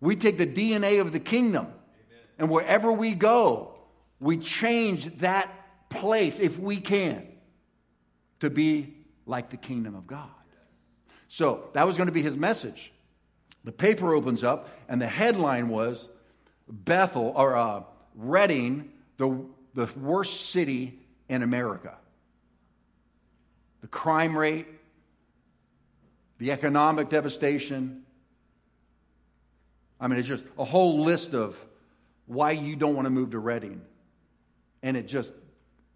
We 0.00 0.16
take 0.16 0.38
the 0.38 0.46
DNA 0.46 1.00
of 1.00 1.12
the 1.12 1.20
kingdom. 1.20 1.68
And 2.42 2.50
wherever 2.50 2.90
we 2.90 3.14
go, 3.14 3.72
we 4.18 4.36
change 4.36 5.18
that 5.18 5.48
place, 5.88 6.40
if 6.40 6.58
we 6.58 6.80
can, 6.80 7.24
to 8.40 8.50
be 8.50 8.96
like 9.26 9.50
the 9.50 9.56
kingdom 9.56 9.94
of 9.94 10.08
God. 10.08 10.28
So 11.28 11.70
that 11.74 11.86
was 11.86 11.96
going 11.96 12.08
to 12.08 12.12
be 12.12 12.20
his 12.20 12.36
message. 12.36 12.92
The 13.62 13.70
paper 13.70 14.12
opens 14.12 14.42
up, 14.42 14.70
and 14.88 15.00
the 15.00 15.06
headline 15.06 15.68
was 15.68 16.08
Bethel, 16.68 17.32
or 17.36 17.56
uh, 17.56 17.84
Redding, 18.16 18.90
the, 19.18 19.46
the 19.74 19.86
worst 19.96 20.50
city 20.50 20.98
in 21.28 21.44
America. 21.44 21.96
The 23.82 23.86
crime 23.86 24.36
rate, 24.36 24.66
the 26.38 26.50
economic 26.50 27.08
devastation. 27.08 28.02
I 30.00 30.08
mean, 30.08 30.18
it's 30.18 30.26
just 30.26 30.42
a 30.58 30.64
whole 30.64 31.04
list 31.04 31.34
of 31.36 31.56
why 32.32 32.52
you 32.52 32.76
don't 32.76 32.94
want 32.94 33.06
to 33.06 33.10
move 33.10 33.30
to 33.30 33.38
Redding. 33.38 33.82
And 34.82 34.96
it 34.96 35.06
just, 35.06 35.32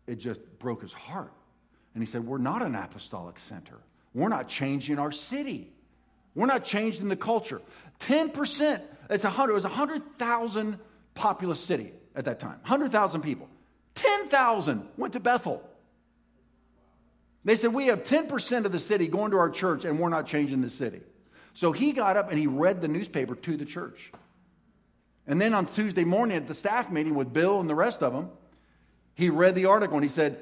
it 0.06 0.16
just 0.16 0.40
broke 0.58 0.82
his 0.82 0.92
heart. 0.92 1.32
And 1.94 2.02
he 2.02 2.06
said, 2.06 2.26
We're 2.26 2.38
not 2.38 2.62
an 2.62 2.74
apostolic 2.74 3.38
center. 3.38 3.78
We're 4.14 4.28
not 4.28 4.48
changing 4.48 4.98
our 4.98 5.12
city. 5.12 5.70
We're 6.34 6.46
not 6.46 6.64
changing 6.64 7.08
the 7.08 7.16
culture. 7.16 7.60
10%, 8.00 8.82
it's 9.08 9.24
100, 9.24 9.50
it 9.50 9.54
was 9.54 9.64
a 9.64 9.68
100,000 9.68 10.78
populous 11.14 11.60
city 11.60 11.92
at 12.14 12.26
that 12.26 12.38
time 12.38 12.58
100,000 12.60 13.22
people. 13.22 13.48
10,000 13.94 14.86
went 14.98 15.14
to 15.14 15.20
Bethel. 15.20 15.62
They 17.44 17.56
said, 17.56 17.72
We 17.72 17.86
have 17.86 18.04
10% 18.04 18.64
of 18.64 18.72
the 18.72 18.80
city 18.80 19.08
going 19.08 19.30
to 19.30 19.38
our 19.38 19.50
church, 19.50 19.84
and 19.84 19.98
we're 19.98 20.08
not 20.08 20.26
changing 20.26 20.60
the 20.60 20.70
city. 20.70 21.00
So 21.54 21.72
he 21.72 21.92
got 21.92 22.18
up 22.18 22.28
and 22.30 22.38
he 22.38 22.46
read 22.46 22.82
the 22.82 22.88
newspaper 22.88 23.34
to 23.34 23.56
the 23.56 23.64
church. 23.64 24.12
And 25.26 25.40
then 25.40 25.54
on 25.54 25.66
Tuesday 25.66 26.04
morning 26.04 26.36
at 26.36 26.46
the 26.46 26.54
staff 26.54 26.90
meeting 26.90 27.14
with 27.14 27.32
Bill 27.32 27.60
and 27.60 27.68
the 27.68 27.74
rest 27.74 28.02
of 28.02 28.12
them, 28.12 28.30
he 29.14 29.30
read 29.30 29.54
the 29.54 29.66
article 29.66 29.96
and 29.96 30.04
he 30.04 30.10
said, 30.10 30.40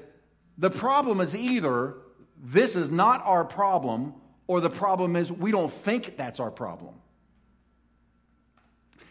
The 0.58 0.70
problem 0.70 1.20
is 1.20 1.34
either 1.34 1.94
this 2.42 2.76
is 2.76 2.90
not 2.90 3.22
our 3.24 3.44
problem, 3.44 4.14
or 4.46 4.60
the 4.60 4.70
problem 4.70 5.16
is 5.16 5.32
we 5.32 5.50
don't 5.50 5.72
think 5.72 6.16
that's 6.16 6.40
our 6.40 6.50
problem. 6.50 6.94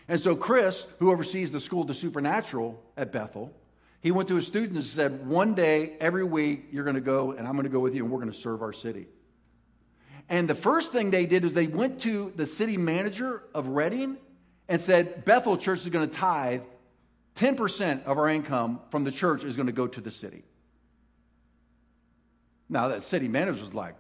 And 0.08 0.20
so, 0.20 0.36
Chris, 0.36 0.86
who 1.00 1.12
oversees 1.12 1.52
the 1.52 1.60
School 1.60 1.82
of 1.82 1.88
the 1.88 1.94
Supernatural 1.94 2.80
at 2.98 3.12
Bethel, 3.12 3.54
he 4.02 4.12
went 4.12 4.28
to 4.28 4.36
his 4.36 4.46
students 4.46 4.76
and 4.76 4.86
said, 4.86 5.26
One 5.26 5.56
day, 5.56 5.94
every 6.00 6.26
week, 6.26 6.68
you're 6.72 6.84
going 6.84 6.96
to 6.96 7.02
go, 7.02 7.32
and 7.32 7.48
I'm 7.48 7.54
going 7.54 7.64
to 7.64 7.70
go 7.70 7.80
with 7.80 7.96
you, 7.96 8.04
and 8.04 8.12
we're 8.12 8.20
going 8.20 8.32
to 8.32 8.38
serve 8.38 8.62
our 8.62 8.74
city. 8.74 9.08
And 10.30 10.50
the 10.50 10.56
first 10.56 10.92
thing 10.92 11.10
they 11.10 11.26
did 11.26 11.46
is 11.46 11.54
they 11.54 11.68
went 11.68 12.02
to 12.02 12.32
the 12.36 12.46
city 12.46 12.78
manager 12.78 13.44
of 13.54 13.68
Redding 13.68 14.18
and 14.68 14.80
said, 14.80 15.26
Bethel 15.26 15.58
Church 15.58 15.80
is 15.80 15.90
going 15.90 16.10
to 16.10 16.16
tithe 16.16 16.62
10% 17.36 18.06
of 18.06 18.18
our 18.18 18.30
income 18.30 18.80
from 18.90 19.04
the 19.04 19.12
church 19.12 19.44
is 19.44 19.56
going 19.56 19.68
to 19.68 19.74
go 19.74 19.88
to 19.88 20.02
the 20.02 20.12
city. 20.12 20.44
Now, 22.70 22.90
that 22.90 23.04
city 23.04 23.28
manager 23.28 23.62
was 23.62 23.74
like, 23.74 23.96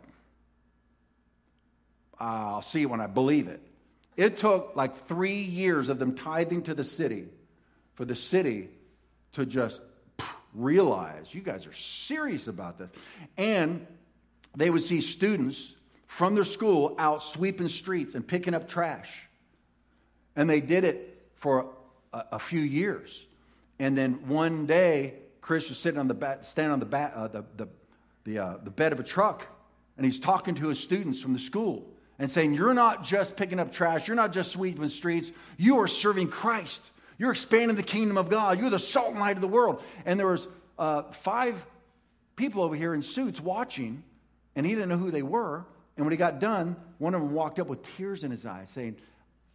I'll 2.19 2.61
see 2.61 2.83
it 2.83 2.89
when 2.89 3.01
I 3.01 3.07
believe 3.07 3.47
it. 3.47 3.61
It 4.15 4.37
took 4.37 4.75
like 4.75 5.07
three 5.07 5.41
years 5.41 5.89
of 5.89 5.99
them 5.99 6.15
tithing 6.15 6.63
to 6.63 6.73
the 6.73 6.83
city 6.83 7.25
for 7.95 8.05
the 8.05 8.15
city 8.15 8.69
to 9.33 9.45
just 9.45 9.81
realize 10.53 11.33
you 11.33 11.41
guys 11.41 11.65
are 11.65 11.73
serious 11.73 12.47
about 12.47 12.77
this. 12.77 12.89
And 13.37 13.85
they 14.55 14.69
would 14.69 14.83
see 14.83 15.01
students 15.01 15.73
from 16.05 16.35
their 16.35 16.43
school 16.43 16.95
out 16.99 17.23
sweeping 17.23 17.67
streets 17.67 18.13
and 18.13 18.25
picking 18.25 18.53
up 18.53 18.67
trash. 18.67 19.27
And 20.35 20.49
they 20.49 20.61
did 20.61 20.83
it 20.83 21.21
for 21.35 21.67
a, 22.13 22.23
a 22.33 22.39
few 22.39 22.61
years. 22.61 23.25
And 23.79 23.97
then 23.97 24.27
one 24.27 24.65
day, 24.65 25.15
Chris 25.41 25.69
was 25.69 25.77
sitting 25.77 25.99
on 25.99 26.07
the 26.07 26.13
back, 26.13 26.45
standing 26.45 26.71
on 26.71 26.79
the, 26.79 26.85
back, 26.85 27.13
uh, 27.15 27.27
the, 27.27 27.43
the, 27.57 27.67
the, 28.23 28.39
uh, 28.39 28.57
the 28.63 28.69
bed 28.69 28.93
of 28.93 28.99
a 28.99 29.03
truck, 29.03 29.45
and 29.97 30.05
he's 30.05 30.19
talking 30.19 30.55
to 30.55 30.69
his 30.69 30.79
students 30.79 31.21
from 31.21 31.33
the 31.33 31.39
school 31.39 31.85
and 32.17 32.29
saying, 32.29 32.53
You're 32.53 32.73
not 32.73 33.03
just 33.03 33.35
picking 33.35 33.59
up 33.59 33.71
trash, 33.71 34.07
you're 34.07 34.15
not 34.15 34.31
just 34.31 34.51
sweeping 34.51 34.87
streets, 34.89 35.31
you 35.57 35.79
are 35.79 35.87
serving 35.87 36.29
Christ. 36.29 36.89
You're 37.17 37.31
expanding 37.31 37.77
the 37.77 37.83
kingdom 37.83 38.17
of 38.17 38.29
God. 38.29 38.59
You're 38.59 38.69
the 38.69 38.79
salt 38.79 39.11
and 39.11 39.19
light 39.19 39.35
of 39.35 39.41
the 39.41 39.47
world. 39.47 39.83
And 40.05 40.19
there 40.19 40.27
was 40.27 40.47
uh, 40.79 41.03
five 41.11 41.63
people 42.35 42.63
over 42.63 42.75
here 42.75 42.93
in 42.93 43.03
suits 43.03 43.39
watching, 43.39 44.03
and 44.55 44.65
he 44.65 44.73
didn't 44.73 44.89
know 44.89 44.97
who 44.97 45.11
they 45.11 45.21
were. 45.21 45.65
And 45.95 46.05
when 46.05 46.11
he 46.11 46.17
got 46.17 46.39
done, 46.39 46.75
one 46.97 47.13
of 47.13 47.21
them 47.21 47.33
walked 47.33 47.59
up 47.59 47.67
with 47.67 47.83
tears 47.83 48.23
in 48.23 48.31
his 48.31 48.45
eyes, 48.45 48.67
saying, 48.73 48.95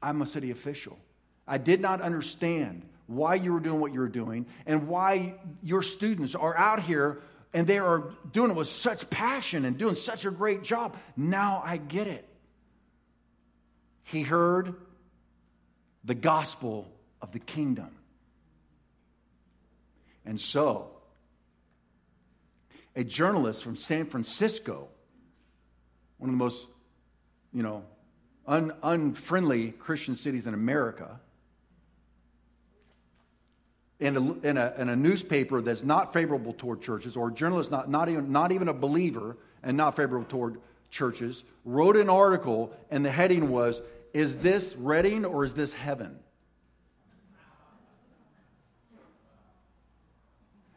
I'm 0.03 0.23
a 0.23 0.27
city 0.27 0.51
official. 0.51 0.99
I 1.47 1.59
did 1.59 1.81
not 1.81 2.01
understand 2.01 2.83
why 3.07 3.37
you 3.37 3.53
were 3.53 3.61
doing 3.61 3.81
what 3.81 3.93
you 3.93 4.01
were 4.01 4.09
doing 4.09 4.47
and 4.67 4.87
why 4.87 5.35
your 5.63 5.83
students 5.83 6.35
are 6.35 6.57
out 6.57 6.81
here 6.81 7.23
and 7.55 7.67
they 7.67 7.79
are 7.79 8.13
doing 8.33 8.51
it 8.51 8.57
with 8.57 8.69
such 8.69 9.09
passion 9.09 9.65
and 9.65 9.79
doing 9.79 9.95
such 9.95 10.27
a 10.27 10.31
great 10.31 10.63
job. 10.63 10.97
Now 11.17 11.63
I 11.65 11.79
get 11.79 12.07
it. 12.07 12.29
He 14.05 14.23
heard 14.23 14.75
the 16.05 16.15
gospel 16.15 16.91
of 17.21 17.33
the 17.33 17.39
kingdom. 17.39 17.91
And 20.25 20.39
so, 20.39 20.91
a 22.95 23.05
journalist 23.05 23.63
from 23.63 23.77
San 23.77 24.07
Francisco, 24.07 24.89
one 26.19 26.31
of 26.31 26.35
the 26.35 26.45
most, 26.45 26.67
you 27.53 27.63
know, 27.63 27.85
un, 28.49 28.73
unfriendly 28.83 29.73
Christian 29.73 30.17
cities 30.17 30.47
in 30.47 30.55
America, 30.55 31.21
in 34.01 34.17
a, 34.17 34.49
a, 34.49 34.89
a 34.89 34.97
newspaper 34.97 35.61
that's 35.61 35.85
not 35.85 36.13
favorable 36.13 36.55
toward 36.55 36.81
churches, 36.81 37.17
or 37.17 37.29
a 37.29 37.33
journalist 37.33 37.71
not, 37.71 37.91
not, 37.91 38.09
even, 38.09 38.33
not 38.33 38.51
even 38.51 38.69
a 38.69 38.73
believer 38.73 39.37
and 39.63 39.77
not 39.77 39.97
favorable 39.97 40.27
toward 40.27 40.61
churches, 40.91 41.45
wrote 41.65 41.97
an 41.97 42.09
article, 42.09 42.73
and 42.91 43.05
the 43.05 43.11
heading 43.11 43.51
was, 43.51 43.81
Is 44.15 44.39
this 44.39 44.75
Redding 44.77 45.25
or 45.25 45.45
is 45.45 45.53
this 45.53 45.73
heaven? 45.73 46.19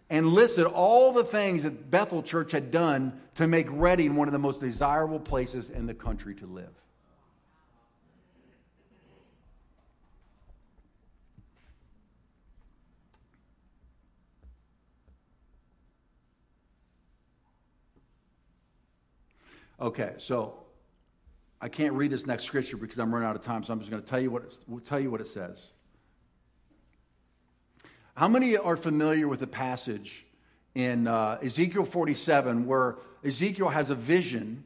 And 0.09 0.27
listed 0.27 0.65
all 0.65 1.13
the 1.13 1.23
things 1.23 1.63
that 1.63 1.89
Bethel 1.89 2.21
Church 2.21 2.51
had 2.51 2.69
done 2.69 3.13
to 3.35 3.47
make 3.47 3.67
Redding 3.69 4.17
one 4.17 4.27
of 4.27 4.33
the 4.33 4.39
most 4.39 4.59
desirable 4.59 5.21
places 5.21 5.69
in 5.69 5.85
the 5.85 5.93
country 5.93 6.35
to 6.35 6.45
live. 6.45 6.73
Okay, 19.81 20.13
so 20.19 20.53
I 21.59 21.67
can't 21.67 21.93
read 21.93 22.11
this 22.11 22.27
next 22.27 22.43
scripture 22.43 22.77
because 22.77 22.99
I'm 22.99 23.11
running 23.11 23.27
out 23.27 23.35
of 23.35 23.43
time, 23.43 23.63
so 23.63 23.73
I'm 23.73 23.79
just 23.79 23.89
going 23.89 24.03
to 24.03 24.07
tell 24.07 24.19
you 24.19 24.29
what 24.29 24.43
it, 24.43 24.85
tell 24.85 24.99
you 24.99 25.09
what 25.09 25.21
it 25.21 25.27
says. 25.27 25.57
How 28.13 28.27
many 28.27 28.57
are 28.57 28.77
familiar 28.77 29.27
with 29.27 29.39
the 29.39 29.47
passage 29.47 30.23
in 30.75 31.07
uh, 31.07 31.39
Ezekiel 31.41 31.85
47 31.85 32.67
where 32.67 32.97
Ezekiel 33.25 33.69
has 33.69 33.89
a 33.89 33.95
vision 33.95 34.63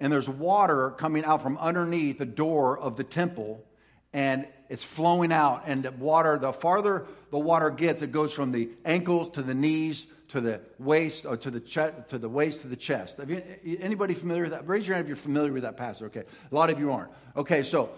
and 0.00 0.12
there's 0.12 0.28
water 0.28 0.90
coming 0.90 1.24
out 1.24 1.40
from 1.40 1.56
underneath 1.56 2.18
the 2.18 2.26
door 2.26 2.78
of 2.78 2.96
the 2.96 3.04
temple 3.04 3.64
and 4.12 4.46
it's 4.68 4.84
flowing 4.84 5.32
out 5.32 5.62
and 5.64 5.84
the 5.84 5.92
water 5.92 6.38
the 6.38 6.52
farther 6.52 7.06
the 7.30 7.38
water 7.38 7.70
gets 7.70 8.02
it 8.02 8.12
goes 8.12 8.32
from 8.32 8.52
the 8.52 8.68
ankles 8.84 9.30
to 9.30 9.42
the 9.42 9.54
knees 9.54 10.06
to 10.28 10.40
the 10.40 10.60
waist 10.78 11.24
or 11.24 11.36
to 11.36 11.50
the 11.50 11.60
chest 11.60 12.10
to 12.10 12.18
the 12.18 12.28
waist 12.28 12.62
to 12.62 12.68
the 12.68 12.76
chest. 12.76 13.18
Have 13.18 13.30
you, 13.30 13.42
anybody 13.80 14.14
familiar 14.14 14.42
with 14.42 14.52
that? 14.52 14.68
Raise 14.68 14.86
your 14.86 14.94
hand 14.94 15.06
if 15.06 15.08
you're 15.08 15.16
familiar 15.16 15.52
with 15.52 15.62
that 15.62 15.76
passage. 15.76 16.02
Okay, 16.04 16.24
a 16.50 16.54
lot 16.54 16.70
of 16.70 16.78
you 16.78 16.92
aren't. 16.92 17.10
Okay, 17.36 17.62
so 17.62 17.90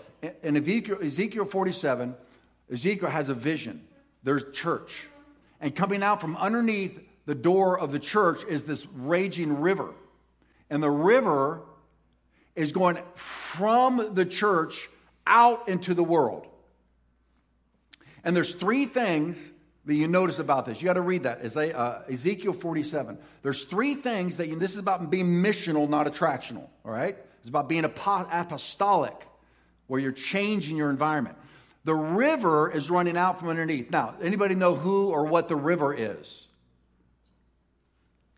in 0.43 0.57
Ezekiel, 0.57 0.99
Ezekiel 1.03 1.45
47, 1.45 2.15
Ezekiel 2.73 3.11
has 3.11 3.29
a 3.29 3.35
vision. 3.35 3.85
There's 4.23 4.45
church, 4.53 5.07
and 5.61 5.75
coming 5.75 6.03
out 6.03 6.21
from 6.21 6.37
underneath 6.37 7.01
the 7.27 7.35
door 7.35 7.79
of 7.79 7.93
the 7.93 7.99
church 7.99 8.45
is 8.49 8.65
this 8.65 8.87
raging 8.95 9.61
river, 9.61 9.93
and 10.69 10.83
the 10.83 10.91
river 10.91 11.63
is 12.55 12.73
going 12.73 12.99
from 13.15 14.15
the 14.15 14.25
church 14.25 14.89
out 15.27 15.69
into 15.69 15.95
the 15.95 16.05
world. 16.05 16.47
And 18.23 18.37
there's 18.37 18.55
three 18.55 18.87
things 18.87 19.51
that 19.87 19.95
you 19.95 20.07
notice 20.09 20.39
about 20.39 20.67
this. 20.67 20.81
You 20.81 20.87
got 20.87 20.95
to 20.95 21.01
read 21.01 21.23
that. 21.23 21.57
Uh, 21.57 22.03
Ezekiel 22.11 22.53
47. 22.53 23.19
There's 23.43 23.65
three 23.65 23.95
things 23.95 24.37
that 24.37 24.49
you, 24.49 24.59
this 24.59 24.73
is 24.73 24.79
about 24.79 25.11
being 25.11 25.27
missional, 25.27 25.89
not 25.89 26.07
attractional. 26.07 26.69
All 26.85 26.93
right? 26.93 27.17
It's 27.41 27.49
about 27.49 27.69
being 27.69 27.85
apostolic, 27.85 29.15
where 29.87 30.01
you're 30.01 30.13
changing 30.13 30.77
your 30.77 30.91
environment. 30.91 31.37
The 31.85 31.95
river 31.95 32.71
is 32.71 32.91
running 32.91 33.17
out 33.17 33.41
from 33.41 33.49
underneath. 33.49 33.91
Now, 33.91 34.15
anybody 34.23 34.55
know 34.55 34.75
who 34.75 35.09
or 35.09 35.25
what 35.25 35.49
the 35.49 35.57
river 35.57 35.95
is? 35.95 36.47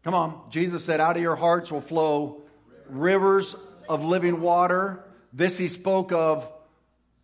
Come 0.05 0.15
on. 0.15 0.41
Jesus 0.51 0.85
said, 0.85 1.01
Out 1.01 1.17
of 1.17 1.23
your 1.23 1.37
hearts 1.37 1.73
will 1.73 1.81
flow 1.81 2.43
rivers 2.89 3.57
of 3.89 4.05
living 4.05 4.41
water. 4.41 5.05
This 5.33 5.59
he 5.59 5.69
spoke 5.69 6.13
of 6.13 6.49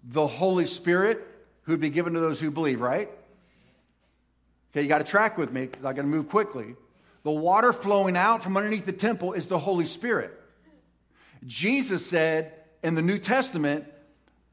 the 0.02 0.26
Holy 0.26 0.66
Spirit 0.66 1.24
who'd 1.62 1.80
be 1.80 1.90
given 1.90 2.14
to 2.14 2.20
those 2.20 2.40
who 2.40 2.50
believe, 2.50 2.80
right? 2.80 3.10
Okay, 4.72 4.82
you 4.82 4.88
got 4.88 4.98
to 4.98 5.04
track 5.04 5.38
with 5.38 5.52
me 5.52 5.66
because 5.66 5.84
I 5.84 5.92
got 5.92 6.02
to 6.02 6.08
move 6.08 6.28
quickly. 6.28 6.76
The 7.22 7.30
water 7.30 7.72
flowing 7.72 8.16
out 8.16 8.42
from 8.42 8.56
underneath 8.56 8.86
the 8.86 8.92
temple 8.92 9.32
is 9.32 9.46
the 9.46 9.58
Holy 9.58 9.84
Spirit. 9.84 10.38
Jesus 11.46 12.04
said 12.04 12.52
in 12.82 12.94
the 12.94 13.02
New 13.02 13.18
Testament, 13.18 13.84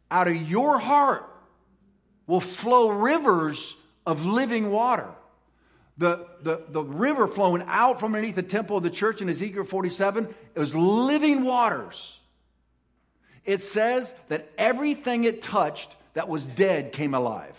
out 0.09 0.27
of 0.27 0.49
your 0.49 0.79
heart 0.79 1.29
will 2.27 2.41
flow 2.41 2.89
rivers 2.89 3.75
of 4.05 4.25
living 4.25 4.71
water. 4.71 5.09
The, 5.97 6.27
the, 6.41 6.61
the 6.69 6.83
river 6.83 7.27
flowing 7.27 7.63
out 7.67 7.99
from 7.99 8.15
underneath 8.15 8.35
the 8.35 8.43
temple 8.43 8.77
of 8.77 8.83
the 8.83 8.89
church 8.89 9.21
in 9.21 9.29
Ezekiel 9.29 9.63
47, 9.63 10.33
it 10.53 10.59
was 10.59 10.75
living 10.75 11.43
waters. 11.43 12.19
It 13.45 13.61
says 13.61 14.13
that 14.27 14.49
everything 14.57 15.23
it 15.23 15.41
touched 15.41 15.95
that 16.13 16.27
was 16.27 16.43
dead 16.43 16.91
came 16.91 17.13
alive. 17.13 17.55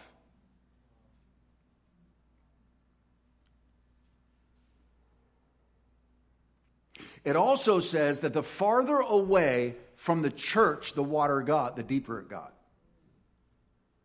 It 7.26 7.34
also 7.34 7.80
says 7.80 8.20
that 8.20 8.32
the 8.32 8.42
farther 8.42 8.98
away 8.98 9.74
from 9.96 10.22
the 10.22 10.30
church 10.30 10.92
the 10.92 11.02
water 11.02 11.42
got, 11.42 11.74
the 11.74 11.82
deeper 11.82 12.20
it 12.20 12.28
got. 12.28 12.54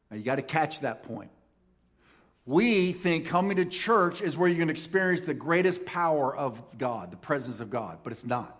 Now 0.09 0.17
you 0.17 0.23
got 0.23 0.37
to 0.37 0.41
catch 0.41 0.79
that 0.79 1.03
point. 1.03 1.29
We 2.47 2.93
think 2.93 3.27
coming 3.27 3.57
to 3.57 3.65
church 3.65 4.23
is 4.23 4.39
where 4.39 4.49
you 4.49 4.57
can 4.57 4.71
experience 4.71 5.21
the 5.21 5.35
greatest 5.35 5.85
power 5.85 6.35
of 6.35 6.63
God, 6.79 7.11
the 7.11 7.17
presence 7.17 7.59
of 7.59 7.69
God, 7.69 7.99
but 8.03 8.11
it's 8.11 8.25
not. 8.25 8.59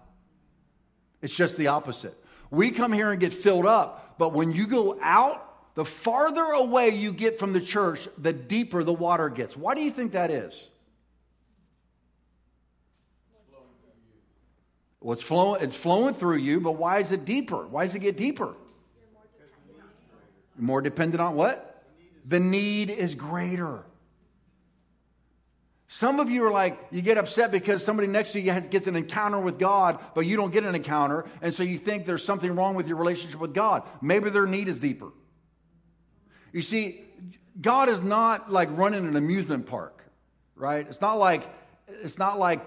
It's 1.24 1.36
just 1.36 1.58
the 1.58 1.68
opposite. 1.68 2.16
We 2.52 2.70
come 2.70 2.94
here 2.94 3.10
and 3.10 3.20
get 3.20 3.34
filled 3.34 3.66
up, 3.66 4.14
but 4.20 4.32
when 4.32 4.52
you 4.52 4.68
go 4.68 5.00
out, 5.02 5.74
the 5.74 5.86
farther 5.86 6.44
away 6.44 6.90
you 6.90 7.14
get 7.14 7.40
from 7.40 7.52
the 7.52 7.62
church, 7.62 8.08
the 8.20 8.32
deeper 8.32 8.84
the 8.84 8.94
water 8.94 9.28
gets. 9.30 9.58
Why 9.58 9.74
do 9.74 9.82
you 9.82 9.90
think 9.90 10.12
that 10.12 10.30
is? 10.30 10.54
Well, 15.02 15.14
it's 15.14 15.24
flowing, 15.24 15.64
it's 15.64 15.76
flowing 15.76 16.14
through 16.14 16.38
you, 16.38 16.62
but 16.62 16.74
why 16.74 17.00
is 17.00 17.12
it 17.12 17.26
deeper? 17.26 17.68
Why 17.68 17.86
does 17.86 17.96
it 17.96 18.00
get 18.00 18.18
deeper? 18.18 18.56
More 20.58 20.82
dependent 20.82 21.22
on 21.22 21.36
what? 21.36 21.84
The 22.28 22.40
need 22.40 22.92
is 22.92 23.16
greater. 23.16 23.84
Some 25.88 26.20
of 26.20 26.30
you 26.30 26.46
are 26.46 26.52
like, 26.52 26.80
you 26.92 27.02
get 27.02 27.18
upset 27.18 27.52
because 27.52 27.84
somebody 27.84 28.08
next 28.08 28.32
to 28.34 28.40
you 28.40 28.58
gets 28.62 28.88
an 28.88 28.96
encounter 28.96 29.40
with 29.40 29.58
God, 29.58 30.00
but 30.14 30.22
you 30.22 30.38
don't 30.38 30.52
get 30.54 30.64
an 30.64 30.76
encounter, 30.76 31.26
and 31.42 31.54
so 31.54 31.64
you 31.64 31.78
think 31.78 32.06
there's 32.06 32.24
something 32.24 32.56
wrong 32.56 32.76
with 32.76 32.88
your 32.88 32.98
relationship 32.98 33.40
with 33.40 33.54
God. 33.54 33.84
Maybe 34.02 34.30
their 34.30 34.46
need 34.46 34.68
is 34.68 34.80
deeper. 34.80 35.12
You 36.54 36.62
see, 36.62 37.02
God 37.60 37.90
is 37.90 38.02
not 38.02 38.52
like 38.52 38.70
running 38.72 39.06
an 39.06 39.16
amusement 39.16 39.66
park, 39.66 40.06
right? 40.56 40.86
It's 40.88 41.02
not 41.02 41.18
like 41.18 41.44
it's 41.88 42.18
not 42.18 42.40
like 42.40 42.62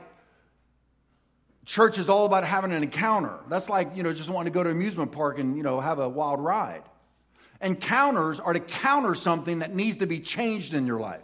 church 1.64 1.98
is 1.98 2.08
all 2.08 2.26
about 2.26 2.44
having 2.44 2.72
an 2.72 2.82
encounter. 2.82 3.38
That's 3.48 3.68
like, 3.68 3.96
you 3.96 4.02
know, 4.02 4.12
just 4.12 4.28
wanting 4.28 4.52
to 4.52 4.56
go 4.56 4.62
to 4.62 4.70
an 4.70 4.76
amusement 4.76 5.12
park 5.12 5.38
and, 5.38 5.56
you 5.56 5.62
know, 5.62 5.80
have 5.80 5.98
a 5.98 6.08
wild 6.08 6.40
ride. 6.40 6.82
Encounters 7.60 8.40
are 8.40 8.52
to 8.52 8.60
counter 8.60 9.14
something 9.14 9.60
that 9.60 9.74
needs 9.74 9.96
to 9.98 10.06
be 10.06 10.20
changed 10.20 10.74
in 10.74 10.86
your 10.86 11.00
life 11.00 11.22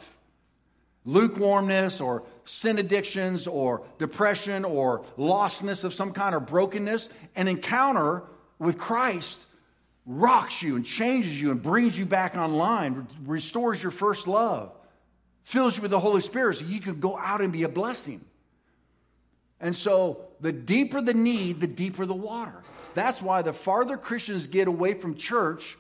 lukewarmness 1.07 2.01
or 2.01 2.22
sin 2.45 2.78
addictions 2.78 3.47
or 3.47 3.82
depression 3.99 4.64
or 4.64 5.05
lostness 5.18 5.82
of 5.84 5.95
some 5.95 6.12
kind 6.12 6.34
or 6.34 6.41
brokenness. 6.41 7.09
An 7.36 7.49
encounter 7.49 8.22
with 8.59 8.78
Christ 8.78 9.45
rocks 10.07 10.62
you 10.62 10.76
and 10.76 10.84
changes 10.84 11.41
you 11.41 11.51
and 11.51 11.62
brings 11.62 11.99
you 11.99 12.05
back 12.05 12.36
online, 12.36 13.07
restores 13.24 13.82
your 13.82 13.93
first 13.93 14.26
love, 14.26 14.72
fills 15.45 15.76
you 15.76 15.82
with 15.82 15.91
the 15.91 16.01
Holy 16.01 16.20
Spirit 16.20 16.59
so 16.59 16.64
you 16.64 16.80
can 16.80 17.01
go 17.01 17.16
out 17.16 17.41
and 17.41 17.53
be 17.53 17.62
a 17.62 17.68
blessing. 17.68 18.24
And 19.61 19.76
so, 19.76 20.24
the 20.41 20.53
deeper 20.53 21.01
the 21.01 21.14
need, 21.14 21.61
the 21.61 21.66
deeper 21.66 22.07
the 22.07 22.14
water. 22.14 22.62
That's 22.95 23.22
why 23.22 23.43
the 23.43 23.53
farther 23.53 23.97
Christians 23.97 24.47
get 24.47 24.68
away 24.68 24.95
from 24.95 25.14
church, 25.14 25.76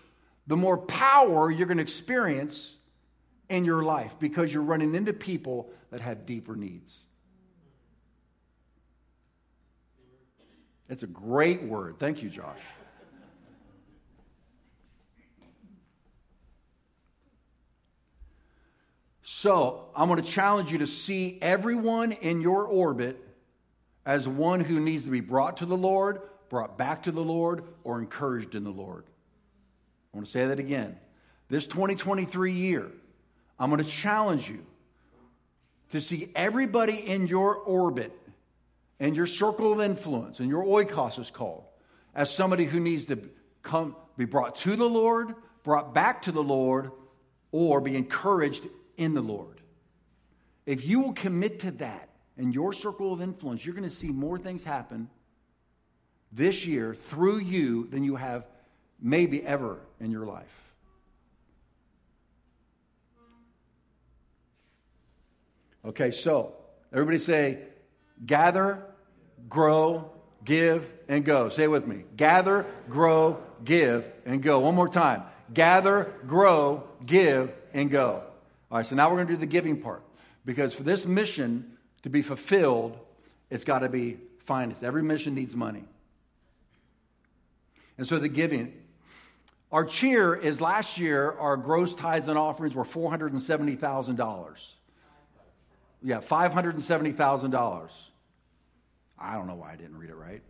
the 0.46 0.56
more 0.56 0.78
power 0.78 1.50
you're 1.50 1.66
going 1.66 1.78
to 1.78 1.82
experience 1.82 2.76
in 3.48 3.64
your 3.64 3.82
life 3.82 4.14
because 4.20 4.52
you're 4.52 4.62
running 4.62 4.94
into 4.94 5.12
people 5.12 5.70
that 5.90 6.00
have 6.00 6.26
deeper 6.26 6.54
needs. 6.54 7.02
It's 10.88 11.02
a 11.02 11.08
great 11.08 11.62
word. 11.62 11.96
Thank 11.98 12.22
you, 12.22 12.28
Josh. 12.30 12.58
So, 19.22 19.86
I'm 19.94 20.08
going 20.08 20.20
to 20.20 20.28
challenge 20.28 20.72
you 20.72 20.78
to 20.78 20.86
see 20.86 21.38
everyone 21.40 22.12
in 22.12 22.40
your 22.40 22.64
orbit 22.64 23.24
as 24.10 24.26
one 24.26 24.58
who 24.58 24.80
needs 24.80 25.04
to 25.04 25.10
be 25.10 25.20
brought 25.20 25.58
to 25.58 25.66
the 25.66 25.76
Lord, 25.76 26.20
brought 26.48 26.76
back 26.76 27.04
to 27.04 27.12
the 27.12 27.20
Lord, 27.20 27.62
or 27.84 28.00
encouraged 28.00 28.56
in 28.56 28.64
the 28.64 28.70
Lord. 28.70 29.04
I 30.12 30.16
want 30.16 30.26
to 30.26 30.32
say 30.32 30.46
that 30.46 30.58
again. 30.58 30.98
This 31.48 31.68
2023 31.68 32.52
year, 32.52 32.88
I'm 33.56 33.70
going 33.70 33.80
to 33.80 33.88
challenge 33.88 34.48
you 34.48 34.66
to 35.92 36.00
see 36.00 36.32
everybody 36.34 37.06
in 37.06 37.28
your 37.28 37.54
orbit 37.54 38.10
and 38.98 39.14
your 39.14 39.26
circle 39.26 39.72
of 39.72 39.80
influence, 39.80 40.40
and 40.40 40.48
your 40.48 40.64
oikos 40.64 41.20
is 41.20 41.30
called, 41.30 41.62
as 42.12 42.34
somebody 42.34 42.64
who 42.64 42.80
needs 42.80 43.06
to 43.06 43.30
come, 43.62 43.94
be 44.16 44.24
brought 44.24 44.56
to 44.56 44.74
the 44.74 44.90
Lord, 44.90 45.36
brought 45.62 45.94
back 45.94 46.22
to 46.22 46.32
the 46.32 46.42
Lord, 46.42 46.90
or 47.52 47.80
be 47.80 47.94
encouraged 47.94 48.66
in 48.96 49.14
the 49.14 49.22
Lord. 49.22 49.60
If 50.66 50.84
you 50.84 50.98
will 50.98 51.12
commit 51.12 51.60
to 51.60 51.70
that 51.70 52.09
in 52.40 52.52
your 52.52 52.72
circle 52.72 53.12
of 53.12 53.20
influence, 53.20 53.64
you're 53.64 53.74
going 53.74 53.88
to 53.88 53.94
see 53.94 54.08
more 54.08 54.38
things 54.38 54.64
happen 54.64 55.10
this 56.32 56.66
year 56.66 56.94
through 56.94 57.38
you 57.38 57.86
than 57.88 58.02
you 58.02 58.16
have 58.16 58.46
maybe 58.98 59.44
ever 59.44 59.78
in 60.00 60.10
your 60.10 60.24
life. 60.24 60.72
Okay, 65.84 66.10
so 66.10 66.54
everybody 66.92 67.18
say, 67.18 67.58
gather, 68.24 68.82
grow, 69.48 70.10
give, 70.42 70.90
and 71.08 71.24
go. 71.24 71.50
Say 71.50 71.66
with 71.68 71.86
me. 71.86 72.04
Gather, 72.16 72.64
grow, 72.88 73.38
give, 73.64 74.04
and 74.24 74.42
go. 74.42 74.60
One 74.60 74.74
more 74.74 74.88
time. 74.88 75.22
Gather, 75.52 76.12
grow, 76.26 76.84
give, 77.04 77.52
and 77.74 77.90
go. 77.90 78.22
All 78.70 78.78
right, 78.78 78.86
so 78.86 78.94
now 78.96 79.10
we're 79.10 79.16
going 79.16 79.28
to 79.28 79.34
do 79.34 79.40
the 79.40 79.46
giving 79.46 79.80
part. 79.80 80.02
Because 80.46 80.72
for 80.72 80.84
this 80.84 81.04
mission 81.04 81.69
to 82.02 82.10
be 82.10 82.22
fulfilled, 82.22 82.98
it's 83.50 83.64
got 83.64 83.80
to 83.80 83.88
be 83.88 84.18
financed. 84.44 84.82
Every 84.82 85.02
mission 85.02 85.34
needs 85.34 85.54
money. 85.54 85.84
And 87.98 88.06
so 88.06 88.18
the 88.18 88.28
giving. 88.28 88.72
Our 89.72 89.84
cheer 89.84 90.34
is 90.34 90.60
last 90.60 90.98
year, 90.98 91.32
our 91.32 91.56
gross 91.56 91.94
tithes 91.94 92.28
and 92.28 92.38
offerings 92.38 92.74
were 92.74 92.84
$470,000. 92.84 94.54
Yeah, 96.02 96.20
$570,000. 96.20 97.90
I 99.18 99.34
don't 99.34 99.46
know 99.46 99.54
why 99.54 99.72
I 99.72 99.76
didn't 99.76 99.98
read 99.98 100.10
it 100.10 100.16
right. 100.16 100.40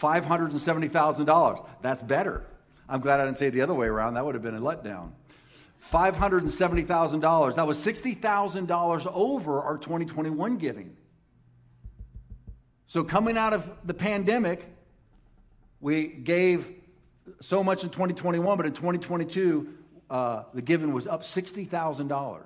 $570,000. 0.00 1.66
That's 1.82 2.00
better. 2.00 2.46
I'm 2.88 3.00
glad 3.00 3.20
I 3.20 3.26
didn't 3.26 3.38
say 3.38 3.48
it 3.48 3.50
the 3.50 3.60
other 3.60 3.74
way 3.74 3.86
around. 3.86 4.14
That 4.14 4.24
would 4.24 4.34
have 4.34 4.42
been 4.42 4.56
a 4.56 4.60
letdown. 4.60 5.10
$570,000. 5.92 7.54
That 7.54 7.66
was 7.66 7.78
$60,000 7.78 9.06
over 9.12 9.62
our 9.62 9.78
2021 9.78 10.56
giving. 10.56 10.96
So, 12.86 13.04
coming 13.04 13.36
out 13.36 13.52
of 13.52 13.68
the 13.84 13.94
pandemic, 13.94 14.64
we 15.80 16.06
gave 16.06 16.66
so 17.40 17.62
much 17.62 17.84
in 17.84 17.90
2021, 17.90 18.56
but 18.56 18.66
in 18.66 18.72
2022, 18.72 19.68
uh, 20.10 20.44
the 20.54 20.62
giving 20.62 20.92
was 20.92 21.06
up 21.06 21.22
$60,000. 21.22 22.40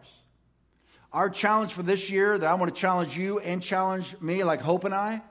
Our 1.12 1.30
challenge 1.30 1.72
for 1.72 1.82
this 1.82 2.10
year 2.10 2.38
that 2.38 2.46
I 2.46 2.54
want 2.54 2.74
to 2.74 2.80
challenge 2.80 3.16
you 3.16 3.38
and 3.38 3.62
challenge 3.62 4.16
me, 4.20 4.44
like 4.44 4.60
Hope 4.60 4.84
and 4.84 4.94
I, 4.94 5.22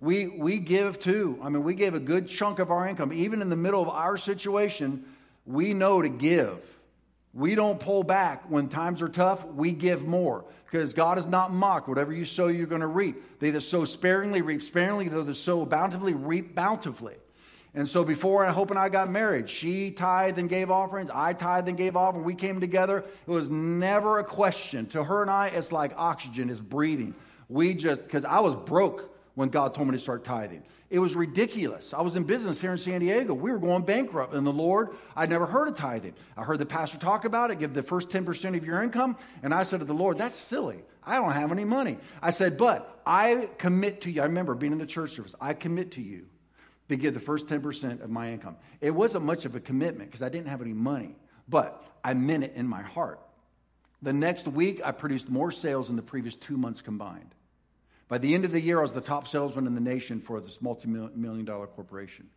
we, 0.00 0.26
we 0.26 0.58
give 0.58 0.98
too. 0.98 1.38
I 1.42 1.48
mean, 1.50 1.62
we 1.62 1.74
gave 1.74 1.94
a 1.94 2.00
good 2.00 2.28
chunk 2.28 2.58
of 2.58 2.70
our 2.70 2.88
income. 2.88 3.12
Even 3.12 3.42
in 3.42 3.50
the 3.50 3.56
middle 3.56 3.82
of 3.82 3.88
our 3.88 4.16
situation, 4.16 5.04
we 5.46 5.74
know 5.74 6.02
to 6.02 6.08
give. 6.08 6.58
We 7.32 7.54
don't 7.54 7.78
pull 7.78 8.02
back. 8.02 8.50
When 8.50 8.68
times 8.68 9.02
are 9.02 9.08
tough, 9.08 9.46
we 9.46 9.72
give 9.72 10.02
more. 10.04 10.44
Because 10.64 10.92
God 10.92 11.18
is 11.18 11.26
not 11.26 11.52
mocked. 11.52 11.88
Whatever 11.88 12.12
you 12.12 12.24
sow, 12.24 12.48
you're 12.48 12.66
going 12.66 12.80
to 12.80 12.86
reap. 12.86 13.40
They 13.40 13.50
that 13.50 13.60
sow 13.62 13.84
sparingly 13.84 14.42
reap 14.42 14.62
sparingly, 14.62 15.08
though 15.08 15.22
that 15.22 15.34
sow 15.34 15.64
bountifully 15.64 16.14
reap 16.14 16.54
bountifully. 16.54 17.16
And 17.74 17.88
so 17.88 18.02
before 18.02 18.44
Hope 18.46 18.70
and 18.70 18.78
I 18.78 18.88
got 18.88 19.10
married, 19.10 19.48
she 19.48 19.92
tithed 19.92 20.38
and 20.38 20.48
gave 20.48 20.70
offerings. 20.72 21.08
I 21.12 21.32
tithed 21.32 21.68
and 21.68 21.76
gave 21.76 21.96
offerings. 21.96 22.26
We 22.26 22.34
came 22.34 22.60
together. 22.60 23.04
It 23.26 23.30
was 23.30 23.48
never 23.48 24.18
a 24.18 24.24
question. 24.24 24.86
To 24.86 25.04
her 25.04 25.22
and 25.22 25.30
I, 25.30 25.48
it's 25.48 25.70
like 25.70 25.92
oxygen, 25.96 26.50
it's 26.50 26.60
breathing. 26.60 27.14
We 27.48 27.74
just, 27.74 28.02
because 28.02 28.24
I 28.24 28.40
was 28.40 28.56
broke 28.56 29.09
when 29.34 29.48
God 29.48 29.74
told 29.74 29.88
me 29.88 29.92
to 29.92 29.98
start 29.98 30.24
tithing. 30.24 30.62
It 30.90 30.98
was 30.98 31.14
ridiculous. 31.14 31.94
I 31.94 32.02
was 32.02 32.16
in 32.16 32.24
business 32.24 32.60
here 32.60 32.72
in 32.72 32.78
San 32.78 33.00
Diego. 33.00 33.32
We 33.32 33.52
were 33.52 33.58
going 33.58 33.84
bankrupt. 33.84 34.34
And 34.34 34.44
the 34.46 34.52
Lord, 34.52 34.96
I'd 35.16 35.30
never 35.30 35.46
heard 35.46 35.68
of 35.68 35.76
tithing. 35.76 36.14
I 36.36 36.42
heard 36.42 36.58
the 36.58 36.66
pastor 36.66 36.98
talk 36.98 37.24
about 37.24 37.50
it, 37.50 37.60
give 37.60 37.72
the 37.72 37.82
first 37.82 38.08
10% 38.08 38.56
of 38.56 38.64
your 38.64 38.82
income. 38.82 39.16
And 39.42 39.54
I 39.54 39.62
said 39.62 39.80
to 39.80 39.86
the 39.86 39.94
Lord, 39.94 40.18
that's 40.18 40.36
silly. 40.36 40.82
I 41.04 41.14
don't 41.14 41.32
have 41.32 41.52
any 41.52 41.64
money. 41.64 41.98
I 42.20 42.30
said, 42.30 42.58
but 42.58 43.00
I 43.06 43.48
commit 43.58 44.00
to 44.02 44.10
you. 44.10 44.20
I 44.20 44.24
remember 44.24 44.54
being 44.54 44.72
in 44.72 44.78
the 44.78 44.86
church 44.86 45.12
service. 45.12 45.34
I 45.40 45.54
commit 45.54 45.92
to 45.92 46.02
you 46.02 46.26
to 46.88 46.96
give 46.96 47.14
the 47.14 47.20
first 47.20 47.46
10% 47.46 48.02
of 48.02 48.10
my 48.10 48.32
income. 48.32 48.56
It 48.80 48.90
wasn't 48.90 49.24
much 49.24 49.44
of 49.44 49.54
a 49.54 49.60
commitment 49.60 50.10
because 50.10 50.22
I 50.22 50.28
didn't 50.28 50.48
have 50.48 50.60
any 50.60 50.72
money, 50.72 51.14
but 51.48 51.84
I 52.02 52.14
meant 52.14 52.42
it 52.42 52.54
in 52.56 52.66
my 52.66 52.82
heart. 52.82 53.20
The 54.02 54.12
next 54.12 54.48
week, 54.48 54.80
I 54.84 54.90
produced 54.90 55.28
more 55.28 55.52
sales 55.52 55.86
than 55.86 55.96
the 55.96 56.02
previous 56.02 56.34
two 56.34 56.56
months 56.56 56.80
combined. 56.80 57.34
By 58.10 58.18
the 58.18 58.34
end 58.34 58.44
of 58.44 58.50
the 58.50 58.60
year, 58.60 58.80
I 58.80 58.82
was 58.82 58.92
the 58.92 59.00
top 59.00 59.28
salesman 59.28 59.68
in 59.68 59.74
the 59.76 59.80
nation 59.80 60.20
for 60.20 60.40
this 60.40 60.60
multi 60.60 60.88
million 60.88 61.44
dollar 61.44 61.68
corporation. 61.68 62.28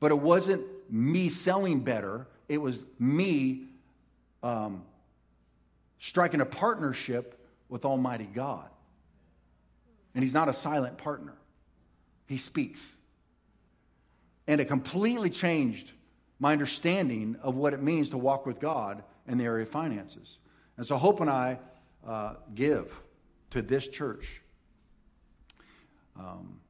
But 0.00 0.12
it 0.12 0.18
wasn't 0.18 0.62
me 0.88 1.28
selling 1.28 1.80
better, 1.80 2.26
it 2.48 2.56
was 2.56 2.78
me 2.98 3.66
um, 4.42 4.82
striking 5.98 6.40
a 6.40 6.46
partnership 6.46 7.38
with 7.68 7.84
Almighty 7.84 8.30
God. 8.34 8.70
And 10.14 10.24
He's 10.24 10.32
not 10.32 10.48
a 10.48 10.54
silent 10.54 10.96
partner, 10.96 11.34
He 12.26 12.38
speaks. 12.38 12.90
And 14.46 14.58
it 14.58 14.68
completely 14.68 15.28
changed 15.28 15.92
my 16.38 16.52
understanding 16.52 17.36
of 17.42 17.56
what 17.56 17.74
it 17.74 17.82
means 17.82 18.08
to 18.10 18.16
walk 18.16 18.46
with 18.46 18.58
God 18.58 19.02
in 19.28 19.36
the 19.36 19.44
area 19.44 19.64
of 19.64 19.68
finances. 19.68 20.38
And 20.78 20.86
so 20.86 20.96
Hope 20.96 21.20
and 21.20 21.28
I 21.28 21.58
uh, 22.08 22.36
give 22.54 22.90
to 23.50 23.60
this 23.60 23.86
church 23.86 24.40
um, 26.20 26.60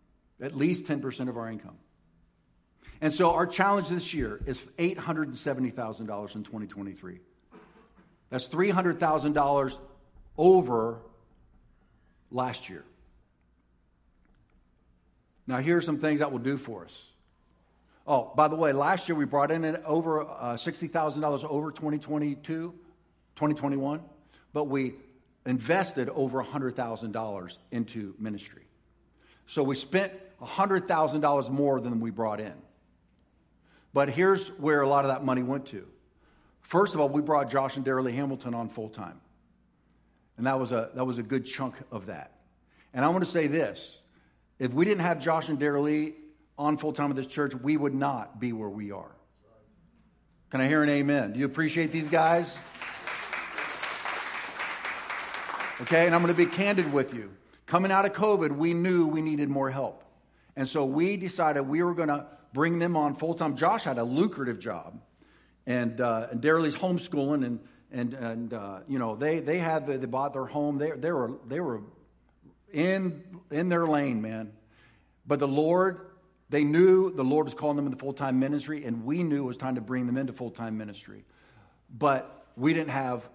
at 0.40 0.56
least 0.56 0.86
10% 0.86 1.28
of 1.28 1.36
our 1.36 1.50
income. 1.50 1.76
And 3.00 3.12
so 3.12 3.32
our 3.32 3.46
challenge 3.46 3.88
this 3.88 4.12
year 4.12 4.40
is 4.46 4.60
$870,000 4.78 6.34
in 6.34 6.44
2023. 6.44 7.18
That's 8.30 8.48
$300,000 8.48 9.78
over 10.36 10.98
last 12.30 12.68
year. 12.68 12.84
Now, 15.46 15.58
here 15.58 15.78
are 15.78 15.80
some 15.80 15.98
things 15.98 16.20
that 16.20 16.30
will 16.30 16.38
do 16.38 16.56
for 16.56 16.84
us. 16.84 16.96
Oh, 18.06 18.32
by 18.36 18.48
the 18.48 18.56
way, 18.56 18.72
last 18.72 19.08
year 19.08 19.16
we 19.16 19.24
brought 19.24 19.50
in 19.50 19.64
over 19.84 20.22
uh, 20.22 20.54
$60,000 20.54 21.44
over 21.44 21.70
2022, 21.70 22.38
2021, 22.42 24.00
but 24.52 24.64
we 24.64 24.94
invested 25.46 26.08
over 26.10 26.42
$100,000 26.42 27.58
into 27.72 28.14
ministry. 28.18 28.62
So 29.50 29.64
we 29.64 29.74
spent 29.74 30.12
$100,000 30.40 31.50
more 31.50 31.80
than 31.80 31.98
we 31.98 32.12
brought 32.12 32.38
in. 32.38 32.52
But 33.92 34.08
here's 34.08 34.46
where 34.60 34.82
a 34.82 34.88
lot 34.88 35.04
of 35.04 35.10
that 35.10 35.24
money 35.24 35.42
went 35.42 35.66
to. 35.66 35.88
First 36.60 36.94
of 36.94 37.00
all, 37.00 37.08
we 37.08 37.20
brought 37.20 37.50
Josh 37.50 37.76
and 37.76 37.84
Darilee 37.84 38.14
Hamilton 38.14 38.54
on 38.54 38.68
full 38.68 38.88
time. 38.88 39.20
And 40.36 40.46
that 40.46 40.60
was, 40.60 40.70
a, 40.70 40.90
that 40.94 41.04
was 41.04 41.18
a 41.18 41.24
good 41.24 41.46
chunk 41.46 41.74
of 41.90 42.06
that. 42.06 42.36
And 42.94 43.04
I 43.04 43.08
want 43.08 43.24
to 43.24 43.30
say 43.30 43.48
this 43.48 43.98
if 44.60 44.72
we 44.72 44.84
didn't 44.84 45.00
have 45.00 45.18
Josh 45.18 45.48
and 45.48 45.58
Darilee 45.58 46.12
on 46.56 46.76
full 46.76 46.92
time 46.92 47.10
at 47.10 47.16
this 47.16 47.26
church, 47.26 47.52
we 47.52 47.76
would 47.76 47.92
not 47.92 48.38
be 48.38 48.52
where 48.52 48.68
we 48.68 48.92
are. 48.92 49.16
Can 50.50 50.60
I 50.60 50.68
hear 50.68 50.84
an 50.84 50.90
amen? 50.90 51.32
Do 51.32 51.40
you 51.40 51.46
appreciate 51.46 51.90
these 51.90 52.08
guys? 52.08 52.56
Okay, 55.80 56.06
and 56.06 56.14
I'm 56.14 56.22
going 56.22 56.32
to 56.32 56.38
be 56.38 56.46
candid 56.46 56.92
with 56.92 57.12
you. 57.12 57.32
Coming 57.70 57.92
out 57.92 58.04
of 58.04 58.14
COVID, 58.14 58.56
we 58.56 58.74
knew 58.74 59.06
we 59.06 59.22
needed 59.22 59.48
more 59.48 59.70
help. 59.70 60.02
And 60.56 60.68
so 60.68 60.84
we 60.84 61.16
decided 61.16 61.60
we 61.60 61.84
were 61.84 61.94
going 61.94 62.08
to 62.08 62.26
bring 62.52 62.80
them 62.80 62.96
on 62.96 63.14
full 63.14 63.32
time. 63.34 63.54
Josh 63.54 63.84
had 63.84 63.96
a 63.96 64.02
lucrative 64.02 64.58
job, 64.58 65.00
and, 65.68 66.00
uh, 66.00 66.26
and 66.32 66.40
Darilee's 66.40 66.74
homeschooling, 66.74 67.46
and, 67.46 67.60
and, 67.92 68.14
and 68.14 68.54
uh, 68.54 68.80
you 68.88 68.98
know, 68.98 69.14
they, 69.14 69.38
they 69.38 69.58
had, 69.58 69.86
the, 69.86 69.98
they 69.98 70.06
bought 70.06 70.32
their 70.32 70.46
home. 70.46 70.78
They, 70.78 70.90
they, 70.90 71.12
were, 71.12 71.34
they 71.46 71.60
were 71.60 71.82
in, 72.72 73.22
in 73.52 73.68
their 73.68 73.86
lane, 73.86 74.20
man. 74.20 74.50
But 75.24 75.38
the 75.38 75.46
Lord, 75.46 76.08
they 76.48 76.64
knew 76.64 77.12
the 77.12 77.22
Lord 77.22 77.44
was 77.46 77.54
calling 77.54 77.76
them 77.76 77.86
into 77.86 77.98
full 77.98 78.14
time 78.14 78.40
ministry, 78.40 78.84
and 78.84 79.04
we 79.04 79.22
knew 79.22 79.44
it 79.44 79.46
was 79.46 79.56
time 79.56 79.76
to 79.76 79.80
bring 79.80 80.06
them 80.06 80.16
into 80.16 80.32
full 80.32 80.50
time 80.50 80.76
ministry. 80.76 81.22
But 81.96 82.48
we 82.56 82.74
didn't 82.74 82.90
have 82.90 83.28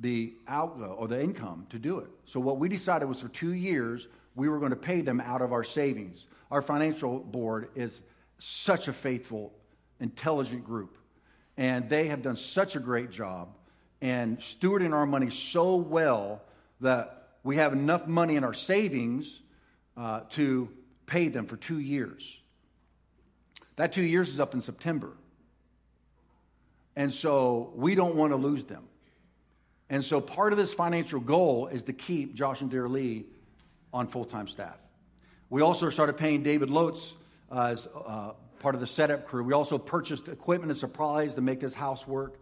the 0.00 0.34
outgo 0.46 0.94
or 0.98 1.08
the 1.08 1.20
income 1.20 1.66
to 1.70 1.78
do 1.78 1.98
it. 1.98 2.08
So 2.24 2.40
what 2.40 2.58
we 2.58 2.68
decided 2.68 3.08
was 3.08 3.20
for 3.20 3.28
two 3.28 3.52
years, 3.52 4.08
we 4.34 4.48
were 4.48 4.58
going 4.58 4.70
to 4.70 4.76
pay 4.76 5.00
them 5.00 5.20
out 5.20 5.42
of 5.42 5.52
our 5.52 5.64
savings. 5.64 6.26
Our 6.50 6.62
financial 6.62 7.18
board 7.18 7.70
is 7.74 8.00
such 8.38 8.88
a 8.88 8.92
faithful, 8.92 9.52
intelligent 10.00 10.64
group. 10.64 10.96
And 11.56 11.88
they 11.88 12.06
have 12.06 12.22
done 12.22 12.36
such 12.36 12.76
a 12.76 12.78
great 12.78 13.10
job 13.10 13.48
and 14.00 14.38
stewarding 14.38 14.94
our 14.94 15.06
money 15.06 15.30
so 15.30 15.74
well 15.74 16.40
that 16.80 17.30
we 17.42 17.56
have 17.56 17.72
enough 17.72 18.06
money 18.06 18.36
in 18.36 18.44
our 18.44 18.54
savings 18.54 19.40
uh, 19.96 20.20
to 20.30 20.68
pay 21.06 21.28
them 21.28 21.46
for 21.46 21.56
two 21.56 21.80
years. 21.80 22.38
That 23.74 23.92
two 23.92 24.02
years 24.02 24.28
is 24.28 24.38
up 24.38 24.54
in 24.54 24.60
September. 24.60 25.12
And 26.94 27.12
so 27.12 27.72
we 27.74 27.94
don't 27.94 28.14
want 28.14 28.32
to 28.32 28.36
lose 28.36 28.64
them. 28.64 28.84
And 29.90 30.04
so 30.04 30.20
part 30.20 30.52
of 30.52 30.58
this 30.58 30.74
financial 30.74 31.20
goal 31.20 31.68
is 31.68 31.84
to 31.84 31.92
keep 31.92 32.34
Josh 32.34 32.60
and 32.60 32.70
Darilee 32.70 33.24
on 33.92 34.06
full 34.06 34.24
time 34.24 34.48
staff. 34.48 34.76
We 35.50 35.62
also 35.62 35.88
started 35.88 36.18
paying 36.18 36.42
David 36.42 36.68
Lotz 36.68 37.14
uh, 37.50 37.62
as 37.62 37.88
uh, 38.06 38.32
part 38.58 38.74
of 38.74 38.80
the 38.80 38.86
setup 38.86 39.26
crew. 39.26 39.42
We 39.42 39.54
also 39.54 39.78
purchased 39.78 40.28
equipment 40.28 40.70
and 40.70 40.78
supplies 40.78 41.34
to 41.36 41.40
make 41.40 41.60
this 41.60 41.74
house 41.74 42.06
work. 42.06 42.38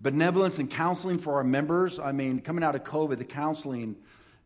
Benevolence 0.00 0.58
and 0.58 0.70
counseling 0.70 1.18
for 1.18 1.34
our 1.34 1.44
members. 1.44 1.98
I 1.98 2.12
mean, 2.12 2.40
coming 2.40 2.62
out 2.62 2.74
of 2.76 2.84
COVID, 2.84 3.18
the 3.18 3.24
counseling 3.24 3.96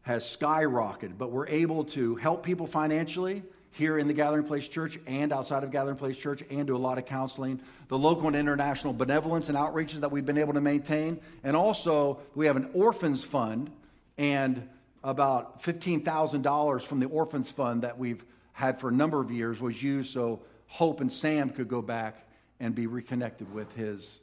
has 0.02 0.24
skyrocketed, 0.24 1.18
but 1.18 1.30
we're 1.30 1.48
able 1.48 1.84
to 1.84 2.14
help 2.14 2.42
people 2.42 2.66
financially 2.66 3.42
here 3.72 3.98
in 3.98 4.08
the 4.08 4.14
Gathering 4.14 4.44
Place 4.44 4.66
Church 4.68 4.98
and 5.06 5.32
outside 5.32 5.62
of 5.62 5.70
Gathering 5.70 5.96
Place 5.96 6.18
Church 6.18 6.42
and 6.50 6.66
do 6.66 6.76
a 6.76 6.78
lot 6.78 6.98
of 6.98 7.06
counseling. 7.06 7.60
The 7.88 7.98
local 7.98 8.26
and 8.26 8.36
international 8.36 8.92
benevolence 8.92 9.48
and 9.48 9.56
outreaches 9.56 10.00
that 10.00 10.10
we've 10.10 10.26
been 10.26 10.38
able 10.38 10.54
to 10.54 10.60
maintain. 10.60 11.20
And 11.44 11.56
also, 11.56 12.20
we 12.34 12.46
have 12.46 12.56
an 12.56 12.70
orphans 12.74 13.24
fund 13.24 13.70
and 14.16 14.68
about 15.04 15.62
$15,000 15.62 16.82
from 16.82 17.00
the 17.00 17.06
orphans 17.06 17.50
fund 17.50 17.82
that 17.82 17.98
we've 17.98 18.24
had 18.52 18.80
for 18.80 18.88
a 18.88 18.92
number 18.92 19.20
of 19.20 19.30
years 19.30 19.60
was 19.60 19.80
used 19.80 20.12
so 20.12 20.40
Hope 20.66 21.00
and 21.00 21.10
Sam 21.10 21.50
could 21.50 21.68
go 21.68 21.80
back 21.80 22.26
and 22.60 22.74
be 22.74 22.86
reconnected 22.86 23.52
with 23.54 23.74
his 23.74 24.20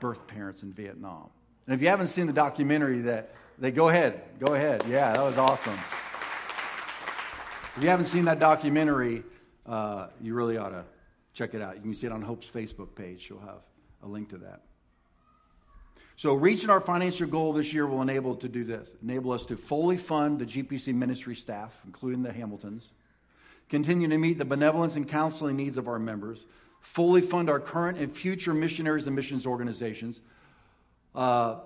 birth 0.00 0.26
parents 0.26 0.62
in 0.62 0.72
Vietnam. 0.72 1.28
And 1.66 1.74
if 1.74 1.80
you 1.80 1.88
haven't 1.88 2.08
seen 2.08 2.26
the 2.26 2.32
documentary, 2.32 3.00
that 3.02 3.34
they 3.58 3.70
go 3.70 3.88
ahead, 3.88 4.20
go 4.44 4.54
ahead. 4.54 4.84
Yeah, 4.88 5.12
that 5.12 5.22
was 5.22 5.38
awesome. 5.38 5.78
If 7.76 7.82
you 7.82 7.88
haven't 7.88 8.06
seen 8.06 8.26
that 8.26 8.38
documentary, 8.38 9.22
uh, 9.64 10.08
you 10.20 10.34
really 10.34 10.58
ought 10.58 10.70
to 10.70 10.84
check 11.32 11.54
it 11.54 11.62
out. 11.62 11.76
You 11.76 11.80
can 11.80 11.94
see 11.94 12.06
it 12.06 12.12
on 12.12 12.20
Hope's 12.20 12.46
Facebook 12.46 12.94
page. 12.94 13.22
She'll 13.22 13.40
have 13.40 13.62
a 14.02 14.06
link 14.06 14.28
to 14.30 14.38
that. 14.38 14.60
So, 16.16 16.34
reaching 16.34 16.68
our 16.68 16.82
financial 16.82 17.26
goal 17.26 17.54
this 17.54 17.72
year 17.72 17.86
will 17.86 18.02
enable 18.02 18.36
to 18.36 18.48
do 18.48 18.64
this 18.64 18.90
enable 19.02 19.32
us 19.32 19.46
to 19.46 19.56
fully 19.56 19.96
fund 19.96 20.38
the 20.38 20.44
GPC 20.44 20.94
ministry 20.94 21.34
staff, 21.34 21.72
including 21.86 22.22
the 22.22 22.30
Hamiltons, 22.30 22.90
continue 23.70 24.06
to 24.06 24.18
meet 24.18 24.36
the 24.36 24.44
benevolence 24.44 24.96
and 24.96 25.08
counseling 25.08 25.56
needs 25.56 25.78
of 25.78 25.88
our 25.88 25.98
members, 25.98 26.44
fully 26.80 27.22
fund 27.22 27.48
our 27.48 27.58
current 27.58 27.96
and 27.96 28.14
future 28.14 28.52
missionaries 28.52 29.06
and 29.06 29.16
missions 29.16 29.46
organizations, 29.46 30.20
uh, 31.14 31.56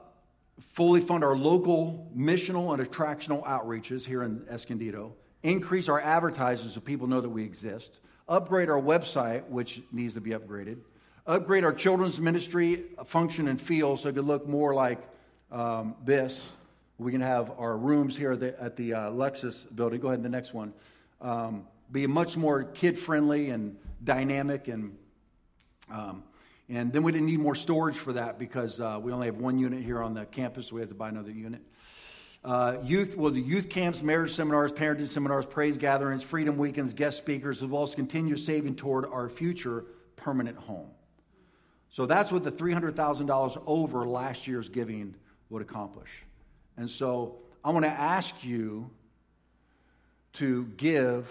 fully 0.72 1.00
fund 1.00 1.24
our 1.24 1.36
local 1.36 2.08
missional 2.16 2.72
and 2.72 2.88
attractional 2.88 3.44
outreaches 3.44 4.04
here 4.04 4.22
in 4.22 4.46
Escondido, 4.48 5.12
increase 5.42 5.88
our 5.88 6.00
advertising 6.00 6.68
so 6.70 6.80
people 6.80 7.06
know 7.06 7.20
that 7.20 7.28
we 7.28 7.44
exist, 7.44 8.00
upgrade 8.28 8.68
our 8.68 8.80
website, 8.80 9.46
which 9.48 9.82
needs 9.92 10.14
to 10.14 10.20
be 10.20 10.30
upgraded 10.30 10.78
upgrade 11.26 11.64
our 11.64 11.72
children's 11.72 12.20
ministry 12.20 12.84
function 13.04 13.48
and 13.48 13.60
feel 13.60 13.96
so 13.96 14.08
it 14.08 14.14
could 14.14 14.24
look 14.24 14.46
more 14.46 14.74
like 14.74 14.98
um, 15.50 15.94
this. 16.04 16.50
We 16.98 17.12
can 17.12 17.20
have 17.20 17.52
our 17.58 17.76
rooms 17.76 18.16
here 18.16 18.32
at 18.32 18.40
the, 18.40 18.62
at 18.62 18.76
the 18.76 18.94
uh, 18.94 19.10
Lexus 19.10 19.66
building. 19.74 20.00
Go 20.00 20.08
ahead, 20.08 20.22
the 20.22 20.28
next 20.28 20.54
one. 20.54 20.72
Um, 21.20 21.66
be 21.90 22.06
much 22.06 22.36
more 22.36 22.64
kid 22.64 22.98
friendly 22.98 23.50
and 23.50 23.76
dynamic 24.02 24.68
and 24.68 24.96
um, 25.90 26.24
and 26.68 26.92
then 26.92 27.04
we 27.04 27.12
didn't 27.12 27.26
need 27.26 27.38
more 27.38 27.54
storage 27.54 27.96
for 27.96 28.12
that 28.14 28.40
because 28.40 28.80
uh, 28.80 28.98
we 29.00 29.12
only 29.12 29.26
have 29.26 29.36
one 29.36 29.56
unit 29.56 29.84
here 29.84 30.02
on 30.02 30.14
the 30.14 30.24
campus. 30.24 30.66
So 30.66 30.74
we 30.74 30.80
had 30.80 30.88
to 30.88 30.96
buy 30.96 31.10
another 31.10 31.30
unit. 31.30 31.60
Uh, 32.46 32.76
youth, 32.84 33.16
well, 33.16 33.32
the 33.32 33.40
youth 33.40 33.68
camps, 33.68 34.02
marriage 34.02 34.30
seminars, 34.32 34.70
parenting 34.70 35.08
seminars, 35.08 35.44
praise 35.44 35.76
gatherings, 35.76 36.22
freedom 36.22 36.56
weekends, 36.56 36.94
guest 36.94 37.18
speakers, 37.18 37.60
as 37.60 37.68
well 37.68 37.82
as 37.82 37.92
continue 37.92 38.36
saving 38.36 38.76
toward 38.76 39.04
our 39.04 39.28
future 39.28 39.84
permanent 40.14 40.56
home. 40.56 40.86
So 41.90 42.06
that's 42.06 42.30
what 42.30 42.44
the 42.44 42.52
$300,000 42.52 43.62
over 43.66 44.06
last 44.06 44.46
year's 44.46 44.68
giving 44.68 45.16
would 45.50 45.60
accomplish. 45.60 46.08
And 46.76 46.88
so 46.88 47.38
I 47.64 47.70
want 47.70 47.84
to 47.84 47.90
ask 47.90 48.44
you 48.44 48.90
to 50.34 50.66
give 50.76 51.28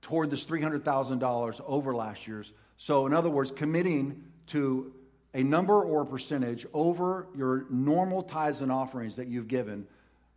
toward 0.00 0.30
this 0.30 0.46
$300,000 0.46 1.60
over 1.66 1.94
last 1.94 2.26
year's. 2.26 2.50
So, 2.78 3.04
in 3.06 3.12
other 3.12 3.28
words, 3.28 3.50
committing 3.50 4.24
to 4.48 4.94
a 5.34 5.42
number 5.42 5.80
or 5.82 6.02
a 6.02 6.06
percentage 6.06 6.66
over 6.72 7.28
your 7.36 7.66
normal 7.70 8.22
tithes 8.22 8.62
and 8.62 8.72
offerings 8.72 9.16
that 9.16 9.28
you've 9.28 9.48
given, 9.48 9.86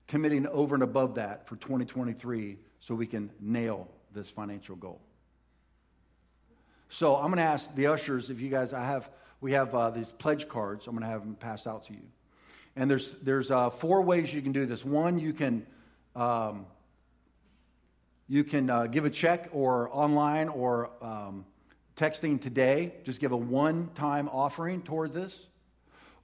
committing 0.08 0.48
over 0.48 0.76
and 0.76 0.84
above 0.84 1.16
that 1.16 1.48
for 1.48 1.56
2023 1.56 2.58
so 2.80 2.94
we 2.94 3.08
can 3.08 3.32
nail 3.40 3.88
this 4.14 4.30
financial 4.30 4.76
goal. 4.76 5.02
So 6.90 7.16
I'm 7.16 7.28
going 7.28 7.38
to 7.38 7.44
ask 7.44 7.74
the 7.76 7.88
ushers 7.88 8.30
if 8.30 8.40
you 8.40 8.50
guys, 8.50 8.72
I 8.72 8.86
have, 8.86 9.10
we 9.42 9.54
have 9.54 9.74
uh, 9.74 9.90
these 9.90 10.12
pledge 10.12 10.48
cards. 10.48 10.86
I'm 10.86 10.94
going 10.94 11.04
to 11.04 11.10
have 11.10 11.22
them 11.22 11.36
passed 11.36 11.66
out 11.66 11.86
to 11.88 11.94
you. 11.94 12.04
And 12.76 12.90
there's, 12.90 13.16
there's 13.24 13.50
uh, 13.50 13.72
four 13.72 14.02
ways 14.02 14.32
you 14.32 14.42
can 14.42 14.52
do 14.52 14.66
this. 14.68 14.86
One, 14.86 15.18
you 15.18 15.34
can, 15.34 15.66
um, 16.16 16.68
you 18.28 18.44
can 18.44 18.70
uh, 18.70 18.86
give 18.86 19.06
a 19.06 19.10
check 19.10 19.50
or 19.54 19.90
online 19.92 20.50
or 20.50 20.92
um, 21.02 21.46
texting 21.96 22.42
today. 22.42 22.94
Just 23.04 23.20
give 23.20 23.32
a 23.32 23.38
one 23.38 23.90
time 23.96 24.30
offering 24.30 24.82
towards 24.82 25.14
this. 25.14 25.48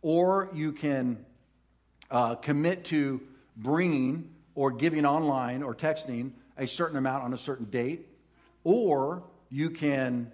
Or 0.01 0.49
you 0.53 0.71
can 0.71 1.25
uh, 2.09 2.35
commit 2.35 2.85
to 2.85 3.21
bringing 3.57 4.29
or 4.55 4.71
giving 4.71 5.05
online 5.05 5.63
or 5.63 5.75
texting 5.75 6.31
a 6.57 6.67
certain 6.67 6.97
amount 6.97 7.23
on 7.23 7.33
a 7.33 7.37
certain 7.37 7.65
date. 7.65 8.07
Or 8.63 9.23
you 9.49 9.69
can 9.69 10.31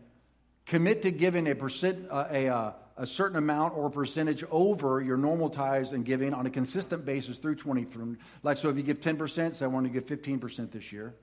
Commit 0.65 1.03
to 1.03 1.11
giving 1.11 1.47
a, 1.47 1.55
percent, 1.55 2.07
uh, 2.09 2.25
a, 2.31 2.47
uh, 2.47 2.71
a 2.97 3.05
certain 3.05 3.37
amount 3.37 3.77
or 3.77 3.89
percentage 3.89 4.43
over 4.49 4.99
your 4.99 5.17
normal 5.17 5.49
tithes 5.49 5.91
and 5.91 6.03
giving 6.03 6.33
on 6.33 6.47
a 6.47 6.49
consistent 6.49 7.05
basis 7.05 7.37
through 7.37 7.55
23. 7.55 8.15
Like, 8.41 8.57
so 8.57 8.69
if 8.69 8.77
you 8.77 8.81
give 8.81 8.99
10%, 8.99 9.53
say 9.53 9.65
I 9.65 9.67
want 9.67 9.85
to 9.85 9.89
give 9.91 10.05
15% 10.05 10.71
this 10.71 10.91
year. 10.91 11.13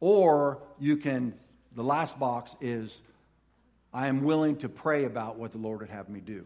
Or 0.00 0.62
you 0.78 0.96
can, 0.96 1.34
the 1.74 1.82
last 1.82 2.20
box 2.20 2.54
is, 2.60 3.00
I 3.98 4.06
am 4.06 4.22
willing 4.22 4.54
to 4.58 4.68
pray 4.68 5.06
about 5.06 5.40
what 5.40 5.50
the 5.50 5.58
Lord 5.58 5.80
would 5.80 5.90
have 5.90 6.08
me 6.08 6.20
do. 6.20 6.44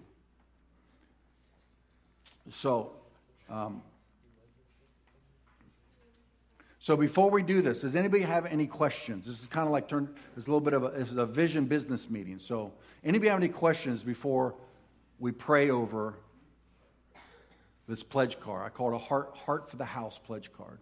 So, 2.49 2.93
um, 3.51 3.83
so 6.79 6.97
before 6.97 7.29
we 7.29 7.43
do 7.43 7.61
this, 7.61 7.83
does 7.83 7.95
anybody 7.95 8.23
have 8.23 8.47
any 8.47 8.67
questions? 8.67 9.27
This 9.27 9.43
is 9.43 9.49
kind 9.49 9.67
of 9.67 9.73
like 9.73 9.87
turn. 9.87 10.15
It's 10.35 10.47
a 10.47 10.51
little 10.51 10.63
bit 10.63 10.73
of 10.73 10.83
a, 10.83 10.99
this 10.99 11.11
is 11.11 11.19
a 11.19 11.27
vision 11.27 11.67
business 11.67 12.09
meeting. 12.09 12.39
So 12.39 12.73
anybody 13.05 13.29
have 13.29 13.39
any 13.39 13.51
questions 13.51 14.03
before 14.03 14.55
we 15.19 15.31
pray 15.31 15.69
over 15.69 16.15
this 17.87 18.03
pledge 18.03 18.41
card? 18.41 18.65
I 18.65 18.71
call 18.71 18.93
it 18.93 18.97
a 18.97 18.99
heart 18.99 19.37
heart 19.37 19.69
for 19.69 19.77
the 19.77 19.85
house 19.85 20.19
pledge 20.25 20.51
card. 20.55 20.79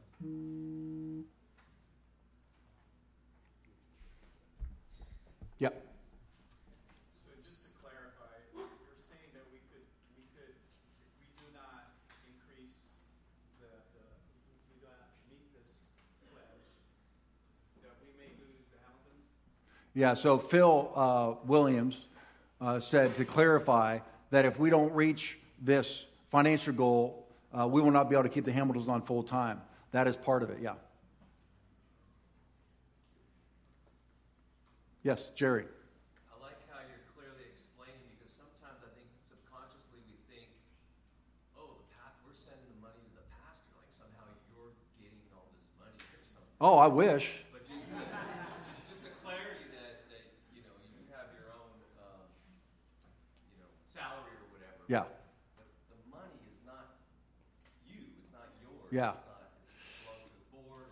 Yep. 5.59 5.90
Yeah, 19.95 20.15
so 20.15 20.39
Phil 20.39 20.91
uh, 20.95 21.35
Williams 21.47 21.97
uh, 22.61 22.79
said 22.81 23.17
to 23.17 23.25
clarify 23.25 23.99
that 24.31 24.45
if 24.45 24.59
we 24.59 24.71
don't 24.71 24.93
reach 24.93 25.39
this 25.61 26.05
financial 26.29 26.73
goal, 26.73 27.27
uh, 27.53 27.67
we 27.67 27.83
will 27.83 27.91
not 27.91 28.09
be 28.09 28.15
able 28.15 28.23
to 28.23 28.29
keep 28.29 28.45
the 28.45 28.53
Hamiltons 28.53 28.89
on 28.89 29.03
full 29.03 29.23
time. 29.25 29.61
That 29.91 30.07
is 30.07 30.17
part 30.17 30.45
of 30.45 30.51
it, 30.51 30.59
yeah. 30.63 30.75
Yes, 35.03 35.33
Jerry. 35.35 35.65
I 36.31 36.37
like 36.45 36.61
how 36.71 36.79
you're 36.87 37.03
clearly 37.17 37.49
explaining 37.51 38.05
because 38.15 38.31
sometimes 38.37 38.79
I 38.85 38.91
think 38.95 39.09
subconsciously 39.27 39.99
we 40.07 40.15
think, 40.31 40.47
oh, 41.59 41.73
the 41.83 41.89
path 41.99 42.15
we're 42.23 42.37
sending 42.37 42.69
the 42.69 42.81
money 42.85 43.01
to 43.01 43.13
the 43.17 43.27
pastor, 43.43 43.73
like 43.81 43.91
somehow 43.97 44.29
you're 44.55 44.71
getting 45.01 45.19
all 45.35 45.49
this 45.57 45.67
money 45.81 45.97
or 45.99 46.23
something. 46.31 46.53
Oh, 46.61 46.77
I 46.79 46.87
wish. 46.87 47.43
But 47.49 47.65
just 47.65 47.89
the, 47.89 48.05
just 48.93 49.01
the 49.09 49.13
clarity 49.25 49.73
that, 49.73 50.05
that 50.13 50.25
you 50.53 50.61
know 50.69 50.77
you 50.85 51.09
have 51.17 51.33
your 51.33 51.49
own 51.57 51.73
um, 52.05 52.29
you 53.57 53.65
know 53.65 53.73
salary 53.97 54.37
or 54.37 54.53
whatever. 54.53 54.80
Yeah. 54.91 55.05
But 55.57 55.67
the 55.89 56.11
money 56.11 56.25
is 56.51 56.67
not 56.67 56.97
you. 57.87 58.01
It's 58.19 58.33
not 58.33 58.49
yours. 58.61 58.91
Yeah. 58.91 59.11
It's 59.11 59.19
not. 59.25 59.51
It's 59.79 59.87
it 59.87 60.05
belongs 60.05 60.31
to 60.33 60.57
the 60.57 60.69
board. 60.69 60.85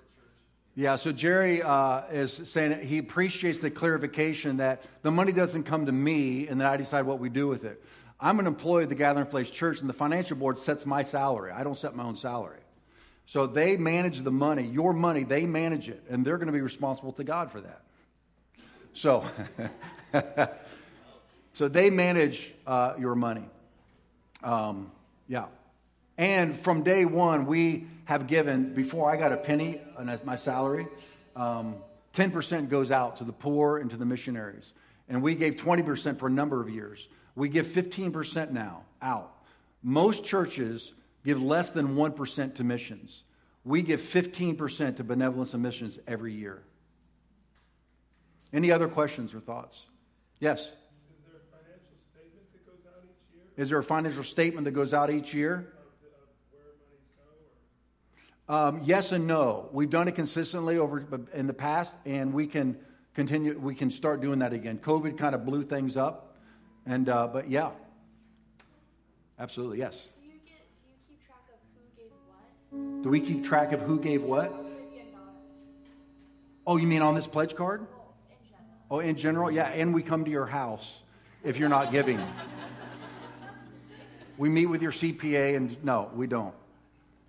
Yeah, 0.77 0.95
so 0.95 1.11
Jerry 1.11 1.63
uh, 1.65 2.03
is 2.13 2.49
saying 2.49 2.87
he 2.87 2.99
appreciates 2.99 3.59
the 3.59 3.73
clarification 3.73 4.59
that 4.59 4.85
the 5.03 5.11
money 5.11 5.33
doesn't 5.33 5.65
come 5.65 5.87
to 5.87 5.93
me 5.93 6.47
and 6.47 6.61
that 6.61 6.69
I 6.69 6.77
decide 6.77 7.07
what 7.07 7.19
we 7.19 7.29
do 7.29 7.49
with 7.49 7.65
it. 7.65 7.85
I'm 8.21 8.39
an 8.39 8.47
employee 8.47 8.85
of 8.85 8.89
the 8.89 8.95
Gathering 8.95 9.27
Place 9.27 9.51
Church, 9.51 9.81
and 9.81 9.89
the 9.89 9.95
financial 9.95 10.37
board 10.37 10.61
sets 10.61 10.87
my 10.87 11.03
salary. 11.03 11.51
I 11.51 11.65
don't 11.65 11.77
set 11.77 11.97
my 11.97 12.05
own 12.05 12.15
salary. 12.15 12.61
So 13.27 13.49
they 13.49 13.77
manage 13.77 14.21
the 14.21 14.31
money, 14.31 14.63
your 14.63 14.93
money, 14.93 15.25
they 15.25 15.45
manage 15.45 15.89
it, 15.89 16.05
and 16.09 16.25
they're 16.25 16.39
going 16.39 16.47
to 16.47 16.53
be 16.53 16.61
responsible 16.61 17.13
to 17.15 17.25
God 17.25 17.51
for 17.51 17.61
that. 17.63 17.83
So, 18.93 19.25
so 21.53 21.67
they 21.67 21.91
manage 21.91 22.55
uh, 22.65 22.95
your 22.97 23.17
money. 23.17 23.45
Um, 24.43 24.91
yeah. 25.27 25.47
And 26.17 26.59
from 26.59 26.83
day 26.83 27.05
one, 27.05 27.47
we 27.47 27.87
have 28.05 28.27
given, 28.27 28.75
before 28.75 29.11
I 29.11 29.17
got 29.17 29.33
a 29.33 29.37
penny 29.37 29.81
on 29.97 30.19
my 30.25 30.37
salary, 30.37 30.89
um, 31.37 31.77
10% 32.15 32.69
goes 32.69 32.91
out 32.91 33.19
to 33.19 33.25
the 33.25 33.33
poor 33.33 33.79
and 33.79 33.91
to 33.91 33.97
the 33.97 34.05
missionaries. 34.05 34.73
And 35.09 35.23
we 35.23 35.35
gave 35.35 35.55
20% 35.55 36.19
for 36.19 36.27
a 36.27 36.31
number 36.31 36.61
of 36.61 36.69
years. 36.69 37.07
We 37.37 37.49
give 37.49 37.67
15% 37.67 38.51
now 38.51 38.83
out. 39.01 39.33
Most 39.83 40.25
churches 40.25 40.93
give 41.25 41.41
less 41.41 41.71
than 41.71 41.95
1% 41.95 42.55
to 42.57 42.65
missions. 42.65 43.23
We 43.65 43.83
give 43.83 44.01
15% 44.01 44.97
to 44.97 45.05
benevolence 45.05 45.55
and 45.55 45.63
missions 45.63 45.99
every 46.07 46.33
year. 46.33 46.63
Any 48.53 48.73
other 48.73 48.89
questions 48.89 49.35
or 49.35 49.41
thoughts? 49.41 49.83
Yes? 50.41 50.61
Is 50.61 50.73
there 51.27 51.37
a 51.37 51.45
financial 51.53 51.99
statement 52.11 52.49
that 52.53 52.65
goes 52.65 52.81
out 52.89 53.05
each 53.05 53.37
year 53.37 53.45
Is 53.59 53.71
there 53.71 53.79
a 53.79 53.85
financial 53.85 54.23
statement 54.23 54.65
that 54.67 54.71
goes 54.71 54.95
out 54.95 55.11
each 55.11 55.35
year? 55.35 55.55
of, 55.55 55.65
the, 56.01 56.07
of 56.07 56.29
where 56.53 56.63
monies 56.79 57.09
go? 58.47 58.55
Or? 58.55 58.69
Um, 58.69 58.81
yes 58.85 59.11
and 59.11 59.27
no. 59.27 59.69
We've 59.73 59.91
done 59.91 60.07
it 60.07 60.15
consistently 60.15 60.79
over 60.79 61.05
in 61.35 61.49
the 61.49 61.53
past, 61.53 61.97
and 62.07 62.33
we 62.33 62.47
can 62.47 62.79
continue. 63.15 63.59
We 63.59 63.75
can 63.75 63.91
start 63.91 64.21
doing 64.21 64.39
that 64.39 64.53
again. 64.53 64.79
COVID 64.79 65.19
kind 65.19 65.35
of 65.35 65.45
blew 65.45 65.65
things 65.65 65.97
up, 65.97 66.37
and 66.87 67.09
uh, 67.09 67.27
but 67.33 67.51
yeah, 67.51 67.71
absolutely 69.41 69.79
yes. 69.79 70.07
Do 70.23 70.29
you 70.29 70.35
get? 70.47 70.65
Do 70.81 71.11
you 71.11 71.19
keep 71.19 71.27
track 71.27 71.43
of 71.53 71.59
who 71.75 72.01
gave 72.01 72.13
what? 72.29 73.03
Do 73.03 73.09
we 73.09 73.21
keep 73.21 73.45
track 73.45 73.73
of 73.73 73.81
who 73.81 73.99
gave 73.99 74.23
what? 74.23 74.53
Or 74.53 74.63
would 74.63 74.67
it 74.67 74.93
be 74.93 74.99
anonymous? 75.01 75.35
Oh, 76.65 76.77
you 76.77 76.87
mean 76.87 77.03
on 77.03 77.17
this 77.17 77.27
pledge 77.27 77.57
card? 77.57 77.81
Well, 77.81 78.15
in 78.31 78.47
general. 78.47 78.71
Oh, 78.89 79.01
in 79.01 79.17
general, 79.17 79.51
yeah. 79.51 79.65
And 79.65 79.93
we 79.93 80.05
come 80.05 80.25
to 80.25 80.31
your 80.31 80.47
house 80.47 81.03
if 81.43 81.57
you're 81.57 81.69
not 81.69 81.91
giving. 81.91 82.25
we 84.39 84.49
meet 84.49 84.67
with 84.67 84.81
your 84.81 84.93
CPA, 84.93 85.57
and 85.57 85.85
no, 85.85 86.11
we 86.15 86.27
don't. 86.27 86.55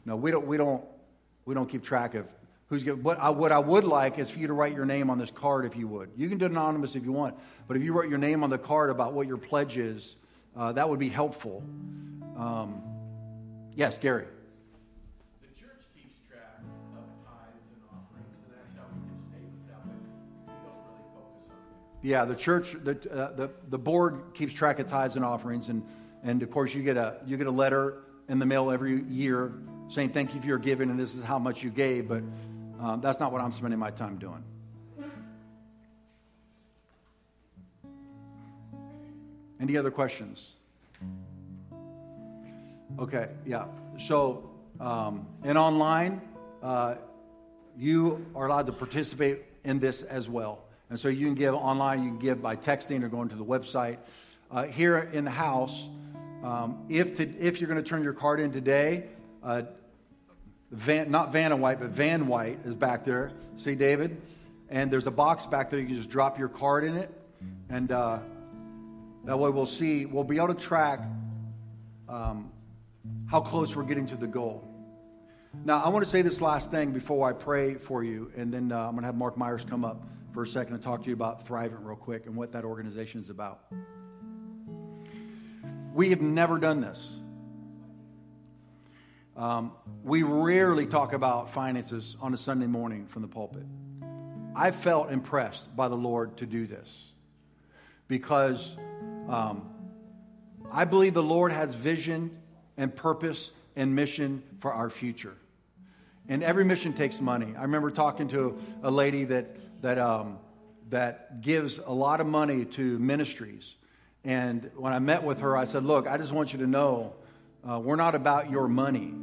No, 0.06 0.16
we 0.16 0.32
don't. 0.32 0.46
We 0.46 0.56
don't. 0.56 0.84
We 1.46 1.56
don't 1.56 1.68
keep 1.68 1.84
track 1.84 2.14
of 2.14 2.28
who's 2.68 2.84
giving. 2.84 3.02
What 3.02 3.20
I, 3.20 3.32
what 3.32 3.52
I 3.52 3.58
would 3.58 3.84
like 3.84 4.20
is 4.20 4.30
for 4.30 4.40
you 4.40 4.48
to 4.48 4.54
write 4.54 4.76
your 4.76 4.86
name 4.86 5.10
on 5.10 5.18
this 5.18 5.32
card, 5.32 5.66
if 5.66 5.76
you 5.76 5.88
would. 5.88 6.12
You 6.16 6.30
can 6.30 6.38
do 6.38 6.46
it 6.46 6.52
anonymous 6.52 6.96
if 6.96 7.04
you 7.04 7.12
want, 7.12 7.36
but 7.68 7.76
if 7.76 7.84
you 7.84 7.92
wrote 7.92 8.10
your 8.10 8.20
name 8.20 8.44
on 8.44 8.52
the 8.52 8.60
card 8.60 8.92
about 8.92 9.14
what 9.14 9.28
your 9.28 9.38
pledge 9.38 9.78
is, 9.78 10.16
uh, 10.56 10.72
that 10.74 10.88
would 10.88 11.00
be 11.00 11.10
helpful. 11.10 11.64
Um, 12.38 12.82
yes, 13.76 13.98
Gary. 13.98 14.26
The 15.42 15.60
church 15.60 15.82
keeps 15.96 16.16
track 16.30 16.60
of 16.62 17.26
tithes 17.26 17.66
and 17.74 17.84
offerings, 17.92 18.30
and 18.46 18.54
that's 18.54 18.78
how 18.78 18.86
we 18.94 19.10
get 19.10 19.20
statements 19.28 19.70
out, 19.74 19.82
we 20.46 20.54
don't 20.54 20.78
really 20.86 21.04
focus 21.16 21.50
on 21.50 21.58
it. 21.58 22.08
Yeah, 22.08 22.26
the 22.26 22.36
church, 22.36 22.76
the, 22.84 22.92
uh, 23.12 23.36
the, 23.36 23.50
the 23.70 23.80
board 23.80 24.22
keeps 24.36 24.54
track 24.54 24.78
of 24.78 24.88
tithes 24.88 25.16
and 25.16 25.26
offerings, 25.26 25.70
and, 25.70 25.84
and 26.24 26.44
of 26.44 26.52
course 26.52 26.74
you 26.74 26.84
get 26.84 26.98
a 26.98 27.18
you 27.26 27.38
get 27.38 27.48
a 27.48 27.52
letter 27.52 28.04
in 28.28 28.40
the 28.40 28.46
mail 28.46 28.72
every 28.72 29.04
year 29.04 29.54
saying 29.90 30.10
thank 30.10 30.36
you 30.36 30.42
for 30.42 30.48
your 30.48 30.60
giving 30.60 30.90
and 30.90 31.00
this 31.00 31.16
is 31.16 31.24
how 31.24 31.40
much 31.40 31.64
you 31.64 31.70
gave, 31.70 32.08
but 32.08 32.22
um, 32.80 33.02
that's 33.02 33.20
not 33.20 33.32
what 33.32 33.42
I'm 33.42 33.52
spending 33.52 33.80
my 33.80 33.92
time 33.92 34.18
doing. 34.18 34.44
Any 39.60 39.76
other 39.76 39.92
questions? 39.92 40.52
Okay, 42.98 43.28
yeah. 43.46 43.66
So, 43.98 44.50
um, 44.80 45.28
and 45.44 45.58
online, 45.58 46.22
uh, 46.64 46.96
you 47.78 48.26
are 48.36 48.48
allowed 48.48 48.68
to 48.68 48.72
participate 48.72 49.44
in 49.66 49.80
this 49.80 50.04
as 50.04 50.30
well. 50.30 50.64
And 50.90 51.00
so 51.00 51.10
you 51.10 51.26
can 51.26 51.36
give 51.36 51.54
online, 51.54 52.04
you 52.04 52.12
can 52.12 52.20
give 52.20 52.42
by 52.42 52.56
texting 52.56 53.04
or 53.04 53.10
going 53.10 53.28
to 53.30 53.36
the 53.36 53.44
website. 53.44 53.98
Uh, 54.50 54.64
here 54.64 55.10
in 55.14 55.26
the 55.26 55.32
house, 55.32 55.90
um, 56.44 56.86
if, 56.90 57.16
to, 57.16 57.24
if 57.38 57.60
you're 57.60 57.70
going 57.70 57.84
to 57.84 57.88
turn 57.88 58.04
your 58.04 58.14
card 58.14 58.40
in 58.40 58.52
today, 58.52 59.06
uh, 59.44 59.64
Van, 60.72 61.10
not 61.10 61.32
Vanna 61.32 61.56
White, 61.56 61.80
but 61.80 61.90
Van 61.90 62.28
White 62.28 62.60
is 62.66 62.76
back 62.76 63.04
there. 63.04 63.32
See, 63.58 63.76
David? 63.76 64.22
And 64.70 64.92
there's 64.92 65.08
a 65.08 65.12
box 65.12 65.46
back 65.46 65.70
there. 65.70 65.80
You 65.80 65.88
can 65.88 65.96
just 65.96 66.10
drop 66.10 66.38
your 66.38 66.48
card 66.48 66.84
in 66.84 66.96
it. 66.96 67.10
And 67.70 67.92
uh, 67.92 68.20
that 69.26 69.38
way 69.38 69.50
we'll 69.50 69.66
see, 69.66 70.06
we'll 70.06 70.24
be 70.24 70.38
able 70.38 70.50
to 70.50 70.54
track 70.54 71.02
um, 72.08 72.52
how 73.28 73.42
close 73.42 73.76
we're 73.76 73.84
getting 73.84 74.06
to 74.08 74.16
the 74.16 74.28
goal. 74.28 74.64
Now, 75.66 75.82
I 75.82 75.90
want 75.90 76.06
to 76.06 76.12
say 76.12 76.22
this 76.22 76.42
last 76.42 76.70
thing 76.70 76.92
before 76.92 77.28
I 77.28 77.34
pray 77.34 77.74
for 77.74 78.04
you, 78.04 78.32
and 78.38 78.54
then 78.54 78.72
uh, 78.72 78.82
I'm 78.82 78.92
going 78.92 79.02
to 79.02 79.08
have 79.08 79.16
Mark 79.16 79.36
Myers 79.36 79.66
come 79.68 79.84
up 79.84 80.04
for 80.32 80.44
a 80.44 80.48
second 80.48 80.76
and 80.76 80.84
talk 80.84 81.02
to 81.02 81.08
you 81.08 81.14
about 81.14 81.48
Thrivent 81.48 81.80
real 81.82 81.96
quick 81.96 82.28
and 82.28 82.36
what 82.36 82.52
that 82.52 82.64
organization 82.64 83.20
is 83.20 83.32
about. 83.32 83.62
We 86.00 86.12
have 86.12 86.22
never 86.22 86.60
done 86.60 86.80
this. 86.80 87.06
Um, 89.36 89.74
we 90.02 90.24
rarely 90.24 90.86
talk 90.86 91.12
about 91.12 91.52
finances 91.52 92.16
on 92.22 92.34
a 92.34 92.38
Sunday 92.38 92.68
morning 92.68 93.06
from 93.06 93.22
the 93.22 93.28
pulpit. 93.28 93.66
I 94.56 94.72
felt 94.72 95.12
impressed 95.12 95.76
by 95.76 95.90
the 95.90 95.98
Lord 95.98 96.38
to 96.38 96.46
do 96.46 96.68
this 96.68 96.90
because 98.08 98.78
um, 99.28 99.70
I 100.72 100.86
believe 100.86 101.14
the 101.16 101.22
Lord 101.22 101.52
has 101.52 101.74
vision 101.74 102.32
and 102.78 102.96
purpose 102.96 103.52
and 103.76 103.94
mission 103.94 104.42
for 104.60 104.72
our 104.72 104.90
future. 104.90 105.36
And 106.30 106.44
every 106.44 106.64
mission 106.64 106.94
takes 106.94 107.20
money. 107.20 107.54
I 107.58 107.64
remember 107.64 107.92
talking 107.92 108.30
to 108.30 108.58
a 108.84 108.90
lady 108.90 109.26
that, 109.26 109.82
that, 109.82 109.98
um, 109.98 110.40
that 110.92 111.42
gives 111.42 111.78
a 111.78 111.92
lot 111.92 112.22
of 112.22 112.28
money 112.28 112.64
to 112.64 112.98
ministries. 113.00 113.74
And 114.24 114.70
when 114.76 114.94
I 114.94 115.00
met 115.00 115.24
with 115.24 115.42
her, 115.42 115.56
I 115.56 115.66
said, 115.66 115.86
Look, 115.86 116.08
I 116.08 116.18
just 116.18 116.32
want 116.32 116.54
you 116.54 116.60
to 116.60 116.68
know 116.68 117.14
uh, 117.68 117.80
we're 117.80 117.96
not 117.96 118.16
about 118.16 118.50
your 118.50 118.68
money. 118.68 119.14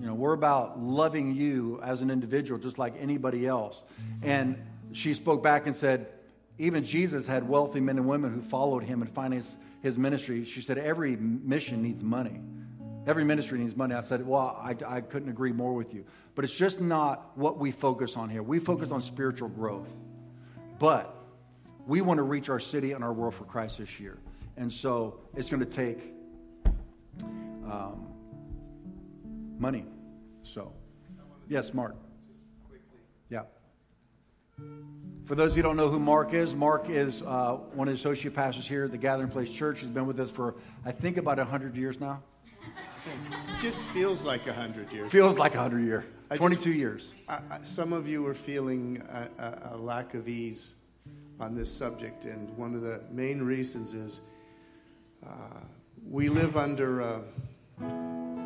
You 0.00 0.06
know, 0.06 0.14
we're 0.14 0.32
about 0.32 0.80
loving 0.80 1.34
you 1.34 1.80
as 1.82 2.00
an 2.00 2.10
individual, 2.10 2.58
just 2.58 2.78
like 2.78 2.94
anybody 2.98 3.46
else. 3.46 3.82
And 4.22 4.56
she 4.92 5.12
spoke 5.14 5.42
back 5.42 5.66
and 5.66 5.76
said, 5.76 6.06
even 6.58 6.84
Jesus 6.84 7.26
had 7.26 7.48
wealthy 7.48 7.80
men 7.80 7.96
and 7.96 8.06
women 8.06 8.32
who 8.32 8.42
followed 8.42 8.82
him 8.82 9.00
and 9.00 9.10
financed 9.10 9.54
his 9.82 9.96
ministry. 9.96 10.44
She 10.44 10.60
said, 10.60 10.78
every 10.78 11.16
mission 11.16 11.82
needs 11.82 12.02
money. 12.02 12.38
Every 13.06 13.24
ministry 13.24 13.58
needs 13.58 13.74
money. 13.74 13.94
I 13.94 14.02
said, 14.02 14.26
well, 14.26 14.60
I, 14.62 14.76
I 14.86 15.00
couldn't 15.00 15.30
agree 15.30 15.52
more 15.52 15.72
with 15.72 15.94
you. 15.94 16.04
But 16.34 16.44
it's 16.44 16.52
just 16.52 16.80
not 16.80 17.30
what 17.34 17.58
we 17.58 17.70
focus 17.70 18.16
on 18.16 18.28
here. 18.28 18.42
We 18.42 18.58
focus 18.58 18.90
on 18.90 19.00
spiritual 19.00 19.48
growth. 19.48 19.88
But 20.78 21.14
we 21.86 22.02
want 22.02 22.18
to 22.18 22.22
reach 22.22 22.50
our 22.50 22.60
city 22.60 22.92
and 22.92 23.02
our 23.02 23.12
world 23.12 23.34
for 23.34 23.44
Christ 23.44 23.78
this 23.78 23.98
year. 23.98 24.18
And 24.60 24.70
so 24.70 25.18
it's 25.34 25.48
going 25.48 25.60
to 25.60 25.66
take 25.66 26.12
um, 27.64 28.08
money. 29.58 29.86
So, 30.42 30.70
yes, 31.48 31.72
Mark. 31.72 31.96
Yeah. 33.30 33.44
For 35.24 35.34
those 35.34 35.52
of 35.52 35.56
you 35.56 35.62
who 35.62 35.68
don't 35.70 35.78
know 35.78 35.88
who 35.88 35.98
Mark 35.98 36.34
is, 36.34 36.54
Mark 36.54 36.90
is 36.90 37.22
uh, 37.22 37.58
one 37.72 37.88
of 37.88 37.94
the 37.94 37.98
associate 37.98 38.34
pastors 38.34 38.68
here 38.68 38.84
at 38.84 38.90
the 38.90 38.98
Gathering 38.98 39.30
Place 39.30 39.48
Church. 39.48 39.80
He's 39.80 39.88
been 39.88 40.06
with 40.06 40.20
us 40.20 40.30
for, 40.30 40.56
I 40.84 40.92
think, 40.92 41.16
about 41.16 41.38
100 41.38 41.74
years 41.74 41.98
now. 41.98 42.22
It 43.06 43.60
just 43.62 43.82
feels 43.94 44.26
like 44.26 44.46
a 44.46 44.52
hundred 44.52 44.92
years. 44.92 45.10
Feels 45.10 45.38
like 45.38 45.54
100 45.54 45.82
years. 45.86 46.04
I 46.30 46.34
just- 46.34 46.40
22 46.40 46.72
years. 46.72 47.14
I, 47.30 47.40
I, 47.50 47.64
some 47.64 47.94
of 47.94 48.06
you 48.06 48.26
are 48.26 48.34
feeling 48.34 49.02
a, 49.08 49.42
a, 49.42 49.74
a 49.74 49.76
lack 49.78 50.12
of 50.12 50.28
ease 50.28 50.74
on 51.38 51.54
this 51.54 51.72
subject, 51.72 52.26
and 52.26 52.54
one 52.58 52.74
of 52.74 52.82
the 52.82 53.00
main 53.10 53.40
reasons 53.40 53.94
is 53.94 54.20
we 56.08 56.28
live 56.28 56.56
under 56.56 57.00
a, 57.00 57.22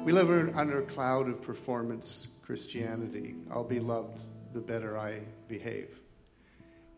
we 0.05 0.13
live 0.13 0.55
under 0.57 0.81
a 0.81 0.87
cloud 0.87 1.29
of 1.29 1.41
performance 1.41 2.29
Christianity. 2.45 3.37
I'll 3.51 3.65
be 3.65 3.81
loved 3.81 4.21
the 4.53 4.61
better 4.61 4.99
I 4.99 5.21
behave. 5.49 5.99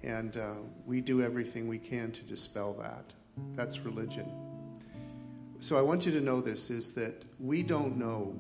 And 0.03 0.37
uh, 0.37 0.55
we 0.85 1.01
do 1.01 1.23
everything 1.23 1.69
we 1.69 1.79
can 1.79 2.11
to 2.13 2.23
dispel 2.23 2.75
that. 2.75 3.15
That's 3.55 3.79
religion. 3.81 4.31
So 5.61 5.79
I 5.79 5.83
want 5.83 6.05
you 6.05 6.13
to 6.13 6.21
know 6.21 6.41
this 6.41 6.69
is 6.69 6.91
that 6.93 7.25
we 7.41 7.63
don't 7.63 7.97
know 7.97 8.35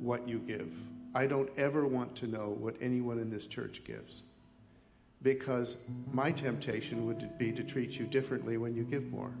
what 0.00 0.28
you 0.28 0.38
give. 0.38 0.72
I 1.14 1.26
don't 1.26 1.50
ever 1.56 1.86
want 1.86 2.14
to 2.16 2.26
know 2.26 2.56
what 2.58 2.76
anyone 2.80 3.18
in 3.18 3.30
this 3.30 3.46
church 3.46 3.82
gives. 3.84 4.22
Because 5.22 5.78
my 6.12 6.30
temptation 6.30 7.06
would 7.06 7.38
be 7.38 7.52
to 7.52 7.64
treat 7.64 7.98
you 7.98 8.06
differently 8.06 8.56
when 8.56 8.74
you 8.74 8.84
give 8.84 9.10
more, 9.10 9.32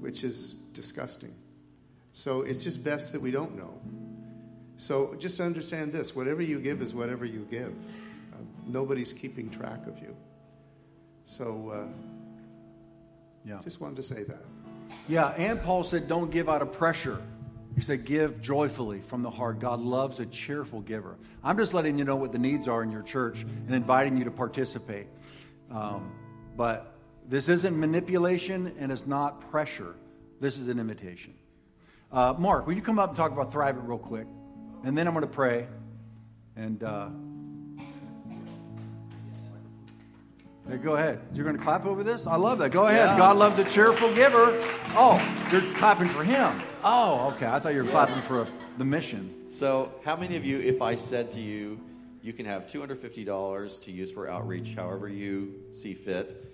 which 0.00 0.24
is 0.24 0.56
disgusting. 0.72 1.34
So 2.12 2.42
it's 2.42 2.62
just 2.64 2.82
best 2.82 3.12
that 3.12 3.20
we 3.20 3.30
don't 3.30 3.56
know. 3.56 3.72
So 4.76 5.14
just 5.18 5.40
understand 5.40 5.92
this 5.92 6.16
whatever 6.16 6.42
you 6.42 6.58
give 6.58 6.80
is 6.82 6.94
whatever 6.94 7.24
you 7.24 7.46
give. 7.50 7.68
Um, 7.68 8.48
nobody's 8.66 9.12
keeping 9.12 9.50
track 9.50 9.86
of 9.86 9.98
you. 9.98 10.16
So 11.24 11.70
uh, 11.72 11.86
Yeah. 13.44 13.60
just 13.62 13.80
wanted 13.80 13.96
to 13.96 14.02
say 14.02 14.24
that. 14.24 14.42
Yeah, 15.08 15.28
and 15.28 15.62
Paul 15.62 15.84
said, 15.84 16.08
don't 16.08 16.30
give 16.30 16.48
out 16.48 16.62
of 16.62 16.72
pressure. 16.72 17.20
He 17.76 17.80
said, 17.82 18.04
give 18.04 18.40
joyfully 18.42 19.00
from 19.00 19.22
the 19.22 19.30
heart. 19.30 19.60
God 19.60 19.80
loves 19.80 20.18
a 20.18 20.26
cheerful 20.26 20.80
giver. 20.80 21.16
I'm 21.44 21.56
just 21.56 21.72
letting 21.72 21.98
you 21.98 22.04
know 22.04 22.16
what 22.16 22.32
the 22.32 22.38
needs 22.38 22.66
are 22.66 22.82
in 22.82 22.90
your 22.90 23.02
church 23.02 23.42
and 23.42 23.74
inviting 23.74 24.16
you 24.16 24.24
to 24.24 24.30
participate. 24.30 25.06
Um, 25.70 26.10
but 26.56 26.94
this 27.28 27.48
isn't 27.48 27.78
manipulation 27.78 28.74
and 28.78 28.90
it's 28.90 29.06
not 29.06 29.40
pressure. 29.50 29.94
This 30.40 30.56
is 30.56 30.68
an 30.68 30.80
invitation. 30.80 31.34
Uh, 32.10 32.34
Mark, 32.38 32.66
will 32.66 32.72
you 32.72 32.80
come 32.80 32.98
up 32.98 33.10
and 33.10 33.16
talk 33.16 33.30
about 33.30 33.52
Thrivent 33.52 33.86
real 33.86 33.98
quick? 33.98 34.26
And 34.84 34.96
then 34.96 35.06
I'm 35.06 35.12
going 35.12 35.26
to 35.26 35.30
pray. 35.30 35.68
And 36.56 36.82
uh, 36.82 37.10
go 40.82 40.96
ahead. 40.96 41.20
You're 41.34 41.44
going 41.44 41.58
to 41.58 41.62
clap 41.62 41.84
over 41.84 42.02
this? 42.02 42.26
I 42.26 42.36
love 42.36 42.58
that. 42.60 42.70
Go 42.70 42.86
ahead. 42.86 43.10
Yeah. 43.10 43.18
God 43.18 43.36
loves 43.36 43.58
a 43.58 43.64
cheerful 43.64 44.14
giver. 44.14 44.58
Oh, 44.96 45.20
you're 45.52 45.60
clapping 45.74 46.08
for 46.08 46.24
him. 46.24 46.62
Oh, 46.82 47.30
okay. 47.34 47.46
I 47.46 47.60
thought 47.60 47.74
you 47.74 47.84
were 47.84 47.90
clapping 47.90 48.16
for 48.22 48.48
the 48.78 48.84
mission. 48.84 49.34
So, 49.50 49.92
how 50.04 50.16
many 50.16 50.36
of 50.36 50.44
you, 50.44 50.58
if 50.58 50.80
I 50.80 50.94
said 50.94 51.30
to 51.32 51.40
you, 51.40 51.78
you 52.22 52.32
can 52.32 52.46
have 52.46 52.66
$250 52.66 53.82
to 53.82 53.92
use 53.92 54.10
for 54.10 54.28
outreach 54.28 54.74
however 54.74 55.08
you 55.08 55.54
see 55.70 55.92
fit, 55.92 56.49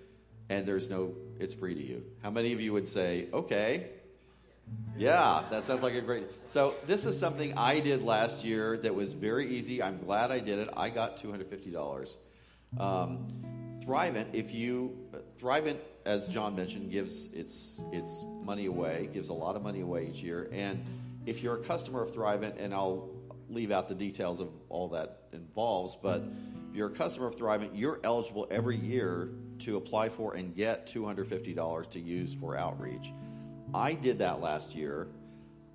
and 0.49 0.67
there's 0.67 0.89
no, 0.89 1.15
it's 1.39 1.55
free 1.55 1.75
to 1.75 1.83
you? 1.83 2.05
How 2.23 2.31
many 2.31 2.53
of 2.53 2.61
you 2.61 2.73
would 2.73 2.89
say, 2.89 3.29
okay? 3.33 3.91
Yeah, 4.97 5.45
that 5.51 5.65
sounds 5.65 5.83
like 5.83 5.95
a 5.95 6.01
great. 6.01 6.25
So, 6.49 6.75
this 6.87 7.07
is 7.07 7.19
something 7.19 7.57
I 7.57 7.81
did 7.81 8.03
last 8.03 8.45
year 8.45 8.77
that 8.79 8.95
was 8.95 9.13
very 9.13 9.49
easy. 9.55 9.83
I'm 9.83 9.99
glad 9.99 10.31
I 10.31 10.41
did 10.41 10.59
it. 10.59 10.69
I 10.77 10.89
got 10.89 11.19
$250. 11.23 12.15
Um, 12.79 13.29
Thrivent, 13.87 14.27
if 14.33 14.53
you 14.53 14.97
Thrivent, 15.41 15.79
as 16.05 16.27
John 16.29 16.57
mentioned, 16.57 16.91
gives 16.91 17.27
its 17.33 17.81
its 17.93 18.25
money 18.43 18.67
away, 18.67 19.09
gives 19.13 19.29
a 19.29 19.33
lot 19.33 19.55
of 19.55 19.63
money 19.63 19.83
away 19.83 20.09
each 20.09 20.23
year. 20.23 20.49
And 20.51 20.85
if 21.25 21.43
you're 21.43 21.57
a 21.57 21.63
customer 21.63 22.03
of 22.03 22.13
Thrivent, 22.13 22.55
and 22.59 22.75
I'll 22.75 23.11
leave 23.49 23.71
out 23.71 23.89
the 23.89 23.95
details 23.95 24.41
of 24.41 24.49
all 24.69 24.89
that 24.89 25.29
involves, 25.33 25.97
but 26.03 26.23
if 26.69 26.75
you're 26.75 26.89
a 26.89 26.95
customer 26.95 27.29
of 27.29 27.37
Thrivent, 27.37 27.71
you're 27.75 28.01
eligible 28.03 28.49
every 28.51 28.77
year 28.77 29.29
to 29.61 29.77
apply 29.77 30.09
for 30.09 30.35
and 30.35 30.55
get 30.55 30.87
$250 30.87 31.91
to 31.91 32.01
use 32.01 32.35
for 32.35 32.57
outreach. 32.57 33.13
I 33.75 33.95
did 33.95 34.19
that 34.21 34.41
last 34.41 34.75
year. 34.75 35.09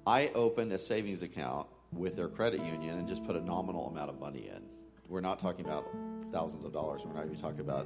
I 0.05 0.29
opened 0.29 0.71
a 0.73 0.79
savings 0.79 1.21
account 1.21 1.67
with 1.93 2.15
their 2.15 2.27
credit 2.27 2.61
union 2.61 2.97
and 2.97 3.07
just 3.07 3.25
put 3.25 3.35
a 3.35 3.41
nominal 3.41 3.87
amount 3.87 4.09
of 4.09 4.19
money 4.19 4.49
in. 4.53 4.61
We're 5.09 5.21
not 5.21 5.39
talking 5.39 5.65
about 5.65 5.87
thousands 6.31 6.63
of 6.63 6.71
dollars. 6.71 7.01
We're 7.05 7.13
not 7.13 7.25
even 7.25 7.37
talking 7.37 7.59
about, 7.59 7.85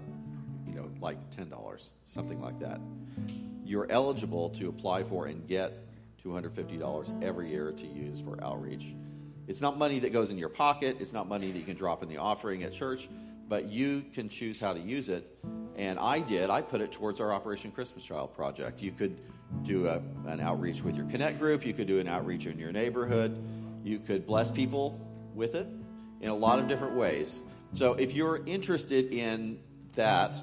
you 0.67 0.75
know, 0.75 0.89
like 1.01 1.17
ten 1.35 1.49
dollars, 1.49 1.89
something 2.05 2.39
like 2.39 2.59
that. 2.59 2.79
You're 3.65 3.91
eligible 3.91 4.49
to 4.51 4.69
apply 4.69 5.03
for 5.03 5.25
and 5.25 5.47
get 5.47 5.73
two 6.21 6.31
hundred 6.31 6.53
fifty 6.55 6.77
dollars 6.77 7.11
every 7.21 7.49
year 7.49 7.71
to 7.71 7.85
use 7.87 8.21
for 8.21 8.41
outreach. 8.43 8.85
It's 9.47 9.61
not 9.61 9.77
money 9.77 9.99
that 9.99 10.13
goes 10.13 10.29
in 10.29 10.37
your 10.37 10.49
pocket. 10.49 10.97
It's 10.99 11.13
not 11.13 11.27
money 11.27 11.51
that 11.51 11.57
you 11.57 11.65
can 11.65 11.75
drop 11.75 12.03
in 12.03 12.09
the 12.09 12.17
offering 12.17 12.63
at 12.63 12.73
church, 12.73 13.09
but 13.47 13.65
you 13.65 14.03
can 14.13 14.29
choose 14.29 14.59
how 14.59 14.73
to 14.73 14.79
use 14.79 15.09
it. 15.09 15.37
And 15.75 15.99
I 15.99 16.19
did. 16.19 16.49
I 16.49 16.61
put 16.61 16.81
it 16.81 16.91
towards 16.91 17.19
our 17.19 17.33
Operation 17.33 17.71
Christmas 17.71 18.03
Child 18.03 18.33
project. 18.33 18.81
You 18.81 18.91
could 18.91 19.17
do 19.63 19.87
a, 19.87 20.01
an 20.25 20.39
outreach 20.39 20.81
with 20.83 20.95
your 20.95 21.05
Connect 21.05 21.39
group. 21.39 21.65
You 21.65 21.73
could 21.73 21.87
do 21.87 21.99
an 21.99 22.07
outreach 22.07 22.45
in 22.45 22.57
your 22.57 22.71
neighborhood. 22.71 23.37
You 23.83 23.99
could 23.99 24.25
bless 24.25 24.49
people 24.49 24.99
with 25.33 25.55
it 25.55 25.67
in 26.21 26.29
a 26.29 26.35
lot 26.35 26.59
of 26.59 26.67
different 26.67 26.95
ways. 26.95 27.39
So 27.73 27.93
if 27.93 28.13
you're 28.13 28.43
interested 28.45 29.11
in 29.11 29.59
that, 29.95 30.41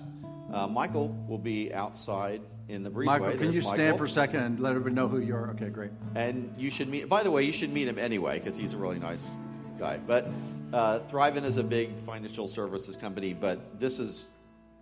uh, 0.53 0.67
Michael 0.67 1.09
will 1.29 1.39
be 1.39 1.73
outside 1.73 2.43
in 2.69 2.83
the 2.83 2.91
breezeway. 2.91 3.07
Michael, 3.07 3.31
can 3.31 3.39
There's 3.39 3.55
you 3.55 3.63
stand 3.63 3.99
for 3.99 4.05
a 4.05 4.09
second 4.09 4.41
and 4.41 4.61
let 4.61 4.71
everybody 4.71 4.95
know 4.95 5.09
who 5.09 5.19
you 5.19 5.35
are? 5.35 5.51
Okay, 5.51 5.71
great. 5.71 5.91
And 6.15 6.55
you 6.59 6.71
should 6.71 6.89
meet. 6.89 7.09
By 7.09 7.23
the 7.23 7.31
way, 7.31 7.43
you 7.43 7.53
should 7.53 7.73
meet 7.73 7.89
him 7.89 7.99
anyway 7.99 8.39
because 8.39 8.57
he's 8.57 8.75
a 8.75 8.77
really 8.77 8.99
nice 8.99 9.27
guy. 9.79 9.99
But 9.99 10.29
uh, 10.73 11.01
is 11.45 11.57
a 11.57 11.63
big 11.63 11.91
financial 12.05 12.47
services 12.47 12.97
company, 12.97 13.35
but 13.35 13.79
this 13.79 13.99
is 13.99 14.29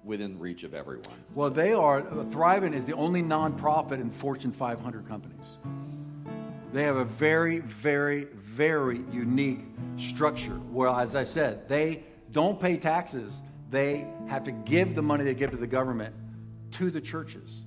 within 0.05 0.39
reach 0.39 0.63
of 0.63 0.75
everyone. 0.75 1.17
Well, 1.35 1.51
they 1.51 1.73
are, 1.73 2.03
Thrivent 2.03 2.75
is 2.75 2.85
the 2.85 2.95
only 2.95 3.23
nonprofit 3.23 4.01
in 4.01 4.11
Fortune 4.11 4.53
500 4.53 5.07
companies. 5.07 5.47
They 6.73 6.85
have 6.85 6.97
a 6.97 7.05
very, 7.05 7.59
very, 7.61 8.25
very 8.25 9.01
unique 9.11 9.61
structure 9.99 10.55
where, 10.71 10.89
as 10.89 11.15
I 11.15 11.25
said, 11.25 11.69
they 11.69 12.05
don't 12.31 12.61
pay 12.61 12.77
taxes. 12.77 13.41
They 13.71 14.07
have 14.29 14.45
to 14.45 14.53
give 14.53 14.95
the 14.95 15.03
money 15.03 15.25
they 15.25 15.35
give 15.35 15.51
to 15.51 15.57
the 15.57 15.67
government 15.67 16.15
to 16.73 16.91
the 16.91 17.01
churches 17.01 17.63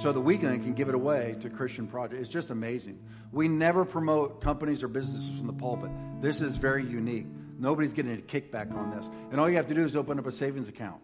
so 0.00 0.12
that 0.12 0.20
we 0.20 0.36
can, 0.36 0.60
can 0.62 0.74
give 0.74 0.88
it 0.88 0.94
away 0.94 1.36
to 1.40 1.48
Christian 1.48 1.86
projects. 1.86 2.22
It's 2.22 2.30
just 2.30 2.50
amazing. 2.50 2.98
We 3.32 3.48
never 3.48 3.84
promote 3.84 4.40
companies 4.40 4.82
or 4.82 4.88
businesses 4.88 5.38
from 5.38 5.46
the 5.46 5.52
pulpit. 5.52 5.90
This 6.20 6.40
is 6.40 6.56
very 6.56 6.84
unique. 6.84 7.26
Nobody's 7.58 7.92
getting 7.92 8.12
a 8.14 8.16
kickback 8.16 8.74
on 8.74 8.90
this. 8.90 9.08
And 9.30 9.40
all 9.40 9.48
you 9.48 9.56
have 9.56 9.68
to 9.68 9.74
do 9.74 9.84
is 9.84 9.94
open 9.94 10.18
up 10.18 10.26
a 10.26 10.32
savings 10.32 10.68
account. 10.68 11.00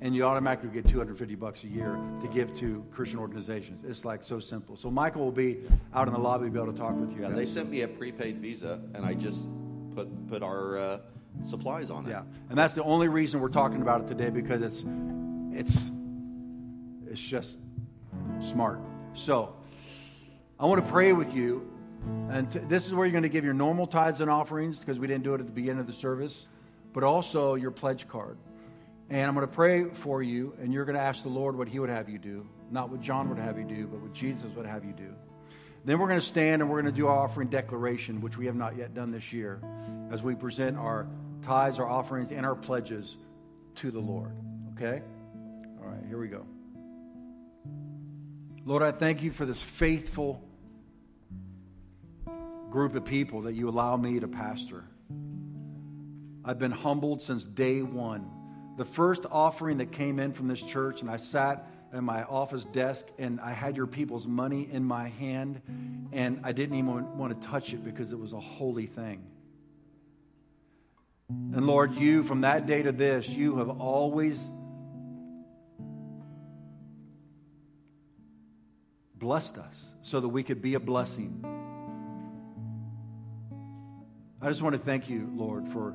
And 0.00 0.14
you 0.14 0.24
automatically 0.24 0.70
get 0.70 0.88
250 0.88 1.34
bucks 1.36 1.62
a 1.64 1.68
year 1.68 1.98
to 2.20 2.28
give 2.28 2.54
to 2.56 2.84
Christian 2.90 3.18
organizations. 3.18 3.84
It's 3.86 4.04
like 4.04 4.24
so 4.24 4.40
simple. 4.40 4.76
So 4.76 4.90
Michael 4.90 5.24
will 5.24 5.32
be 5.32 5.62
out 5.94 6.08
in 6.08 6.14
the 6.14 6.20
lobby, 6.20 6.48
be 6.48 6.58
able 6.58 6.72
to 6.72 6.78
talk 6.78 6.96
with 6.96 7.12
you. 7.12 7.22
Yeah, 7.22 7.28
guys. 7.28 7.36
they 7.36 7.46
sent 7.46 7.70
me 7.70 7.82
a 7.82 7.88
prepaid 7.88 8.38
Visa, 8.38 8.80
and 8.94 9.04
I 9.04 9.14
just 9.14 9.46
put 9.94 10.28
put 10.28 10.42
our 10.42 10.78
uh, 10.78 10.98
supplies 11.42 11.90
on 11.90 12.06
it. 12.06 12.10
Yeah, 12.10 12.22
and 12.50 12.58
that's 12.58 12.74
the 12.74 12.82
only 12.82 13.08
reason 13.08 13.40
we're 13.40 13.48
talking 13.48 13.80
about 13.80 14.02
it 14.02 14.08
today 14.08 14.30
because 14.30 14.60
it's 14.62 14.84
it's 15.52 15.90
it's 17.06 17.22
just 17.22 17.58
smart. 18.40 18.80
So 19.14 19.54
I 20.58 20.66
want 20.66 20.84
to 20.84 20.90
pray 20.90 21.12
with 21.12 21.34
you, 21.34 21.68
and 22.30 22.50
t- 22.50 22.60
this 22.60 22.86
is 22.86 22.94
where 22.94 23.04
you're 23.04 23.12
going 23.12 23.24
to 23.24 23.28
give 23.28 23.44
your 23.44 23.54
normal 23.54 23.88
tithes 23.88 24.20
and 24.20 24.30
offerings 24.30 24.78
because 24.78 25.00
we 25.00 25.08
didn't 25.08 25.24
do 25.24 25.34
it 25.34 25.40
at 25.40 25.46
the 25.46 25.52
beginning 25.52 25.80
of 25.80 25.88
the 25.88 25.92
service, 25.92 26.46
but 26.92 27.02
also 27.02 27.56
your 27.56 27.72
pledge 27.72 28.06
card. 28.06 28.38
And 29.10 29.26
I'm 29.26 29.34
going 29.34 29.46
to 29.46 29.52
pray 29.52 29.86
for 29.86 30.22
you, 30.22 30.54
and 30.60 30.72
you're 30.72 30.84
going 30.84 30.94
to 30.94 31.02
ask 31.02 31.24
the 31.24 31.28
Lord 31.28 31.58
what 31.58 31.66
He 31.66 31.80
would 31.80 31.90
have 31.90 32.08
you 32.08 32.18
do, 32.18 32.46
not 32.70 32.88
what 32.88 33.00
John 33.00 33.28
would 33.30 33.38
have 33.38 33.58
you 33.58 33.64
do, 33.64 33.88
but 33.88 34.00
what 34.00 34.12
Jesus 34.12 34.46
would 34.54 34.66
have 34.66 34.84
you 34.84 34.92
do. 34.92 35.12
Then 35.84 35.98
we're 35.98 36.08
going 36.08 36.20
to 36.20 36.26
stand 36.26 36.62
and 36.62 36.70
we're 36.70 36.80
going 36.80 36.94
to 36.94 36.98
do 36.98 37.08
our 37.08 37.18
offering 37.18 37.48
declaration, 37.48 38.20
which 38.20 38.38
we 38.38 38.46
have 38.46 38.54
not 38.54 38.76
yet 38.76 38.94
done 38.94 39.10
this 39.10 39.32
year, 39.32 39.60
as 40.12 40.22
we 40.22 40.36
present 40.36 40.78
our 40.78 41.08
tithes, 41.42 41.80
our 41.80 41.88
offerings, 41.88 42.30
and 42.30 42.46
our 42.46 42.54
pledges 42.54 43.16
to 43.76 43.90
the 43.90 44.00
Lord. 44.00 44.32
Okay? 44.76 45.02
All 45.80 45.88
right, 45.88 46.04
here 46.08 46.18
we 46.18 46.28
go. 46.28 46.46
Lord, 48.66 48.82
I 48.82 48.92
thank 48.92 49.22
you 49.22 49.30
for 49.30 49.44
this 49.44 49.60
faithful 49.60 50.42
group 52.70 52.94
of 52.94 53.04
people 53.04 53.42
that 53.42 53.52
you 53.52 53.68
allow 53.68 53.94
me 53.96 54.18
to 54.20 54.26
pastor. 54.26 54.84
I've 56.42 56.58
been 56.58 56.70
humbled 56.72 57.20
since 57.20 57.44
day 57.44 57.82
one. 57.82 58.30
The 58.78 58.86
first 58.86 59.26
offering 59.30 59.78
that 59.78 59.92
came 59.92 60.18
in 60.18 60.32
from 60.32 60.48
this 60.48 60.62
church, 60.62 61.02
and 61.02 61.10
I 61.10 61.18
sat 61.18 61.68
at 61.92 62.02
my 62.02 62.24
office 62.24 62.64
desk 62.64 63.06
and 63.18 63.38
I 63.38 63.52
had 63.52 63.76
your 63.76 63.86
people's 63.86 64.26
money 64.26 64.66
in 64.72 64.82
my 64.82 65.10
hand, 65.10 65.60
and 66.12 66.40
I 66.42 66.52
didn't 66.52 66.76
even 66.78 67.18
want 67.18 67.40
to 67.40 67.46
touch 67.46 67.74
it 67.74 67.84
because 67.84 68.12
it 68.12 68.18
was 68.18 68.32
a 68.32 68.40
holy 68.40 68.86
thing. 68.86 69.22
And 71.28 71.66
Lord, 71.66 71.94
you, 71.94 72.22
from 72.22 72.40
that 72.40 72.64
day 72.64 72.82
to 72.82 72.92
this, 72.92 73.28
you 73.28 73.58
have 73.58 73.68
always 73.68 74.50
blessed 79.24 79.56
us 79.56 79.74
so 80.02 80.20
that 80.20 80.28
we 80.28 80.42
could 80.42 80.60
be 80.60 80.74
a 80.74 80.80
blessing. 80.80 81.42
I 84.42 84.50
just 84.50 84.60
want 84.60 84.74
to 84.74 84.78
thank 84.78 85.08
you, 85.08 85.30
Lord, 85.34 85.66
for 85.70 85.94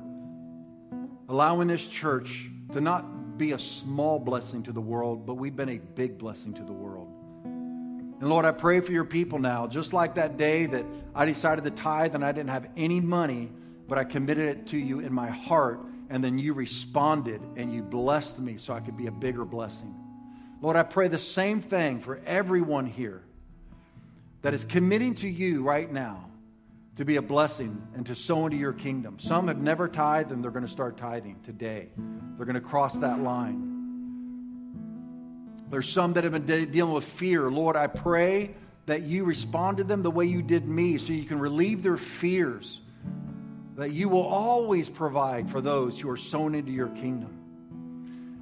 allowing 1.28 1.68
this 1.68 1.86
church 1.86 2.50
to 2.72 2.80
not 2.80 3.38
be 3.38 3.52
a 3.52 3.58
small 3.58 4.18
blessing 4.18 4.64
to 4.64 4.72
the 4.72 4.80
world, 4.80 5.26
but 5.26 5.34
we've 5.34 5.54
been 5.54 5.68
a 5.68 5.78
big 5.78 6.18
blessing 6.18 6.52
to 6.54 6.64
the 6.64 6.72
world. 6.72 7.06
And 7.44 8.28
Lord, 8.28 8.44
I 8.44 8.50
pray 8.50 8.80
for 8.80 8.90
your 8.90 9.04
people 9.04 9.38
now, 9.38 9.68
just 9.68 9.92
like 9.92 10.16
that 10.16 10.36
day 10.36 10.66
that 10.66 10.84
I 11.14 11.24
decided 11.24 11.62
to 11.62 11.70
tithe 11.70 12.16
and 12.16 12.24
I 12.24 12.32
didn't 12.32 12.50
have 12.50 12.66
any 12.76 12.98
money, 12.98 13.48
but 13.86 13.96
I 13.96 14.02
committed 14.02 14.48
it 14.48 14.66
to 14.70 14.76
you 14.76 14.98
in 14.98 15.12
my 15.12 15.30
heart, 15.30 15.78
and 16.08 16.22
then 16.24 16.36
you 16.36 16.52
responded 16.52 17.40
and 17.54 17.72
you 17.72 17.84
blessed 17.84 18.40
me 18.40 18.56
so 18.56 18.74
I 18.74 18.80
could 18.80 18.96
be 18.96 19.06
a 19.06 19.12
bigger 19.12 19.44
blessing. 19.44 19.94
Lord, 20.60 20.76
I 20.76 20.82
pray 20.82 21.08
the 21.08 21.18
same 21.18 21.62
thing 21.62 22.00
for 22.00 22.20
everyone 22.26 22.86
here 22.86 23.22
that 24.42 24.54
is 24.54 24.64
committing 24.64 25.14
to 25.16 25.28
you 25.28 25.62
right 25.62 25.90
now 25.90 26.26
to 26.96 27.04
be 27.04 27.16
a 27.16 27.22
blessing 27.22 27.80
and 27.94 28.04
to 28.06 28.14
sow 28.14 28.44
into 28.44 28.58
your 28.58 28.74
kingdom. 28.74 29.18
Some 29.18 29.48
have 29.48 29.62
never 29.62 29.88
tithed 29.88 30.32
and 30.32 30.44
they're 30.44 30.50
going 30.50 30.66
to 30.66 30.70
start 30.70 30.98
tithing 30.98 31.40
today. 31.44 31.88
They're 32.36 32.46
going 32.46 32.54
to 32.54 32.60
cross 32.60 32.94
that 32.96 33.20
line. 33.20 33.68
There's 35.70 35.88
some 35.88 36.12
that 36.14 36.24
have 36.24 36.32
been 36.34 36.46
de- 36.46 36.66
dealing 36.66 36.92
with 36.92 37.04
fear. 37.04 37.50
Lord, 37.50 37.76
I 37.76 37.86
pray 37.86 38.54
that 38.86 39.02
you 39.02 39.24
respond 39.24 39.78
to 39.78 39.84
them 39.84 40.02
the 40.02 40.10
way 40.10 40.26
you 40.26 40.42
did 40.42 40.68
me 40.68 40.98
so 40.98 41.12
you 41.12 41.24
can 41.24 41.38
relieve 41.38 41.82
their 41.82 41.96
fears. 41.96 42.80
That 43.76 43.92
you 43.92 44.08
will 44.10 44.26
always 44.26 44.90
provide 44.90 45.48
for 45.48 45.60
those 45.60 45.98
who 45.98 46.10
are 46.10 46.16
sown 46.16 46.54
into 46.54 46.72
your 46.72 46.88
kingdom. 46.88 47.39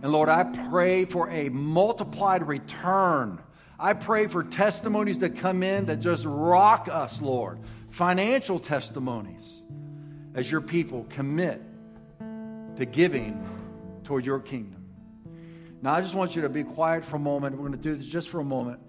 And 0.02 0.12
Lord, 0.12 0.28
I 0.28 0.44
pray 0.44 1.04
for 1.04 1.28
a 1.30 1.48
multiplied 1.48 2.46
return. 2.46 3.40
I 3.78 3.94
pray 3.94 4.26
for 4.26 4.44
testimonies 4.44 5.18
that 5.20 5.36
come 5.36 5.62
in 5.62 5.86
that 5.86 5.98
just 5.98 6.24
rock 6.24 6.88
us, 6.90 7.20
Lord. 7.20 7.58
Financial 7.90 8.60
testimonies 8.60 9.62
as 10.34 10.50
your 10.50 10.60
people 10.60 11.06
commit 11.10 11.62
to 12.76 12.86
giving 12.86 13.44
toward 14.04 14.24
your 14.24 14.40
kingdom. 14.40 14.84
Now, 15.82 15.94
I 15.94 16.00
just 16.00 16.14
want 16.14 16.34
you 16.34 16.42
to 16.42 16.48
be 16.48 16.64
quiet 16.64 17.04
for 17.04 17.16
a 17.16 17.20
moment. 17.20 17.56
We're 17.56 17.68
going 17.68 17.72
to 17.72 17.78
do 17.78 17.94
this 17.94 18.06
just 18.06 18.28
for 18.28 18.40
a 18.40 18.44
moment 18.44 18.80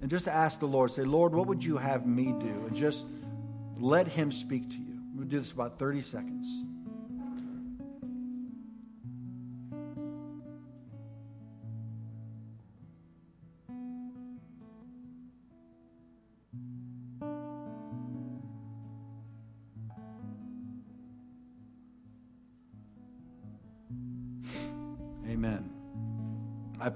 and 0.00 0.10
just 0.10 0.28
ask 0.28 0.60
the 0.60 0.66
Lord, 0.66 0.90
say, 0.90 1.02
Lord, 1.02 1.34
what 1.34 1.46
would 1.46 1.64
you 1.64 1.76
have 1.76 2.06
me 2.06 2.26
do? 2.26 2.64
And 2.66 2.74
just 2.74 3.06
let 3.78 4.06
Him 4.06 4.30
speak 4.30 4.70
to 4.70 4.76
you. 4.76 5.00
We'll 5.14 5.26
do 5.26 5.40
this 5.40 5.52
about 5.52 5.78
30 5.78 6.00
seconds. 6.00 6.64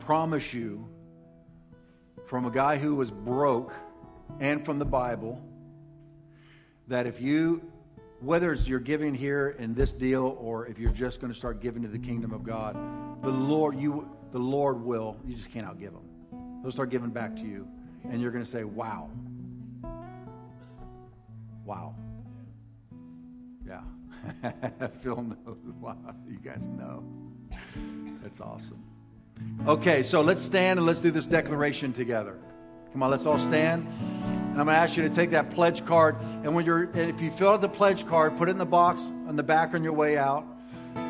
Promise 0.02 0.52
you, 0.52 0.88
from 2.26 2.44
a 2.44 2.50
guy 2.50 2.76
who 2.76 2.96
was 2.96 3.10
broke 3.10 3.72
and 4.40 4.64
from 4.64 4.80
the 4.80 4.84
Bible, 4.84 5.40
that 6.88 7.06
if 7.06 7.20
you, 7.20 7.62
whether 8.20 8.52
it's 8.52 8.66
you're 8.66 8.80
giving 8.80 9.14
here 9.14 9.50
in 9.60 9.74
this 9.74 9.92
deal 9.92 10.36
or 10.40 10.66
if 10.66 10.78
you're 10.78 10.90
just 10.90 11.20
going 11.20 11.32
to 11.32 11.38
start 11.38 11.60
giving 11.60 11.82
to 11.82 11.88
the 11.88 11.98
kingdom 11.98 12.32
of 12.32 12.42
God, 12.42 12.76
the 13.22 13.30
Lord, 13.30 13.78
you, 13.78 14.08
the 14.32 14.38
Lord 14.38 14.82
will, 14.82 15.16
you 15.24 15.36
just 15.36 15.50
can't 15.50 15.66
outgive 15.66 15.92
them. 15.92 16.62
They'll 16.62 16.72
start 16.72 16.90
giving 16.90 17.10
back 17.10 17.36
to 17.36 17.42
you, 17.42 17.68
and 18.10 18.20
you're 18.20 18.32
going 18.32 18.44
to 18.44 18.50
say, 18.50 18.64
wow. 18.64 19.08
Wow. 21.64 21.94
Yeah. 23.64 23.82
Phil 25.00 25.22
knows. 25.22 25.58
Wow. 25.80 25.96
You 26.28 26.38
guys 26.38 26.62
know. 26.76 27.04
That's 28.22 28.40
awesome. 28.40 28.82
Okay, 29.66 30.02
so 30.02 30.22
let's 30.22 30.42
stand 30.42 30.80
and 30.80 30.86
let's 30.86 30.98
do 30.98 31.12
this 31.12 31.26
declaration 31.26 31.92
together. 31.92 32.36
Come 32.92 33.02
on, 33.04 33.10
let's 33.10 33.26
all 33.26 33.38
stand. 33.38 33.86
And 33.86 34.60
I'm 34.60 34.66
going 34.66 34.66
to 34.66 34.72
ask 34.72 34.96
you 34.96 35.02
to 35.04 35.14
take 35.14 35.30
that 35.30 35.50
pledge 35.50 35.86
card, 35.86 36.16
and 36.42 36.54
when 36.54 36.66
you're, 36.66 36.90
if 36.94 37.20
you 37.20 37.30
fill 37.30 37.50
out 37.50 37.60
the 37.60 37.68
pledge 37.68 38.06
card, 38.06 38.36
put 38.36 38.48
it 38.48 38.50
in 38.50 38.58
the 38.58 38.66
box 38.66 39.00
on 39.28 39.36
the 39.36 39.42
back 39.42 39.72
on 39.72 39.84
your 39.84 39.92
way 39.92 40.18
out. 40.18 40.44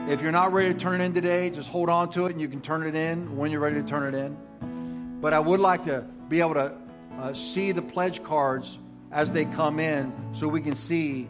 If 0.07 0.21
you're 0.21 0.33
not 0.33 0.53
ready 0.53 0.73
to 0.73 0.79
turn 0.79 1.01
it 1.01 1.05
in 1.05 1.15
today, 1.15 1.51
just 1.51 1.69
hold 1.69 1.89
on 1.89 2.11
to 2.13 2.27
it, 2.27 2.33
and 2.33 2.41
you 2.41 2.47
can 2.47 2.61
turn 2.61 2.87
it 2.87 2.95
in 2.95 3.37
when 3.37 3.51
you're 3.51 3.61
ready 3.61 3.83
to 3.83 3.89
turn 3.89 4.15
it 4.15 4.19
in. 4.19 5.19
But 5.21 5.33
I 5.33 5.41
would 5.41 5.59
like 5.59 5.85
to 5.85 6.05
be 6.29 6.41
able 6.41 6.55
to 6.55 6.75
uh, 7.19 7.33
see 7.33 7.73
the 7.73 7.83
pledge 7.83 8.23
cards 8.23 8.79
as 9.11 9.33
they 9.33 9.47
come 9.47 9.81
in, 9.81 10.13
so 10.35 10.47
we 10.47 10.61
can 10.61 10.75
see 10.75 11.27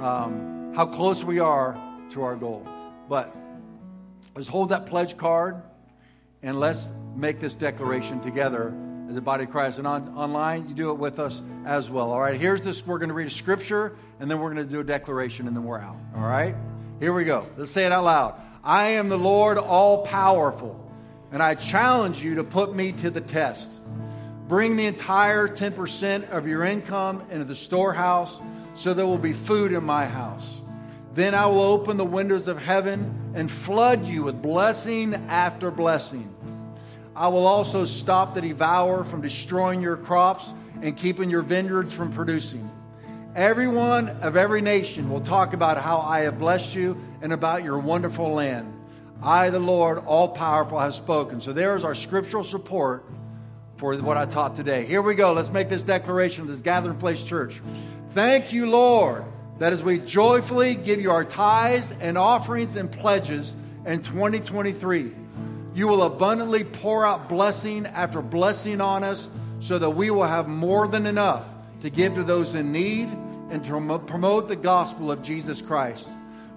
um, 0.00 0.74
how 0.76 0.84
close 0.84 1.24
we 1.24 1.38
are 1.38 1.80
to 2.10 2.22
our 2.22 2.36
goal. 2.36 2.66
But 3.08 3.34
let's 4.36 4.48
hold 4.48 4.68
that 4.68 4.86
pledge 4.86 5.16
card 5.16 5.62
and 6.42 6.58
let's 6.58 6.88
make 7.16 7.40
this 7.40 7.54
declaration 7.54 8.20
together 8.20 8.72
as 9.08 9.14
the 9.14 9.20
body 9.20 9.44
of 9.44 9.50
Christ. 9.50 9.78
And 9.78 9.86
on, 9.86 10.16
online, 10.16 10.68
you 10.68 10.74
do 10.74 10.90
it 10.90 10.98
with 10.98 11.18
us 11.18 11.42
as 11.66 11.90
well. 11.90 12.12
All 12.12 12.20
right, 12.20 12.40
here's 12.40 12.62
this. 12.62 12.86
We're 12.86 12.98
going 12.98 13.08
to 13.08 13.14
read 13.14 13.26
a 13.26 13.30
scripture, 13.30 13.96
and 14.20 14.30
then 14.30 14.40
we're 14.40 14.52
going 14.52 14.66
to 14.66 14.72
do 14.72 14.80
a 14.80 14.84
declaration, 14.84 15.46
and 15.46 15.56
then 15.56 15.64
we're 15.64 15.80
out. 15.80 15.96
All 16.14 16.22
right? 16.22 16.54
Here 17.00 17.12
we 17.12 17.24
go. 17.24 17.46
Let's 17.56 17.70
say 17.70 17.86
it 17.86 17.92
out 17.92 18.04
loud. 18.04 18.40
I 18.62 18.88
am 18.92 19.08
the 19.08 19.18
Lord 19.18 19.58
all 19.58 20.04
powerful, 20.04 20.92
and 21.32 21.42
I 21.42 21.54
challenge 21.54 22.22
you 22.22 22.36
to 22.36 22.44
put 22.44 22.74
me 22.74 22.92
to 22.92 23.10
the 23.10 23.20
test. 23.20 23.68
Bring 24.48 24.76
the 24.76 24.86
entire 24.86 25.48
10% 25.48 26.30
of 26.30 26.46
your 26.46 26.64
income 26.64 27.24
into 27.30 27.44
the 27.44 27.54
storehouse 27.54 28.38
so 28.74 28.94
there 28.94 29.06
will 29.06 29.18
be 29.18 29.32
food 29.32 29.72
in 29.72 29.84
my 29.84 30.06
house. 30.06 30.46
Then 31.18 31.34
I 31.34 31.46
will 31.46 31.62
open 31.62 31.96
the 31.96 32.04
windows 32.04 32.46
of 32.46 32.62
heaven 32.62 33.32
and 33.34 33.50
flood 33.50 34.06
you 34.06 34.22
with 34.22 34.40
blessing 34.40 35.14
after 35.14 35.68
blessing. 35.72 36.32
I 37.16 37.26
will 37.26 37.44
also 37.44 37.86
stop 37.86 38.36
the 38.36 38.40
devourer 38.40 39.02
from 39.02 39.20
destroying 39.20 39.82
your 39.82 39.96
crops 39.96 40.52
and 40.80 40.96
keeping 40.96 41.28
your 41.28 41.42
vineyards 41.42 41.92
from 41.92 42.12
producing. 42.12 42.70
Everyone 43.34 44.10
of 44.22 44.36
every 44.36 44.60
nation 44.60 45.10
will 45.10 45.20
talk 45.20 45.54
about 45.54 45.76
how 45.82 45.98
I 45.98 46.20
have 46.20 46.38
blessed 46.38 46.76
you 46.76 46.96
and 47.20 47.32
about 47.32 47.64
your 47.64 47.80
wonderful 47.80 48.30
land. 48.30 48.72
I, 49.20 49.50
the 49.50 49.58
Lord, 49.58 49.98
all 50.06 50.28
powerful, 50.28 50.78
have 50.78 50.94
spoken. 50.94 51.40
So 51.40 51.52
there 51.52 51.74
is 51.74 51.82
our 51.82 51.96
scriptural 51.96 52.44
support 52.44 53.04
for 53.76 53.96
what 53.96 54.16
I 54.16 54.24
taught 54.24 54.54
today. 54.54 54.86
Here 54.86 55.02
we 55.02 55.16
go. 55.16 55.32
Let's 55.32 55.50
make 55.50 55.68
this 55.68 55.82
declaration 55.82 56.42
of 56.42 56.48
this 56.48 56.60
Gathering 56.60 56.98
Place 56.98 57.24
Church. 57.24 57.60
Thank 58.14 58.52
you, 58.52 58.70
Lord 58.70 59.24
that 59.58 59.72
as 59.72 59.82
we 59.82 59.98
joyfully 59.98 60.74
give 60.74 61.00
you 61.00 61.10
our 61.10 61.24
tithes 61.24 61.92
and 62.00 62.16
offerings 62.16 62.76
and 62.76 62.90
pledges 62.90 63.56
in 63.84 64.02
2023, 64.02 65.12
you 65.74 65.88
will 65.88 66.02
abundantly 66.02 66.64
pour 66.64 67.06
out 67.06 67.28
blessing 67.28 67.86
after 67.86 68.22
blessing 68.22 68.80
on 68.80 69.04
us 69.04 69.28
so 69.60 69.78
that 69.78 69.90
we 69.90 70.10
will 70.10 70.26
have 70.26 70.48
more 70.48 70.86
than 70.86 71.06
enough 71.06 71.44
to 71.82 71.90
give 71.90 72.14
to 72.14 72.24
those 72.24 72.54
in 72.54 72.72
need 72.72 73.08
and 73.50 73.64
to 73.64 73.98
promote 74.06 74.48
the 74.48 74.56
gospel 74.56 75.10
of 75.10 75.22
Jesus 75.22 75.62
Christ. 75.62 76.08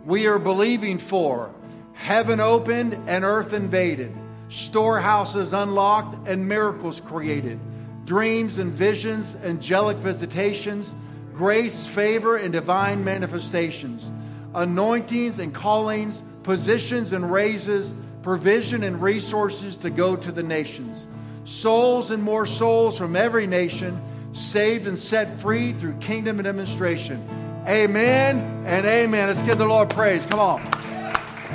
We 0.05 0.27
are 0.27 0.39
believing 0.39 0.97
for 0.97 1.53
heaven 1.93 2.39
opened 2.39 2.93
and 3.07 3.23
earth 3.23 3.53
invaded, 3.53 4.15
storehouses 4.49 5.53
unlocked 5.53 6.27
and 6.27 6.47
miracles 6.47 6.99
created, 7.01 7.59
dreams 8.05 8.57
and 8.57 8.73
visions, 8.73 9.35
angelic 9.43 9.97
visitations 9.97 10.93
grace, 11.41 11.87
favor, 11.87 12.37
and 12.37 12.53
divine 12.53 13.03
manifestations, 13.03 14.11
anointings 14.53 15.39
and 15.39 15.55
callings, 15.55 16.21
positions 16.43 17.13
and 17.13 17.31
raises, 17.31 17.95
provision 18.21 18.83
and 18.83 19.01
resources 19.01 19.75
to 19.75 19.89
go 19.89 20.15
to 20.15 20.31
the 20.31 20.43
nations, 20.43 21.07
souls 21.45 22.11
and 22.11 22.21
more 22.21 22.45
souls 22.45 22.95
from 22.95 23.15
every 23.15 23.47
nation, 23.47 23.99
saved 24.33 24.85
and 24.85 24.99
set 24.99 25.41
free 25.41 25.73
through 25.73 25.93
kingdom 25.95 26.37
and 26.37 26.45
demonstration. 26.45 27.27
Amen 27.67 28.63
and 28.67 28.85
amen. 28.85 29.27
Let's 29.27 29.41
give 29.41 29.57
the 29.57 29.65
Lord 29.65 29.89
praise. 29.89 30.23
Come 30.27 30.39
on. 30.39 30.61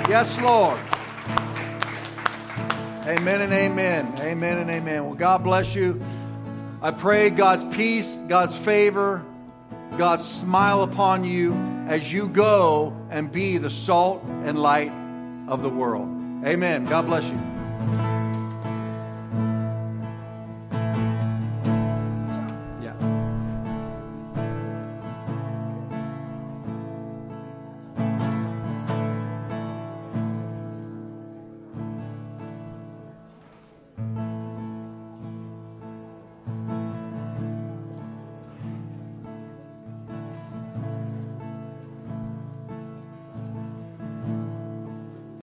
Yes, 0.09 0.37
Lord. 0.41 0.77
Amen 3.07 3.39
and 3.41 3.53
amen. 3.53 4.15
Amen 4.19 4.57
and 4.57 4.69
amen. 4.69 5.05
Well, 5.05 5.15
God 5.15 5.45
bless 5.45 5.73
you. 5.73 6.01
I 6.81 6.91
pray 6.91 7.29
God's 7.29 7.63
peace, 7.73 8.19
God's 8.27 8.57
favor, 8.57 9.23
God 9.97 10.21
smile 10.21 10.83
upon 10.83 11.23
you 11.23 11.53
as 11.87 12.13
you 12.13 12.27
go 12.27 12.95
and 13.09 13.31
be 13.31 13.57
the 13.57 13.71
salt 13.71 14.23
and 14.43 14.59
light 14.59 14.91
of 15.47 15.63
the 15.63 15.69
world. 15.69 16.07
Amen. 16.45 16.85
God 16.85 17.07
bless 17.07 17.23
you. 17.23 17.56